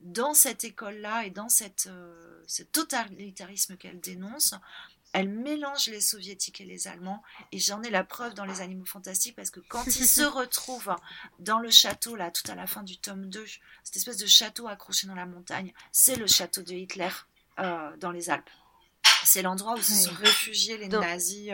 [0.01, 4.55] dans cette école-là et dans cette, euh, ce totalitarisme qu'elle dénonce,
[5.13, 7.21] elle mélange les soviétiques et les allemands.
[7.51, 10.95] Et j'en ai la preuve dans les animaux fantastiques parce que quand ils se retrouvent
[11.39, 13.45] dans le château là tout à la fin du tome 2
[13.83, 17.09] cette espèce de château accroché dans la montagne c'est le château de Hitler
[17.57, 18.49] dans les Alpes.
[19.23, 21.51] C'est l'endroit où se sont réfugiés les nazis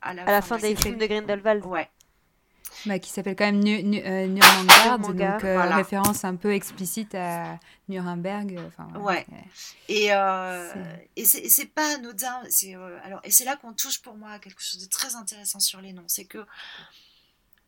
[0.00, 1.66] à la, à fin, la fin des films de Grindelwald.
[1.66, 1.90] Ouais
[2.86, 7.58] bah, qui s'appelle quand même euh, Nuremberg, donc euh, référence un peu explicite à
[7.88, 8.56] Nuremberg.
[8.56, 9.26] Euh, enfin, ouais.
[9.88, 10.72] Et, euh,
[11.16, 12.42] et c'est pas anodin.
[13.04, 15.80] alors, et c'est là qu'on touche pour moi à quelque chose de très intéressant sur
[15.80, 16.04] les noms.
[16.06, 16.44] C'est que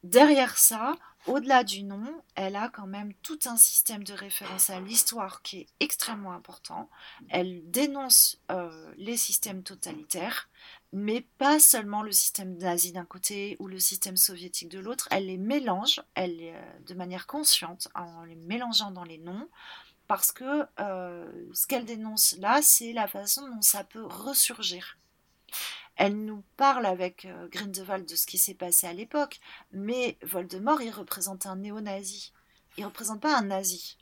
[0.03, 0.95] derrière ça,
[1.27, 5.61] au-delà du nom, elle a quand même tout un système de référence à l'histoire qui
[5.61, 6.89] est extrêmement important.
[7.29, 8.41] Elle dénonce
[8.97, 10.49] les systèmes totalitaires
[10.93, 15.27] mais pas seulement le système nazi d'un côté ou le système soviétique de l'autre, elle
[15.27, 19.49] les mélange, elle euh, de manière consciente, en les mélangeant dans les noms,
[20.09, 24.99] parce que euh, ce qu'elle dénonce là, c'est la façon dont ça peut ressurgir.
[25.95, 29.39] Elle nous parle avec euh, Grindelwald de ce qui s'est passé à l'époque,
[29.71, 32.33] mais Voldemort, il représente un néo-nazi.
[32.77, 33.97] Il ne représente pas un nazi.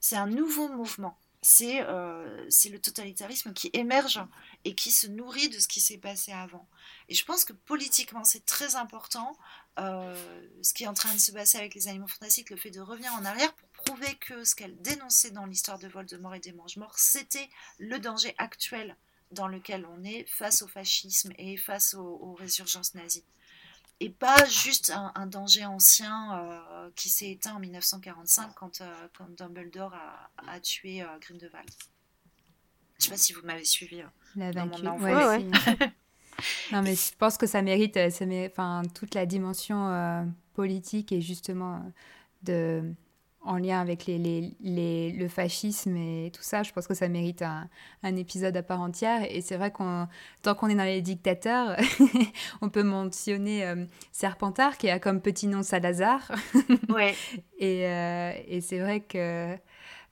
[0.00, 1.16] c'est un nouveau mouvement.
[1.42, 4.20] C'est le totalitarisme qui émerge
[4.64, 6.66] et qui se nourrit de ce qui s'est passé avant.
[7.08, 9.36] Et je pense que politiquement, c'est très important
[9.76, 12.80] ce qui est en train de se passer avec les animaux fantastiques, le fait de
[12.80, 16.52] revenir en arrière pour prouver que ce qu'elle dénonçait dans l'histoire de Voldemort et des
[16.52, 18.96] Mange-Morts, c'était le danger actuel
[19.30, 23.24] dans lequel on est face au fascisme et face aux, résurgences nazies.
[24.00, 29.28] Et pas juste un, danger ancien euh, qui s'est éteint en 1945 quand, euh, quand
[29.36, 29.94] Dumbledore
[30.38, 31.70] a, tué euh, Grindelwald.
[32.98, 34.02] Je ne sais pas si vous m'avez suivi.
[34.36, 35.38] La dans mon ouais,
[36.72, 41.20] non, mais je pense que ça mérite, ça mérite enfin, toute la dimension politique et
[41.20, 41.82] justement
[42.42, 42.94] de
[43.42, 47.08] en lien avec les, les, les, le fascisme et tout ça, je pense que ça
[47.08, 47.68] mérite un,
[48.02, 49.24] un épisode à part entière.
[49.30, 50.08] Et c'est vrai qu'on,
[50.42, 51.76] tant qu'on est dans les dictateurs,
[52.60, 56.30] on peut mentionner euh, Serpentard qui a comme petit nom Salazar.
[56.88, 57.14] Ouais.
[57.58, 59.56] et, euh, et c'est vrai que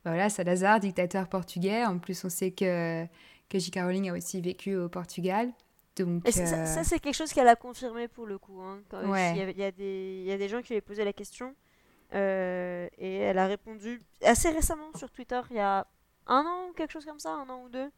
[0.04, 1.84] voilà, Salazar, dictateur portugais.
[1.84, 3.04] En plus, on sait que,
[3.48, 3.70] que J.
[3.76, 5.52] Rowling a aussi vécu au Portugal.
[5.96, 8.60] Donc, et ça, ça, c'est quelque chose qu'elle a confirmé pour le coup.
[8.60, 10.80] Hein, il, y a, il, y a des, il y a des gens qui lui
[10.80, 11.54] posaient la question.
[12.14, 15.86] Euh, et elle a répondu assez récemment sur Twitter, il y a
[16.26, 17.90] un an, quelque chose comme ça, un an ou deux,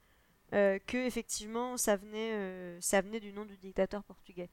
[0.52, 4.51] euh, que effectivement ça venait, euh, ça venait du nom du dictateur portugais.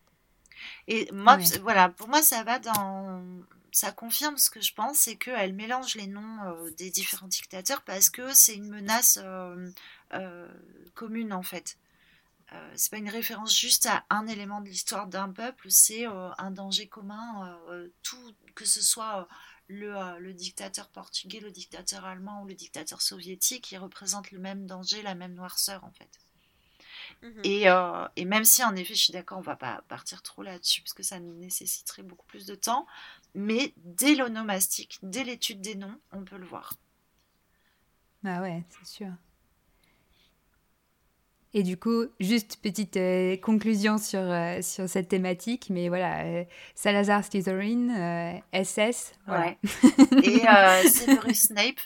[0.88, 3.22] Et moi, voilà, pour moi, ça va dans.
[3.72, 6.40] Ça confirme ce que je pense, c'est qu'elle mélange les noms
[6.78, 9.20] des différents dictateurs parce que c'est une menace
[10.94, 11.78] commune en fait.
[12.54, 16.52] Euh, c'est pas une référence juste à un élément de l'histoire d'un peuple, c'est un
[16.52, 17.60] danger commun,
[18.04, 19.28] tout, que ce soit
[19.70, 24.66] euh, le, dictateur portugais, le dictateur allemand ou le dictateur soviétique, ils représentent le même
[24.66, 26.20] danger, la même noirceur en fait.
[27.22, 27.42] Mhm.
[27.46, 30.82] Euh, et, même si en effet, je suis d'accord, on va pas partir trop là-dessus
[30.82, 32.88] parce que ça nécessiterait beaucoup plus de temps,
[33.36, 36.76] mais dès l'onomastique, dès l'étude des noms, on peut le voir.
[38.24, 39.12] Ah ouais, c'est sûr.
[41.54, 46.44] Et du coup, juste petite euh, conclusion sur, euh, sur cette thématique, mais voilà, euh,
[46.76, 49.14] Salazar Slytherin, SS.
[49.28, 49.58] Ouais.
[50.24, 50.40] Et
[50.90, 51.80] Severus Snape,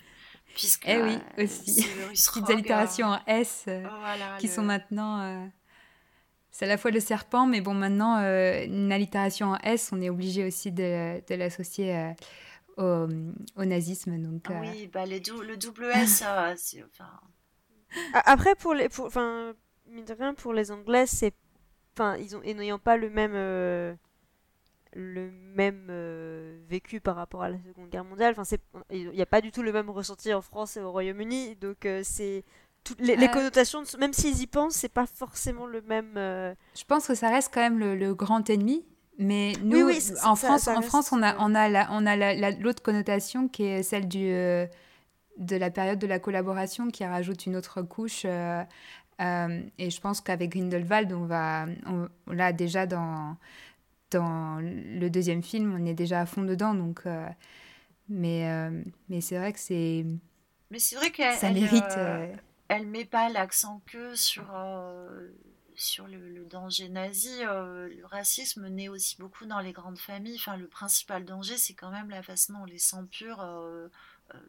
[0.56, 0.86] puisque.
[0.88, 1.86] Eh oui, aussi.
[2.10, 3.66] Petites allitérations en S
[4.40, 5.50] qui sont maintenant.
[6.50, 10.10] c'est à la fois le serpent, mais bon, maintenant, une allitération en S, on est
[10.10, 12.14] obligé aussi de, de l'associer
[12.78, 13.08] au,
[13.58, 14.18] au, nazisme.
[14.18, 16.24] Donc, Oui, bah, les le double S,
[16.58, 16.84] c'est.
[16.84, 17.12] Enfin...
[18.14, 19.54] Après, pour les, pour, enfin,
[20.38, 21.34] pour les Anglais, c'est,
[21.96, 23.94] enfin, ils ont, et n'ayant pas le même, euh,
[24.94, 28.32] le même euh, vécu par rapport à la Seconde Guerre mondiale.
[28.32, 28.62] Enfin, c'est,
[28.92, 31.86] il n'y a pas du tout le même ressenti en France et au Royaume-Uni, donc
[31.86, 32.44] euh, c'est
[32.84, 36.14] toutes les, connotations, même s'ils y pensent, c'est pas forcément le même.
[36.16, 38.86] Je pense que ça reste quand même le, grand ennemi.
[39.20, 39.88] Mais nous,
[40.24, 43.84] en, France, en France, on a, on a, la, on a l'autre connotation qui est
[43.84, 44.34] celle du,
[45.42, 48.24] de la période de la collaboration qui rajoute une autre couche.
[48.26, 48.64] Euh,
[49.20, 53.36] euh, et je pense qu'avec Grindelwald, on va, on, là déjà dans,
[54.12, 56.74] dans le deuxième film, on est déjà à fond dedans.
[56.74, 57.28] Donc, euh,
[58.08, 58.48] mais
[59.10, 60.06] mais c'est vrai que c'est.
[60.70, 61.84] Mais c'est vrai qu'elle ça mérite.
[62.68, 64.46] elle met pas l'accent que sur
[65.76, 70.38] sur le, danger nazi, le racisme naît aussi beaucoup dans les grandes familles.
[70.38, 73.42] Enfin, le principal danger, c'est quand même la façon dont les sangs purs
[74.36, 74.40] euh,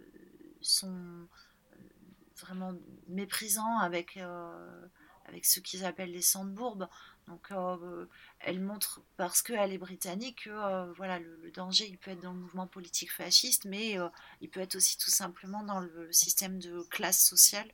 [2.40, 2.74] vraiment
[3.08, 4.86] méprisants avec, euh,
[5.26, 6.88] avec ce qu'ils appellent les Sandbourbes.
[7.28, 8.06] Donc euh,
[8.40, 12.40] elle montre, parce qu'elle est britannique, que voilà, le, danger, il peut être dans le
[12.40, 13.96] mouvement politique fasciste, mais
[14.40, 17.70] il peut être aussi tout simplement dans le, système de classe sociale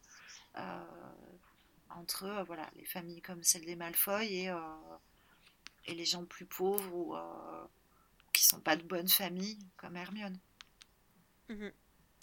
[1.90, 4.52] entre voilà, les familles comme celle des Malfoy et,
[5.86, 7.16] et les gens plus pauvres ou
[8.32, 10.38] qui sont pas de bonne famille comme Hermione.
[11.48, 11.72] Mhm.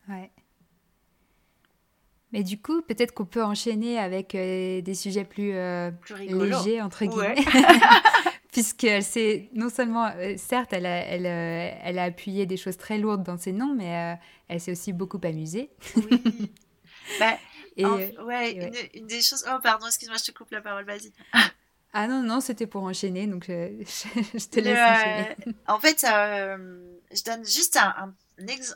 [0.08, 0.32] Ouais.
[2.36, 5.90] Mais du coup, peut-être qu'on peut enchaîner avec euh, des sujets plus, euh,
[6.20, 7.36] légers, entre guillemets.
[8.52, 12.98] Puisqu'elle s'est, non seulement, euh, certes, elle a, elle, elle a, appuyé des choses très
[12.98, 15.72] lourdes dans ses noms, mais elle s'est aussi beaucoup amusée.
[15.96, 16.52] Oui.
[17.22, 17.38] bah,
[17.78, 19.46] et, ouais, Une, des choses.
[19.50, 21.14] Oh, pardon, excuse-moi, je te coupe la parole, vas-y.
[21.94, 25.36] Ah non, non, c'était pour enchaîner, donc je, je, te laisse enchaîner.
[25.68, 28.14] En fait, je donne juste un, un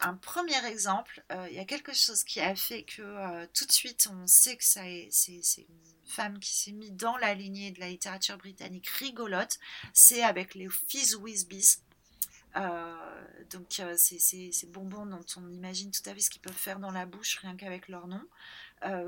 [0.01, 3.65] un premier exemple, euh, il y a quelque chose qui a fait que euh, tout
[3.65, 5.09] de suite on sait que c'est
[5.57, 5.65] une
[6.05, 9.59] femme qui s'est mise dans la lignée de la littérature britannique rigolote,
[9.93, 11.81] c'est avec les Fizz Whizbees.
[12.55, 12.95] Euh,
[13.51, 17.05] donc ces bonbons dont on imagine tout à fait ce qu'ils peuvent faire dans la
[17.05, 18.23] bouche rien qu'avec leur nom,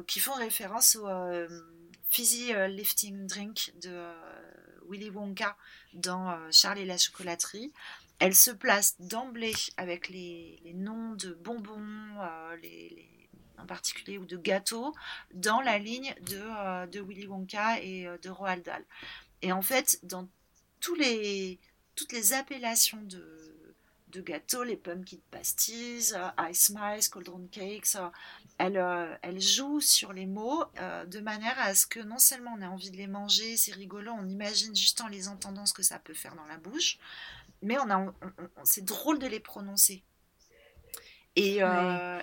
[0.06, 1.08] qui font référence au
[2.10, 4.12] Fizzy Lifting Drink de
[4.88, 5.58] Willy Wonka
[5.94, 7.72] dans Charlie et la chocolaterie.
[8.22, 12.16] Elle se place d'emblée avec les, noms de bonbons,
[12.62, 13.10] les,
[13.58, 14.94] en particulier, ou de gâteaux,
[15.34, 18.86] dans la ligne de, de Willy Wonka et de Roald Dahl.
[19.42, 20.28] Et en fait, dans
[20.80, 21.60] toutes les
[22.34, 27.96] appellations de, gâteaux, les pumpkin pasties, euh, ice mice, cauldron cakes.
[27.96, 28.10] Euh,
[28.58, 30.64] elle, euh, elle, joue sur les mots
[31.08, 34.12] de manière à ce que non seulement on ait envie de les manger, c'est rigolo,
[34.12, 37.00] on imagine juste en les entendant ce que ça peut faire dans la bouche,
[37.62, 38.14] mais on a,
[38.64, 40.04] c'est drôle de les prononcer.
[41.38, 41.60] Et,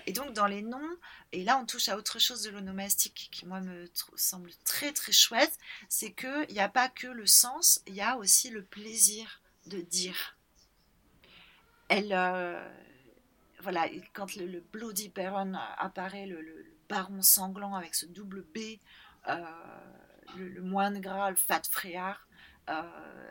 [0.06, 0.96] et, donc dans les noms,
[1.32, 3.86] et là on touche à autre chose de l'onomastique qui moi me
[4.16, 5.56] semble très très chouette,
[5.88, 9.80] c'est qu'il n'y a pas que le sens, il y a aussi le plaisir de
[9.80, 10.36] dire.
[11.88, 12.62] Elle, euh,
[13.60, 18.78] voilà, quand le, Bloody Baron apparaît, le, baron sanglant avec ce double B,
[19.28, 19.44] euh,
[20.36, 22.27] le, moine gras, le fat frayard, euh,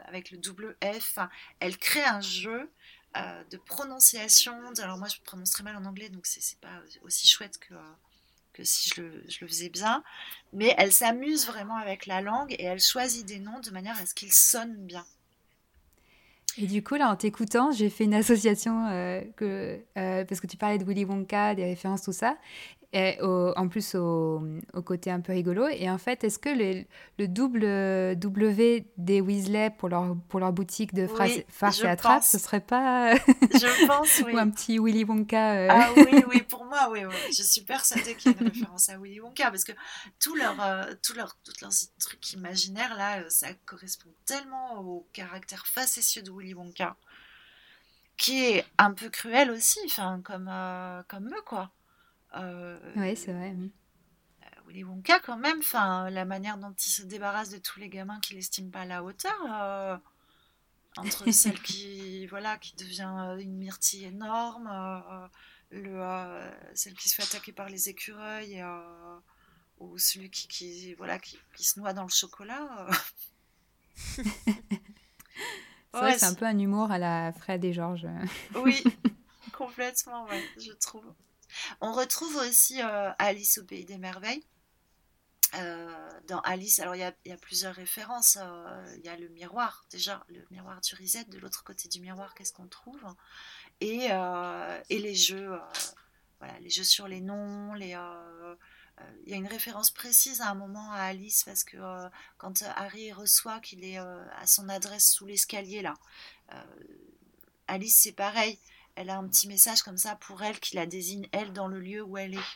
[0.05, 1.19] avec le double F,
[1.59, 2.71] elle crée un jeu
[3.49, 4.59] de prononciation.
[4.79, 8.89] Alors moi, je prononce très mal en anglais, donc c'est pas aussi chouette que si
[8.89, 10.03] je le, faisais bien.
[10.53, 14.05] Mais elle s'amuse vraiment avec la langue et elle choisit des noms de manière à
[14.05, 15.05] ce qu'ils sonnent bien.
[16.59, 20.47] Et du coup, là, en t'écoutant, j'ai fait une association euh, que, euh, parce que
[20.47, 22.37] tu parlais de Willy Wonka, des références, tout ça.
[22.93, 24.41] Et en plus au,
[24.73, 25.67] au, côté un peu rigolo.
[25.67, 26.85] Et en fait, est-ce que le,
[27.19, 27.61] le, double
[28.17, 32.61] W des Weasley pour leur, pour leur boutique de oui, farce et attrape, ce serait
[32.61, 33.13] pas.
[33.15, 34.33] je pense, oui.
[34.33, 35.53] Ou un petit Willy Wonka.
[35.53, 35.67] Euh.
[35.69, 37.15] Ah oui, oui, pour moi, oui, oui.
[37.27, 39.73] Je suis persuadée qu'il y a une référence à Willy Wonka parce que
[40.19, 40.85] tous leurs euh,
[41.15, 46.95] leur, leurs trucs imaginaires, là, ça correspond tellement au caractère facétieux de Willy Wonka
[48.17, 50.51] qui est un peu cruel aussi, enfin, comme,
[51.07, 51.71] comme eux, quoi.
[52.35, 53.55] Euh, oui, c'est vrai.
[53.55, 57.89] Euh, Willy Wonka, quand même, enfin, la manière dont il se débarrasse de tous les
[57.89, 59.97] gamins qu'il estime pas à la hauteur, euh,
[60.97, 65.29] entre celle qui, voilà, qui devient une myrtille énorme,
[65.69, 68.63] le, celle qui se fait attaquer par les écureuils,
[69.79, 72.87] ou celui qui, qui voilà, qui, se noie dans le chocolat.
[75.93, 78.07] c'est c'est un peu un humour à la Fred et Georges.
[78.55, 78.83] oui,
[79.53, 81.05] complètement, ouais, je trouve.
[81.81, 84.43] On retrouve aussi euh, Alice au pays des merveilles.
[85.55, 88.37] Euh, dans Alice, alors il y, a, plusieurs références.
[88.39, 91.25] Euh, il y a le miroir, déjà, le miroir du Reset.
[91.25, 93.01] De l'autre côté du miroir, qu'est-ce qu'on trouve?
[93.79, 94.09] Et,
[94.89, 95.57] les jeux,
[96.39, 97.73] voilà, les jeux sur les noms,
[99.25, 101.77] il y a une référence précise à un moment à Alice parce que
[102.37, 105.93] quand Harry reçoit qu'il est à son adresse sous l'escalier là,
[107.67, 108.57] Alice c'est pareil,
[108.95, 111.79] elle a un petit message comme ça pour elle qui la désigne elle dans le
[111.79, 112.49] lieu où elle est.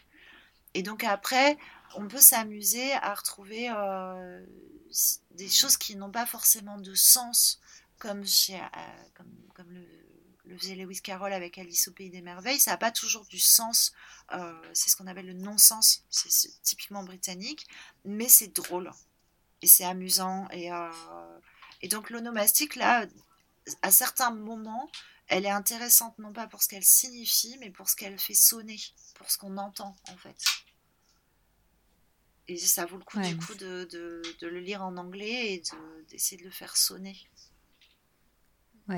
[0.73, 1.57] Et donc après,
[1.95, 4.45] on peut s'amuser à retrouver euh,
[5.31, 7.59] des choses qui n'ont pas forcément de sens,
[7.97, 8.67] comme, chez, euh,
[9.53, 9.85] comme, le,
[10.51, 12.59] le, faisait Lewis Carroll avec Alice au Pays des Merveilles.
[12.59, 13.93] Ça n'a pas toujours du sens,
[14.33, 17.67] euh, c'est ce qu'on appelle le non-sens, c'est typiquement britannique,
[18.05, 18.91] mais c'est drôle
[19.61, 20.47] et c'est amusant.
[20.51, 20.69] Et,
[21.81, 23.05] et donc l'onomastique, là,
[23.81, 24.89] à certains moments,
[25.27, 28.79] elle est intéressante non pas pour ce qu'elle signifie, mais pour ce qu'elle fait sonner,
[29.15, 30.37] pour ce qu'on entend en fait.
[32.47, 35.63] Et ça vaut le coup du coup de, de, le lire en anglais et
[36.09, 37.17] d'essayer de, le faire sonner.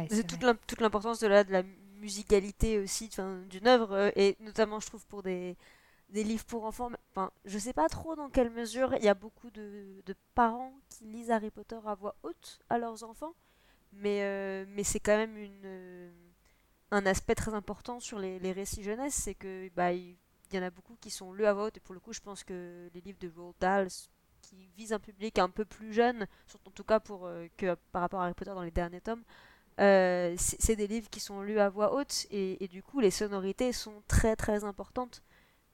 [0.10, 1.64] C'est toute l'importance de la, de la
[2.00, 3.10] musicalité aussi
[3.50, 5.56] d'une œuvre, euh, et notamment je trouve pour des,
[6.10, 6.90] des livres pour enfants.
[7.12, 10.74] Enfin, je sais pas trop dans quelle mesure il y a beaucoup de, de parents
[10.90, 13.34] qui lisent Harry Potter à voix haute à leurs enfants
[13.94, 16.12] mais, euh, mais c'est quand même une, euh,
[16.92, 20.16] un aspect très important sur les, les récits jeunesse, c'est que bah, il
[20.52, 22.44] y en a beaucoup qui sont lus à vote, et pour le coup, je pense
[22.44, 23.88] que les livres de Roald Dahl,
[24.42, 27.76] qui visent un public un peu plus jeune, surtout en tout cas pour, euh, que
[27.92, 29.24] par rapport à Harry Potter dans les derniers tomes,
[29.78, 34.04] c'est des livres qui sont lus à voix haute, et, du coup, les sonorités sont
[34.08, 35.24] très très importantes.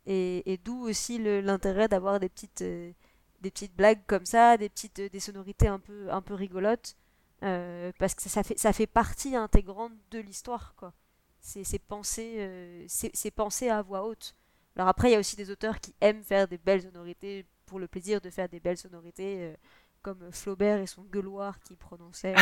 [0.05, 2.95] Et, d'où aussi l'intérêt d'avoir des petites, des
[3.41, 6.95] petites blagues comme ça, des petites des sonorités un peu, un peu rigolotes.
[7.43, 10.93] Euh, parce que ça fait, ça fait partie intégrante de l'histoire, quoi.
[11.41, 14.35] C'est pensé, euh, c'est pensé à voix haute.
[14.75, 17.79] Alors après, il y a aussi des auteurs qui aiment faire des belles sonorités pour
[17.79, 19.55] le plaisir de faire des belles sonorités, euh,
[20.01, 22.35] comme Flaubert et son gueuloir qui prononçait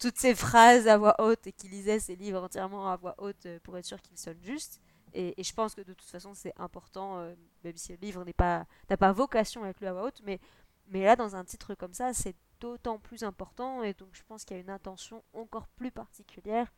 [0.00, 3.46] toutes ces phrases à voix haute et qui lisait ses livres entièrement à voix haute
[3.62, 4.80] pour être sûr qu'ils sonnent justes.
[5.12, 7.24] Et, et, je pense que de toute façon, c'est important,
[7.62, 8.66] même si le livre n'a pas,
[8.96, 10.40] pas vocation à être lu à voix haute, mais,
[10.88, 14.44] mais là, dans un titre comme ça, c'est d'autant plus important et donc je pense
[14.44, 16.72] qu'il y a une intention encore plus particulière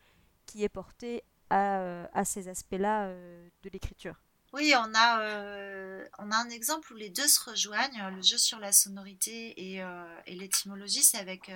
[0.45, 4.21] qui est portée à, euh, à ces aspects-là euh, de l'écriture.
[4.57, 8.39] Oui, on a, euh, on a un exemple où les deux se rejoignent, le jeu
[8.39, 9.83] sur la sonorité et,
[10.27, 11.51] et l'étymologie, c'est avec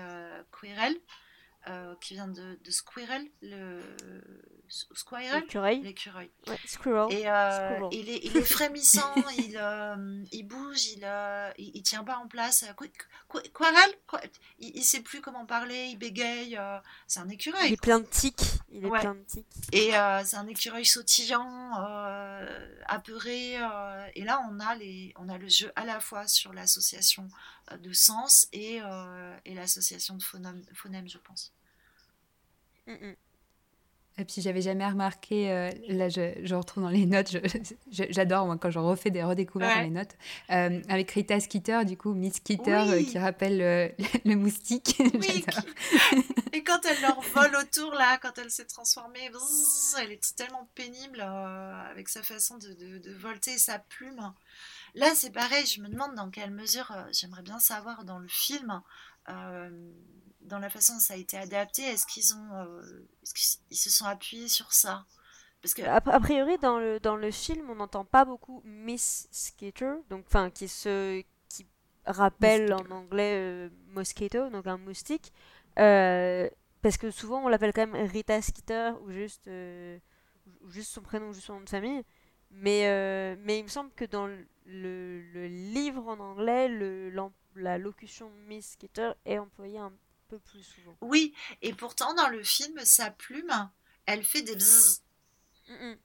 [0.53, 0.95] Quirrell,
[1.69, 3.81] euh, qui vient de, de Squirrel, le
[4.69, 5.43] Squirrel,
[5.83, 6.31] L'écureuil.
[6.47, 7.13] Ouais, squirrel.
[7.13, 7.89] Et euh, Squirrel.
[7.93, 12.17] il, est, il est frémissant, il, euh, il bouge, il, euh, il, il tient pas
[12.19, 12.65] en place.
[12.79, 12.89] Qu-
[13.29, 14.21] qu- Squirrel Quoi?
[14.59, 16.57] Il, il sait plus comment parler, il bégaye.
[16.57, 16.79] euh,
[17.09, 17.73] c'est un Il écureuil.
[17.73, 18.50] est plein de tics.
[18.73, 19.01] Il est Ouais.
[19.01, 19.47] plein de tics.
[19.73, 23.57] Et euh, c'est un écureuil sautillant, euh, apeuré.
[23.61, 27.29] euh, et là, on a, les, on a le jeu à la fois sur l'association
[27.79, 28.81] de sens et,
[29.45, 31.53] et l'association de phonèmes, phonèmes, je pense.
[32.87, 33.17] Mm, mm.
[34.21, 37.35] Et puis j'avais jamais remarqué, euh, là je, je retrouve dans les notes,
[37.91, 39.77] j'adore moi quand je refais des redécouvertes Ouais.
[39.79, 40.15] dans les notes,
[40.51, 42.93] Euh, avec Rita Skeeter, du coup Miss Skeeter Oui.
[42.93, 43.95] euh, qui rappelle
[44.27, 45.45] le moustique, Oui.
[46.53, 49.31] Et quand elle leur vole autour, là, quand elle s'est transformée,
[50.03, 54.21] elle est tellement pénible avec sa façon de, de- de volter sa plume.
[54.95, 58.83] Là, c'est pareil, je me demande dans quelle mesure, j'aimerais bien savoir dans le film,
[60.43, 63.07] dans la façon dont ça a été adapté, est-ce qu'ils ont, euh,
[63.69, 65.05] qu'ils se sont appuyés sur ça?
[65.63, 69.29] Parce que, A, a priori, dans le, dans le film, on n'entend pas beaucoup Miss
[69.31, 71.67] Skater, donc enfin qui se qui
[72.07, 75.33] rappelle en anglais euh, mosquito, donc un moustique,
[75.79, 76.49] euh,
[76.81, 79.99] parce que souvent on l'appelle quand même Rita Skeeter ou juste euh,
[80.63, 82.03] ou juste son prénom, juste son nom de famille.
[82.53, 87.13] Mais mais il me semble que dans le, le, le livre en anglais, le,
[87.55, 89.93] la locution Miss Skeeter est employée un
[90.31, 90.97] peu plus souvent.
[91.03, 93.71] oui, et pourtant, dans le film, sa plume,
[94.07, 95.03] elle fait des bzzz.
[95.69, 95.97] Mm, mm.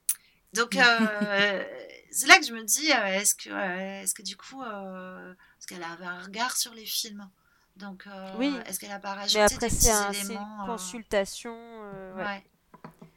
[0.52, 1.64] Donc euh,
[2.10, 5.32] c'est là que je me dis, euh, est-ce que, euh, est-ce que du coup, euh,
[5.58, 7.28] est-ce qu'elle avait un regard sur les films
[7.76, 8.54] Donc, euh, Oui.
[8.66, 11.54] est-ce qu'elle a pas rajouté Mais après des petits un- éléments une consultation.
[11.56, 12.24] euh, ouais.
[12.24, 12.44] ouais.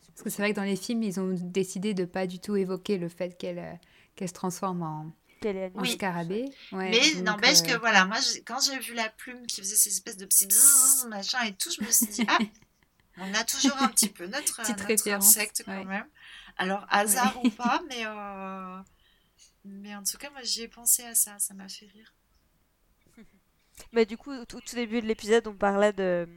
[0.08, 2.58] Parce que c'est vrai que dans les films, ils ont décidé de pas du tout
[2.58, 3.80] évoquer le fait qu'elle
[4.18, 5.12] qu'elle se transforme en,
[5.46, 5.92] Est en Oui.
[5.94, 6.46] scarabée.
[6.72, 9.76] Ouais, Mais n'empêche euh, que voilà, moi, j'ai- quand j'ai vu la plume qui faisait
[9.76, 12.38] ces espèces de petits bzzz, machin et tout, je me suis dit, ah,
[13.18, 15.86] on a toujours un petit peu notre, notre insecte quand ouais.
[15.86, 16.08] même.
[16.58, 18.80] Alors, hasard ou pas, mais, euh,
[19.66, 22.14] mais en tout cas, moi, j'y ai pensé à ça, ça m'a fait rire.
[23.94, 26.28] Mais du coup, au tout, tout début de l'épisode, on parlait de.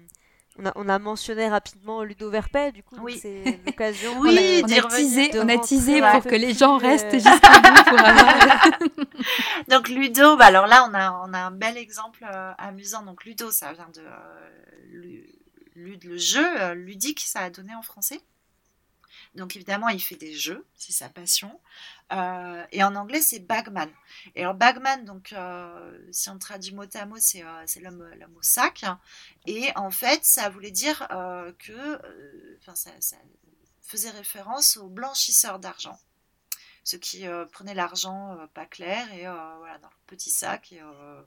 [0.59, 3.19] On a, on a mentionné rapidement Ludo Verpet, du coup, Oui.
[3.21, 4.19] c'est l'occasion.
[4.21, 7.85] Oui, de- on a teasé, on teasé pour que les gens euh, restent jusqu'au bout
[7.87, 8.69] pour avoir.
[9.69, 13.03] Donc Ludo, bah alors là on a, on a un bel exemple euh, amusant.
[13.03, 15.23] Donc Ludo, ça vient de euh,
[15.75, 18.21] le jeu euh, ludique, ça a donné en français.
[19.35, 21.59] Donc évidemment il fait des jeux, c'est sa passion.
[22.13, 23.89] Euh, et en anglais c'est Bagman.
[24.35, 28.05] Et alors Bagman, donc euh, si on traduit mot à mot, c'est euh, c'est l'homme
[28.37, 28.85] au sac.
[29.47, 32.91] Et en fait ça voulait dire euh, que, euh, enfin ça,
[33.81, 35.99] faisait référence aux blanchisseurs d'argent
[36.85, 40.73] ceux qui euh, prenaient l'argent euh, pas clair et euh, voilà, dans le petit sac
[40.73, 41.23] et, euh,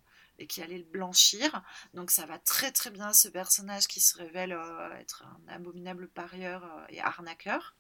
[0.48, 1.64] qui allaient le blanchir.
[1.94, 6.10] Donc ça va très très bien ce personnage qui se révèle euh, être un abominable
[6.10, 7.76] parieur euh, et arnaqueur.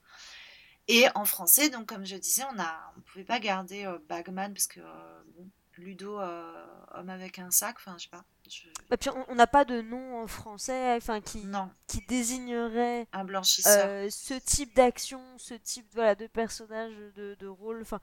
[0.87, 4.53] Et en français, donc comme je disais, on a, on pouvait pas garder euh, Bagman
[4.53, 8.23] parce que euh, bon, Ludo, euh, homme avec un sac, enfin je sais pas.
[8.47, 13.07] je- Et puis on n'a pas de nom en français, enfin qui, Non, qui désignerait
[13.13, 14.09] un blanchisseur.
[14.11, 17.81] ce type d'action, ce type voilà de personnage, de, de rôle.
[17.81, 17.99] Enfin,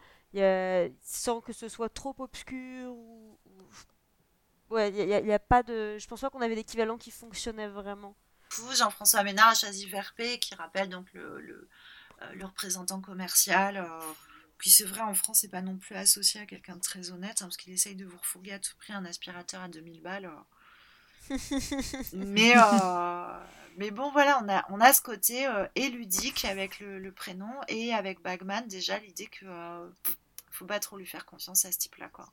[1.02, 5.96] sans que ce soit trop obscur ou, ou- ouais, il y a, pas de.
[5.98, 8.16] Je pense pas qu'on avait d'équivalent qui fonctionnait vraiment.
[8.76, 11.70] Jean-François Ménard a choisi Verpé, qui rappelle donc le, le,
[12.34, 14.12] le représentant commercial, euh,
[14.60, 17.42] qui c'est vrai en France n'est pas non plus associé à quelqu'un de très honnête,
[17.42, 20.26] hein, parce qu'il essaye de vous refourguer à tout prix un aspirateur à 2000 balles.
[20.26, 21.36] euh.
[22.12, 23.44] mais, euh,
[23.76, 27.12] mais bon, voilà, on a, on a ce côté euh, et ludique avec le, le
[27.12, 29.88] prénom, et avec Bagman, déjà l'idée que euh,
[30.50, 32.08] faut pas trop lui faire confiance à ce type-là.
[32.08, 32.32] quoi.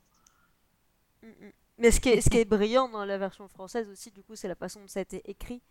[1.22, 1.52] Mm, mm.
[1.78, 4.36] Mais ce qui, est, ce qui est brillant dans la version française aussi, du coup,
[4.36, 5.62] c'est la façon dont ça a été écrit.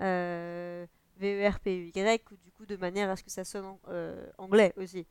[0.00, 0.86] Euh,
[1.20, 5.06] V-E-R-P-E-Y, ou du coup, de manière à ce que ça sonne en- euh, anglais aussi.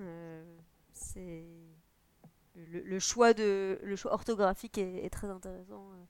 [0.00, 0.44] Euh,
[0.92, 1.44] c'est.
[2.54, 5.90] Le, le choix de le choix orthographique est, est très intéressant.
[5.92, 6.04] euh,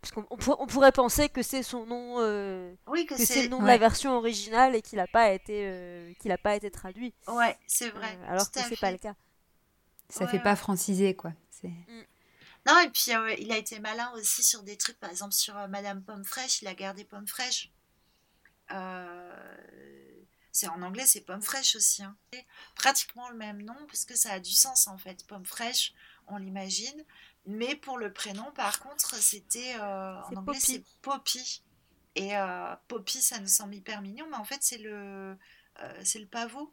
[0.00, 3.42] Puisqu'on on, pour- on pourrait penser que c'est son nom, euh, Oui, que que c'est
[3.42, 6.56] le nom de la version originale et qu'il n'a pas été, euh, qu'il a pas
[6.56, 7.14] été traduit.
[7.28, 8.14] ouais, c'est vrai.
[8.20, 9.14] Euh, alors que c'est pas le cas.
[10.10, 11.32] Ça Ouais, fait pas francisé, quoi.
[11.50, 11.72] C'est...
[12.66, 15.56] Non, et puis euh, il a été malin aussi sur des trucs, par exemple sur
[15.56, 17.70] euh, Madame Pomme Fraîche, il a gardé Pomme Fraîche.
[18.72, 22.02] Euh, c'est en anglais, c'est Pomme Fraîche aussi.
[22.02, 22.16] hein.
[22.32, 22.44] Et
[22.76, 25.26] pratiquement le même nom, parce que ça a du sens en fait.
[25.26, 25.92] Pomme Fraîche,
[26.28, 27.04] on l'imagine.
[27.46, 30.60] Mais pour le prénom, par contre, c'était euh, en anglais, Poppy.
[30.60, 31.62] c'est Poppy.
[32.14, 35.36] Et euh, Poppy, ça nous semble hyper mignon, mais en fait, c'est le,
[35.80, 36.72] euh, c'est le pavot.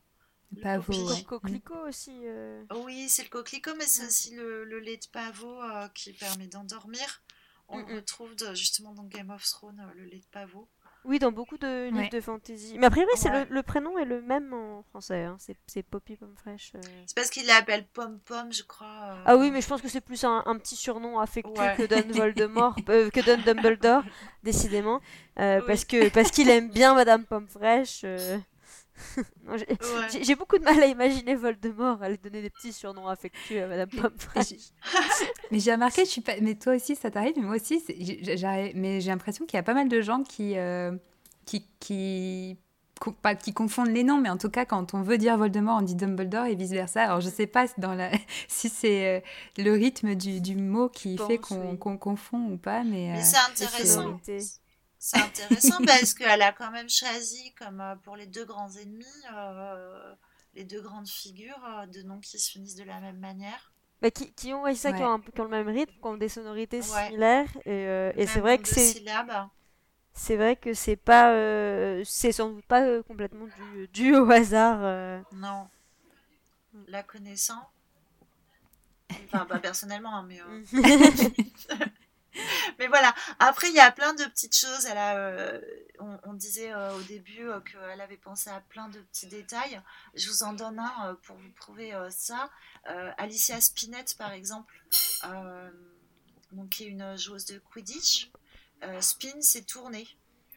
[0.52, 1.24] Le pavot, ouais.
[1.24, 2.12] Co- Coquelicot aussi.
[2.28, 4.08] euh, Oui, c'est le coquelicot, mais c'est Mm.
[4.08, 7.22] aussi le, le lait de pavot euh, qui permet d'endormir.
[7.68, 7.96] On Mm, le mm.
[7.98, 10.68] retrouve de- justement dans Game of Thrones, euh, le lait de pavot.
[11.04, 12.76] Oui, dans beaucoup de livres de fantasy.
[12.78, 15.24] Mais après, oui, c'est le, le, prénom est le même en français.
[15.24, 15.38] Hein.
[15.68, 16.74] C'est Poppy Pomme Fraîche.
[16.76, 16.82] Euh.
[17.08, 18.88] C'est parce qu'il l'appelle Pomme Pomme, je crois.
[18.88, 19.24] Euh.
[19.26, 22.12] Ah oui, mais je pense que c'est plus un, un, petit surnom affectueux que donne
[22.12, 24.04] Voldemort, euh, que donne Dumbledore,
[24.44, 25.02] décidément.
[25.36, 28.06] Parce que parce qu'il aime bien Madame Pomme Fraîche.
[30.22, 33.90] J'ai beaucoup de mal à imaginer Voldemort aller donner des petits surnoms affectueux à Madame
[33.90, 34.14] Pomme
[35.52, 36.34] mais j'ai remarqué, je suis pas...
[36.42, 37.84] mais toi aussi ça t'arrive, mais moi aussi,
[38.76, 40.92] mais j'ai l'impression qu'il y a pas mal de gens qui, euh,
[41.46, 42.58] qui, qui...
[43.24, 45.82] Pas qui confondent les noms, mais en tout cas, quand on veut dire Voldemort, on
[45.82, 47.02] dit Dumbledore et vice-versa.
[47.02, 48.12] Alors, je sais pas dans la...
[48.48, 49.20] si c'est euh,
[49.58, 53.14] le rythme du, du mot qui fait qu'on confond ou pas, mais...
[53.14, 54.20] mais c'est euh, intéressant.
[55.04, 59.06] C'est intéressant parce qu'elle a quand même choisi, comme euh, pour les deux grands ennemis,
[59.36, 60.14] euh,
[60.54, 63.74] les deux grandes figures euh, de noms qui se finissent de la même manière.
[64.04, 67.50] Bah, qui, qui, ont, ça, qui, ont le même rythme, qui ont des sonorités similaires.
[67.66, 67.84] Et,
[68.16, 69.04] et c'est vrai que c'est.
[70.14, 71.32] C'est vrai que c'est pas.
[72.04, 75.24] c'est sans doute pas complètement dû, dû, au hasard.
[75.34, 75.68] Non.
[76.88, 77.70] La connaissant.
[79.26, 80.42] Enfin, pas personnellement, hein, mais.
[82.80, 84.86] Mais voilà, après il y a plein de petites choses.
[84.86, 85.62] Elle a, euh,
[86.00, 89.82] on, disait euh, au début euh, qu'elle avait pensé à plein de petits détails.
[90.14, 92.50] Je vous en donne un pour vous prouver ça.
[93.18, 94.82] Alicia Spinett par exemple,
[96.52, 98.32] donc, qui est une joueuse de Quidditch.
[99.00, 100.08] spin c'est tourner.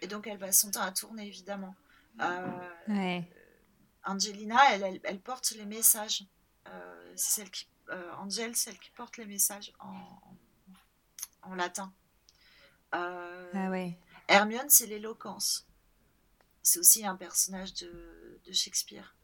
[0.01, 1.75] Et donc elle passe son temps à tourner évidemment.
[4.07, 6.25] Angelina, elle, elle, porte les messages.
[7.17, 7.67] c'est celle qui,
[8.19, 10.37] Angel, celle qui porte les messages en en
[11.53, 11.93] latin.
[12.95, 13.99] Euh, ah ouais.
[14.29, 15.67] Hermione, c'est l'éloquence.
[16.63, 19.15] C'est aussi un personnage de, Shakespeare.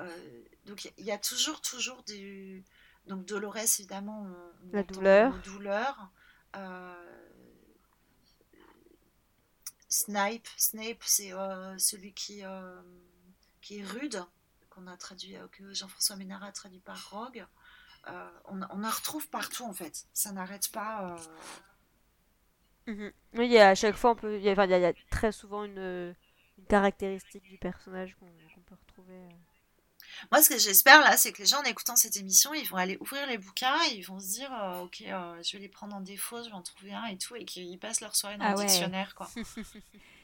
[0.00, 2.64] Euh, donc il y, a toujours, toujours du.
[3.06, 4.26] Donc Dolores, évidemment,
[4.72, 5.42] la douleur.
[5.42, 6.10] douleur.
[6.56, 6.94] Euh,
[9.88, 11.32] Snipe, Snape, c'est
[11.78, 12.42] celui qui,
[13.60, 14.24] qui est rude,
[14.70, 17.46] qu'on a traduit, que Jean-François Ménard a traduit par Rogue.
[18.08, 20.06] Euh, on, on, en retrouve partout en fait.
[20.12, 21.16] Ça n'arrête pas.
[22.88, 22.92] Euh.
[22.92, 23.12] Mhm.
[23.34, 24.92] Oui, il y a, à chaque fois, on peut, il y, a, il y a
[25.10, 26.14] très souvent une,
[26.68, 29.14] caractéristique du personnage qu'on peut retrouver.
[29.14, 29.30] Euh.
[30.30, 32.76] Moi, ce que j'espère là, c'est que les gens en écoutant cette émission, ils vont
[32.76, 34.50] aller ouvrir les bouquins et ils vont se dire,
[34.82, 37.44] ok, je vais les prendre en défaut, je vais en trouver un et tout, et
[37.44, 39.30] qu'ils passent leur soirée dans ah le dictionnaire, quoi.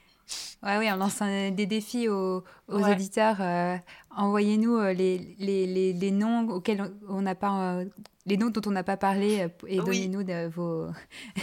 [0.63, 3.37] Ouais, oui, on lance des défis aux, auditeurs.
[3.41, 3.77] Euh,
[4.11, 7.85] envoyez-nous euh, les, les, les, noms auxquels on n'a pas, euh,
[8.27, 10.89] les noms dont on n'a pas parlé et donnez-nous vos,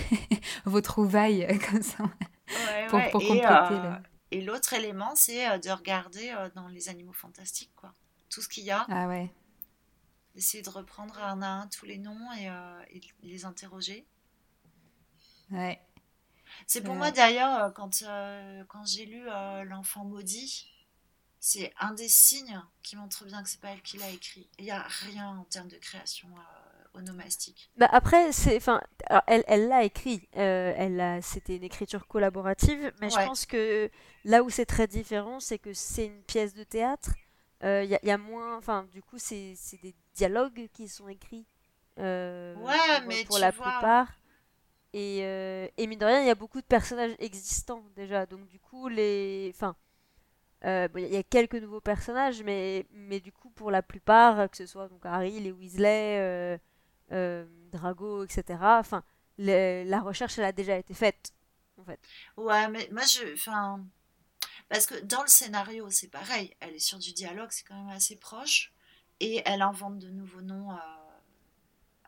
[0.65, 2.03] vos trouvailles comme ça
[2.89, 3.79] pour, pour et, compléter.
[4.31, 7.93] Et l'autre élément, c'est de regarder dans les animaux fantastiques, quoi.
[8.29, 8.85] Tout ce qu'il y a.
[8.89, 9.31] Ah ouais.
[10.35, 12.49] Essayer de reprendre un à un tous les noms et,
[12.97, 14.05] et les interroger.
[15.51, 15.79] Ouais.
[16.67, 20.67] C'est pour moi d'ailleurs, euh, quand, euh, quand j'ai lu euh, L'enfant maudit,
[21.39, 24.49] c'est un des signes qui montre bien que c'est pas elle qui l'a écrit.
[24.57, 26.29] Il n'y a rien en termes de création
[26.93, 27.69] onomastique.
[27.77, 28.81] Bah après, c'est, enfin,
[29.27, 30.27] elle, elle l'a écrit.
[30.33, 33.91] elle c'était une écriture collaborative, mais je pense que
[34.23, 37.11] là où c'est très différent, c'est que c'est une pièce de théâtre.
[37.61, 41.45] Il y, y, a moins, enfin, du coup, c'est, des dialogues qui sont écrits.
[41.97, 44.07] ouais, pour, mais pour la plupart.
[44.95, 48.25] Et, euh, mine de rien, il y a beaucoup de personnages existants déjà.
[48.25, 49.51] Donc du coup, les...
[49.53, 49.75] Enfin,
[50.63, 54.55] euh, il y a quelques nouveaux personnages, mais, mais du coup, pour la plupart, que
[54.55, 56.57] ce soit donc Harry, les Weasley, euh,
[57.11, 59.03] euh Drago, etc., enfin,
[59.37, 61.33] la recherche, elle a déjà été faite,
[61.77, 61.99] en fait.
[62.37, 63.33] Ouais, mais moi, je...
[63.33, 63.83] Enfin...
[64.69, 66.55] Parce que dans le scénario, c'est pareil.
[66.61, 68.73] Elle est sur du dialogue, c'est quand même assez proche.
[69.19, 70.71] Et elle invente de nouveaux noms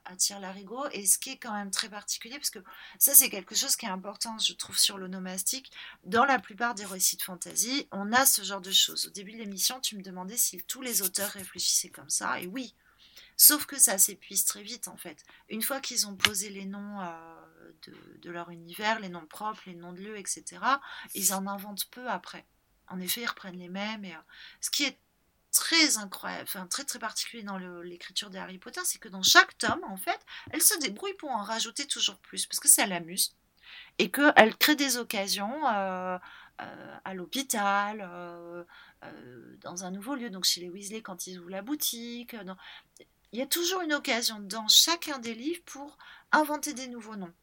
[0.08, 0.88] attire l'arigot.
[0.92, 2.60] Et ce qui est quand même très particulier, parce que
[3.00, 5.72] ça c'est quelque chose qui est important, je trouve, sur l'onomastique.
[6.04, 9.08] Dans la plupart des récits de fantasy, on a ce genre de choses.
[9.08, 12.48] Au début de l'émission, tu me demandais si tous les auteurs réfléchissaient comme ça, et
[12.48, 12.76] oui.
[13.40, 15.24] Sauf que ça s'épuise très vite, en fait.
[15.50, 17.72] Une fois qu'ils ont posé les noms euh,
[18.22, 20.60] de, leur univers, les noms propres, les noms de lieux, etc.,
[21.14, 22.46] ils en inventent peu après.
[22.88, 24.06] En effet, ils reprennent les mêmes.
[24.06, 24.20] Et, euh,
[24.60, 24.98] ce qui est
[25.58, 29.58] très incroyable, enfin très très particulier dans l'écriture de Harry Potter, c'est que dans chaque
[29.58, 30.20] tome, en fait,
[30.52, 33.36] elle se débrouille pour en rajouter toujours plus, parce que ça l'amuse,
[33.98, 36.20] et qu'elle crée des occasions euh,
[36.62, 38.64] euh, à l'hôpital, euh,
[39.62, 42.36] dans un nouveau lieu, donc chez les Weasley quand ils ouvrent la boutique.
[43.32, 45.98] Il y a toujours une occasion dans chacun des livres pour
[46.32, 47.34] inventer des nouveaux noms.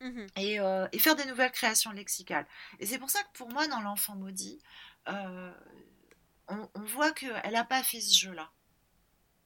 [0.00, 0.58] Mmh et,
[0.92, 2.46] et, faire des nouvelles créations lexicales.
[2.78, 4.60] Et c'est pour ça que pour moi, dans L'Enfant Maudit,
[6.48, 8.50] on, voit qu'elle n'a pas fait ce jeu-là.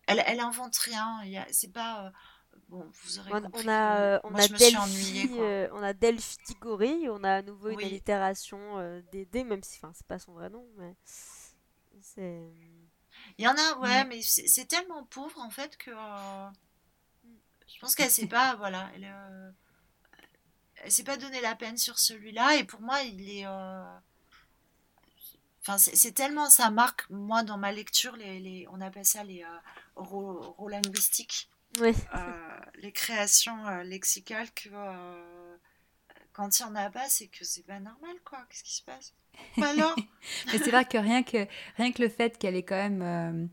[0.07, 1.20] Elle, elle invente rien.
[1.51, 2.12] C'est pas.
[2.69, 3.65] bon, vous aurez On, compris.
[3.65, 5.31] on a, euh, on moi, a je me suis ennuyée.
[5.41, 9.62] euh, on a Delphi Tigori, on a à nouveau une allitération euh, des dés, même
[9.62, 10.95] si, c'est pas son vrai nom, mais.
[13.39, 14.09] Il y en a, ouais, Mm.
[14.09, 16.49] mais c'est tellement pauvre en fait que euh,
[17.66, 19.51] je pense qu'elle sait pas, voilà, elle, euh,
[20.77, 23.85] elle s'est pas donné la peine sur celui-là et pour moi il est, euh,
[25.62, 29.43] enfin c'est tellement ça marque moi dans ma lecture les, les- on appelle ça les
[29.44, 29.48] euh,
[29.97, 31.48] rolinguistiques,
[31.80, 31.94] Oui.
[32.14, 35.56] euh, les créations euh, lexicales que euh,
[36.32, 38.82] quand il y en a pas c'est que c'est pas normal quoi, qu'est-ce qui se
[38.82, 39.14] passe?
[39.60, 39.97] Alors?
[40.52, 43.48] Mais c'est vrai que rien que, rien que le fait qu'elle ait quand même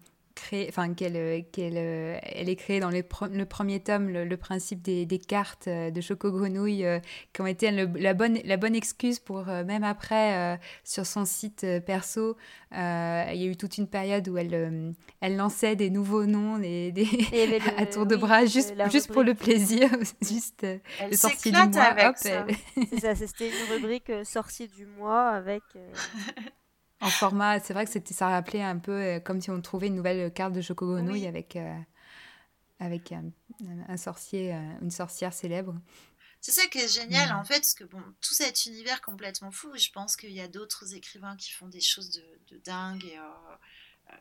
[0.68, 4.26] enfin qu'elle euh, qu'elle euh, elle ait créé dans le, pre- le premier tome le,
[4.26, 6.99] le principe des, des cartes euh, de Choco Grenouille euh,
[7.34, 11.06] qui ont été le- la, bonne, la bonne excuse pour euh, même après euh, sur
[11.06, 12.38] son site perso,
[12.72, 16.91] il y a eu toute une période où elle, elle lançait des nouveaux noms des,
[16.91, 17.07] des-
[17.78, 19.90] à tour de bras juste, juste pour le plaisir,
[20.22, 22.45] juste Elle le sorcier du mois, avec hop, ça.
[22.48, 25.64] elle- ça, c'était une rubrique sorcier du mois avec.
[27.02, 29.88] En format, c'est vrai que c'était, ça rappelait un peu euh, comme si on trouvait
[29.88, 31.26] une nouvelle carte de Choco Oui.
[31.28, 31.76] avec, euh,
[32.80, 33.32] avec un,
[33.88, 35.76] un sorcier, euh, une sorcière célèbre.
[36.42, 37.38] C'est ça qui est génial Mm.
[37.38, 40.48] en fait, parce que bon, tout cet univers complètement fou, je pense qu'il y a
[40.48, 44.16] d'autres écrivains qui font des choses de, de dingue et, euh,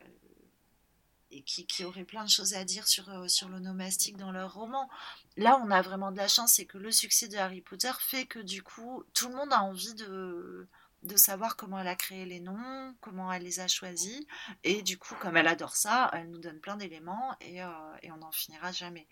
[1.31, 4.89] et qui, qui auraient plein de choses à dire sur, sur l'onomastique dans leurs romans.
[5.37, 8.25] Là, on a vraiment de la chance, c'est que le succès de Harry Potter fait
[8.25, 10.67] que du coup, tout le monde a envie de,
[11.03, 14.19] de savoir comment elle a créé les noms, comment elle les a choisis,
[14.63, 17.69] et du coup, comme elle adore ça, elle nous donne plein d'éléments et, euh,
[18.03, 19.07] et on n'en finira jamais.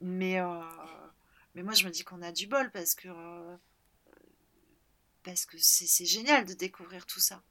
[0.00, 0.60] Mais, euh,
[1.54, 3.56] mais moi, je me dis qu'on a du bol parce que euh,
[5.22, 7.42] parce que c'est génial de découvrir tout ça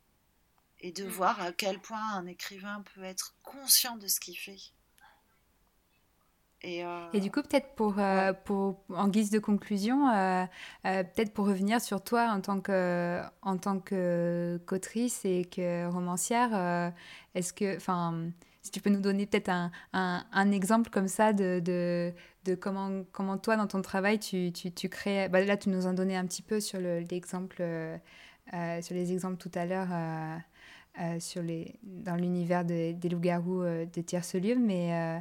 [0.80, 1.10] et de Mm.
[1.10, 4.60] voir à quel point un écrivain peut être conscient de ce qu'il fait.
[6.66, 10.46] Et, euh, Et du coup, peut-être pour, euh, pour, en guise de conclusion, euh,
[10.84, 16.94] peut-être pour revenir sur toi en tant que, en tant que qu'autrice et que romancière,
[17.36, 18.30] est-ce que, enfin,
[18.62, 22.14] si tu peux nous donner peut-être un, un, un exemple comme ça de, de,
[22.46, 25.28] de comment, comment toi, dans ton travail, tu, tu, tu crées.
[25.28, 27.62] Bah, là, tu nous en donnais un petit peu sur le- l'exemple,
[28.82, 29.90] sur les exemples tout à l'heure.
[29.92, 35.20] euh, sur les, dans l'univers de- des loups-garous euh, de Tierce-Lieu, mais euh,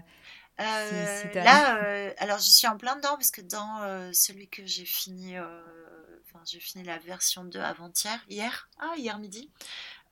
[0.63, 4.49] Euh, si là, euh, alors je suis en plein dedans parce que dans euh, celui
[4.49, 9.51] que j'ai fini, enfin j'ai fini la version 2 avant-hier, hier, ah hier midi,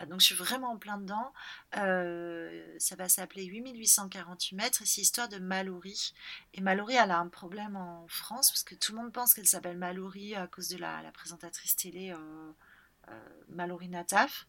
[0.08, 1.32] donc je suis vraiment en plein dedans.
[1.72, 6.14] Ça va s'appeler 8848 mètres et c'est l'histoire de Mallory.
[6.54, 9.48] Et Mallory, elle a un problème en France parce que tout le monde pense qu'elle
[9.48, 12.14] s'appelle Mallory à cause de la, la présentatrice télé
[13.48, 14.46] Mallory Nataf.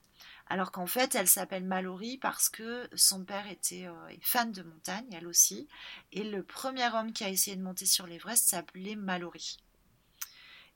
[0.51, 5.07] Alors qu'en fait, elle s'appelle Mallory parce que son père était euh, fan de montagne,
[5.13, 5.69] elle aussi.
[6.11, 9.55] Et le premier homme qui a essayé de monter sur l'Everest s'appelait Mallory.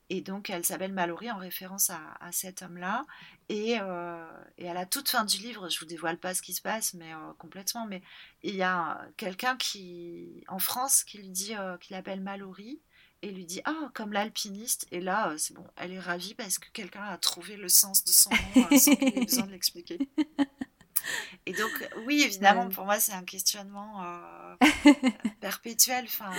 [0.10, 3.04] Et donc, elle s'appelle Mallory en référence à, cet homme-là.
[3.50, 4.26] Et, euh,
[4.58, 6.94] et à la toute fin du livre, je vous dévoile pas ce qui se passe,
[6.94, 7.86] mais euh, complètement.
[7.86, 8.02] Mais
[8.44, 12.80] il y a quelqu'un qui, en France, qui lui dit qu'il appelle Mallory
[13.26, 14.86] et lui dit ah comme l'alpiniste.
[14.92, 18.04] Et là, euh, c'est bon, elle est ravie parce que quelqu'un a trouvé le sens
[18.04, 19.98] de son nom euh, sans qu'il ait besoin de l'expliquer.
[21.48, 21.72] Et donc,
[22.06, 24.56] oui, évidemment, pour moi, c'est un questionnement euh,
[25.42, 26.06] perpétuel.
[26.06, 26.32] Enfin,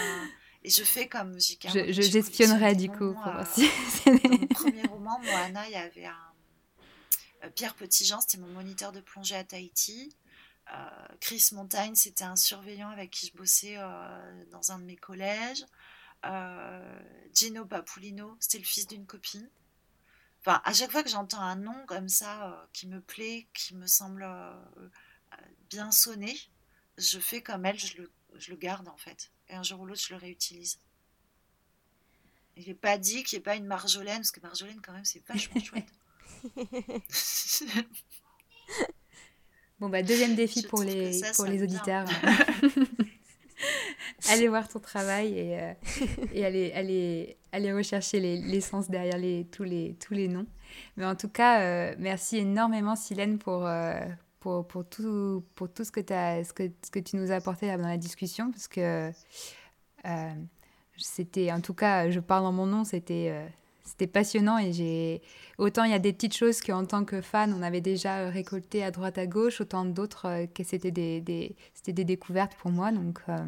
[0.63, 1.69] et je fais comme J.K.
[1.69, 3.69] je, je- collectionne du coup pour euh, si
[4.07, 9.01] dans mon premier roman, Moana, il y avait un Pierre Petitjean, c'était mon moniteur de
[9.01, 10.15] plongée à Tahiti.
[10.73, 10.75] Euh,
[11.21, 13.77] Chris Montagne, c'était un surveillant avec qui je bossais
[14.51, 15.65] dans un de mes collèges.
[17.35, 19.49] Gino Papolino, c'était le fils d'une copine.
[20.41, 23.75] Enfin, à chaque fois que j'entends un nom comme ça euh, qui me plaît, qui
[23.75, 25.37] me semble euh, euh,
[25.69, 26.39] bien sonné,
[26.99, 29.33] je fais comme elle, je le, je le garde en fait.
[29.49, 30.79] Et un jour ou l'autre, je le réutilise.
[32.57, 35.05] Il n'est pas dit qu'il n'y ait pas une Marjolaine, parce que Marjolaine, quand même,
[35.05, 35.93] c'est vachement chouette.
[39.79, 42.09] Bon, bah, deuxième défi Je pour les, pour auditeurs.
[44.31, 45.73] allez voir ton travail et, euh,
[46.33, 50.47] et allez, allez, allez rechercher les- l'essence derrière les, tous, les, tous les noms.
[50.97, 53.99] Mais en tout cas, euh, merci énormément, Silène, pour, euh,
[54.41, 57.97] pour, pour, tout, pour tout ce que, ce, que, tu nous as apporté dans la
[57.97, 58.51] discussion.
[58.51, 59.11] Parce que
[60.99, 63.33] c'était, en tout cas, je parle en mon nom, c'était.
[63.87, 65.23] Euh, c'était passionnant et j'ai
[65.59, 68.85] autant il y a des petites choses qu'en tant que fan on avait déjà récolté
[68.85, 72.71] à droite à gauche autant d'autres euh, que c'était des, des c'était des découvertes pour
[72.71, 73.45] moi donc euh,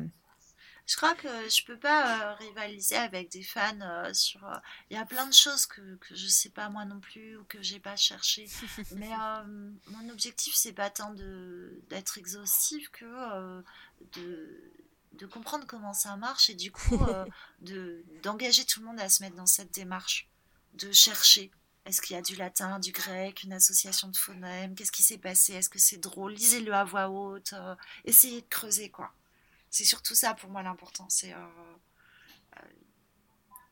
[0.86, 4.42] Je crois que je peux pas euh, rivaliser avec des fans euh, sur.
[4.46, 4.56] euh,
[4.90, 7.44] Il y a plein de choses que, que je sais pas moi non plus ou
[7.44, 8.46] que j'ai pas cherché.
[8.90, 13.62] Mais euh, mon objectif c'est pas tant de d'être exhaustif que euh,
[14.12, 14.72] de
[15.12, 16.98] de comprendre comment ça marche et du coup
[17.60, 20.28] de d'engager tout le monde à se mettre dans cette démarche,
[20.74, 21.50] de chercher.
[21.84, 24.74] Est-ce qu'il y a du latin, du grec, une association de phonèmes?
[24.74, 25.54] Qu'est-ce qui s'est passé?
[25.54, 26.34] Est-ce que c'est drôle?
[26.34, 27.54] Lisez-le à voix haute.
[28.04, 29.10] essayez de creuser, quoi.
[29.70, 31.06] C'est surtout ça pour moi l'important.
[31.08, 31.34] C'est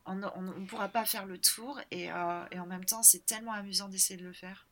[0.06, 3.88] on ne pourra pas faire le tour et, et en même temps c'est tellement amusant
[3.88, 4.65] d'essayer de le faire.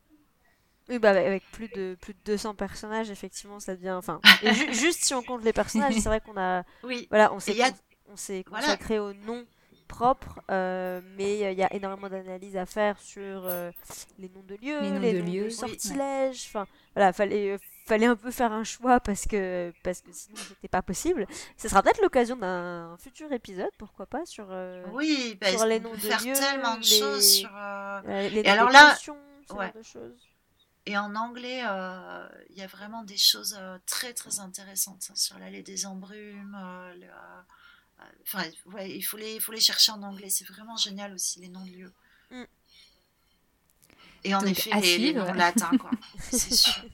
[0.88, 3.92] Oui, bah avec plus de plus de 200 personnages, effectivement, ça devient.
[3.92, 4.20] Enfin,
[4.72, 6.62] juste si on compte les personnages, c'est vrai qu'on a.
[6.82, 7.06] Oui.
[7.10, 7.56] Voilà, on s'est
[8.06, 9.46] on s'est consacré au nom
[9.86, 13.70] propre, euh, mais il y a énormément d'analyses à faire sur euh,
[14.18, 16.46] les noms de lieux, les, noms de, lieux, sortilèges.
[16.48, 20.36] Enfin, voilà, fallait euh, fallait un peu faire un choix parce que parce que sinon
[20.36, 21.26] c'était pas possible.
[21.56, 24.46] Ce sera peut-être l'occasion d'un futur épisode, pourquoi pas, sur
[24.92, 27.50] oui, bah, sur les noms de faire lieux, tellement de les, choses sur
[28.06, 30.33] les et alors là, ce genre de choses.
[30.86, 35.16] Et en anglais, euh, il y a vraiment des choses euh, très très intéressantes hein,
[35.16, 36.58] sur l'allée des embrumes.
[36.60, 36.94] Euh,
[38.22, 40.28] enfin, ouais, il faut les, il faut les chercher en anglais.
[40.28, 41.92] C'est vraiment génial aussi les noms de lieux.
[42.30, 42.44] Mm.
[44.24, 45.90] Et en effet, les, noms latins, quoi.
[46.30, 46.84] C'est sûr.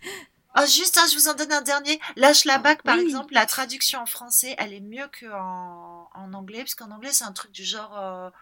[0.57, 2.01] Oh, juste, hein, je vous en donne un dernier.
[2.17, 6.59] Lâche la bac, par exemple, la traduction en français, elle est mieux qu'en en anglais,
[6.59, 8.33] parce qu'en anglais, c'est un truc du genre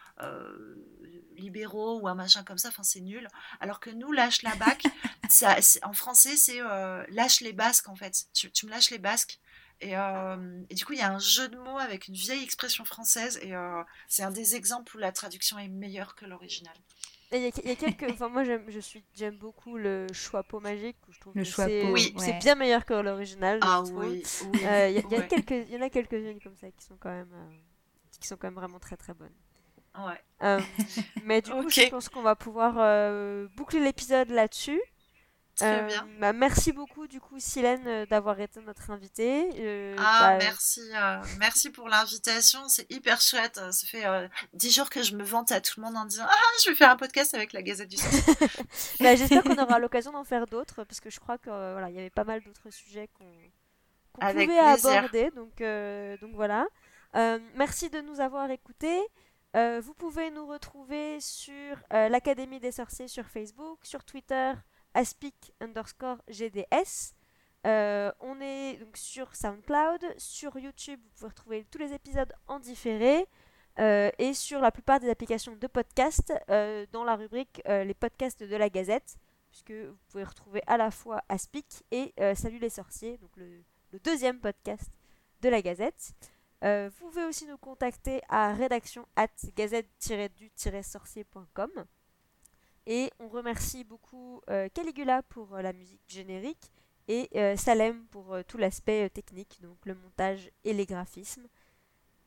[1.39, 3.29] libéraux ou un machin comme ça, enfin c'est nul.
[3.61, 4.85] Alors que nous, lâche la bac,
[5.29, 8.27] ça, en français, c'est euh, lâche les basques en fait.
[8.33, 9.39] Tu, me lâches les basques.
[9.85, 12.85] Euh, et, du coup, il y a un jeu de mots avec une vieille expression
[12.85, 16.75] française et euh, c'est un des exemples où la traduction est meilleure que l'original.
[17.31, 18.11] Il y, a quelques.
[18.11, 20.97] Enfin, moi, j'aime, je suis, j'aime beaucoup le choix pot magique.
[21.11, 22.15] je trouve le choix c'est, oui.
[22.19, 23.59] c'est bien meilleur que l'original.
[23.61, 24.23] Ah oui.
[24.55, 27.61] Il y, a quelques, il y en a quelques-unes comme ça qui sont quand même,
[28.19, 29.35] qui sont quand même vraiment très très bonnes.
[29.97, 30.23] Ouais.
[30.43, 30.61] Euh,
[31.25, 34.81] mais du coup, je pense qu'on va pouvoir euh, boucler l'épisode là-dessus.
[35.57, 36.09] Très euh, bien.
[36.21, 39.95] Bah, merci beaucoup, du coup, Silène, d'avoir été notre invitée.
[39.99, 40.83] ah, bah, merci.
[41.41, 42.69] merci pour l'invitation.
[42.69, 43.57] C'est hyper chouette.
[43.73, 44.05] Ça fait
[44.53, 46.77] dix jours que je me vante à tout le monde en disant Ah, je vais
[46.77, 48.09] faire un podcast avec la Gazette du Sud.
[49.01, 51.99] bah, J'espère qu'on aura l'occasion d'en faire d'autres parce que je crois qu'il voilà, y
[51.99, 55.33] avait pas mal d'autres sujets qu'on pouvait aborder.
[55.33, 55.61] Donc,
[56.21, 56.69] donc voilà.
[57.57, 59.03] merci de nous avoir écoutés.
[59.59, 64.53] Euh, vous pouvez nous retrouver sur euh, l'Académie des sorciers sur Facebook, sur Twitter,
[64.95, 67.15] aspic underscore GDS.
[67.67, 73.27] Euh, on est sur SoundCloud, sur YouTube, vous pouvez retrouver tous les épisodes en différé
[73.81, 76.33] et sur la plupart des applications de podcast
[76.91, 79.17] dans la rubrique les podcasts de la Gazette,
[79.51, 84.41] puisque vous pouvez retrouver à la fois Aspic et Salut les sorciers, donc le deuxième
[84.41, 84.91] podcast
[85.43, 86.13] de la Gazette.
[86.65, 91.71] Euh, vous pouvez aussi nous contacter à rédaction at gazette-du-sorcier.com.
[92.87, 96.73] Et on remercie beaucoup euh, Caligula pour euh, la musique générique
[97.07, 101.49] et Salem pour tout l'aspect technique, donc le montage et les graphismes.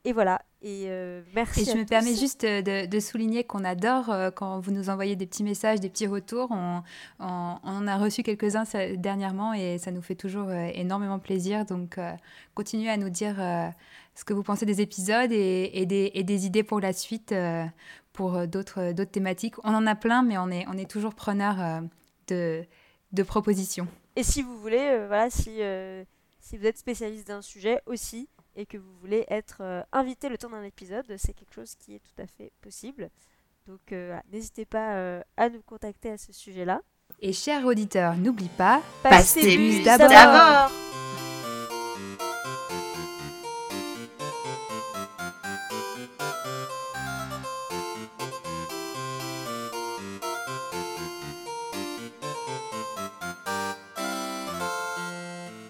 [0.04, 0.88] Et voilà, et
[1.32, 1.60] merci.
[1.60, 5.44] Et je me permets juste de, souligner qu'on adore quand vous nous envoyez des petits
[5.44, 6.50] messages, des petits retours.
[6.50, 6.82] On,
[7.20, 8.64] on en a reçu quelques-uns
[8.96, 11.64] dernièrement et ça nous fait toujours énormément plaisir.
[11.64, 12.00] Donc
[12.54, 13.36] continuez à nous dire
[14.14, 17.64] ce que vous pensez des épisodes et, des, idées pour la suite, euh,
[18.12, 19.54] pour euh, d'autres thématiques.
[19.64, 22.64] On en a plein, mais on est, on est toujours preneur euh,
[23.12, 23.88] de, propositions.
[24.16, 25.60] Et si vous voulez, voilà, si,
[26.40, 30.50] si vous êtes spécialiste d'un sujet aussi et que vous voulez être invité le temps
[30.50, 33.10] d'un épisode, c'est quelque chose qui est tout à fait possible.
[33.66, 33.94] Donc
[34.30, 36.82] n'hésitez pas à nous contacter à ce sujet-là.
[37.20, 40.70] Et chers auditeurs, n'oublie pas, passe tes d'abord.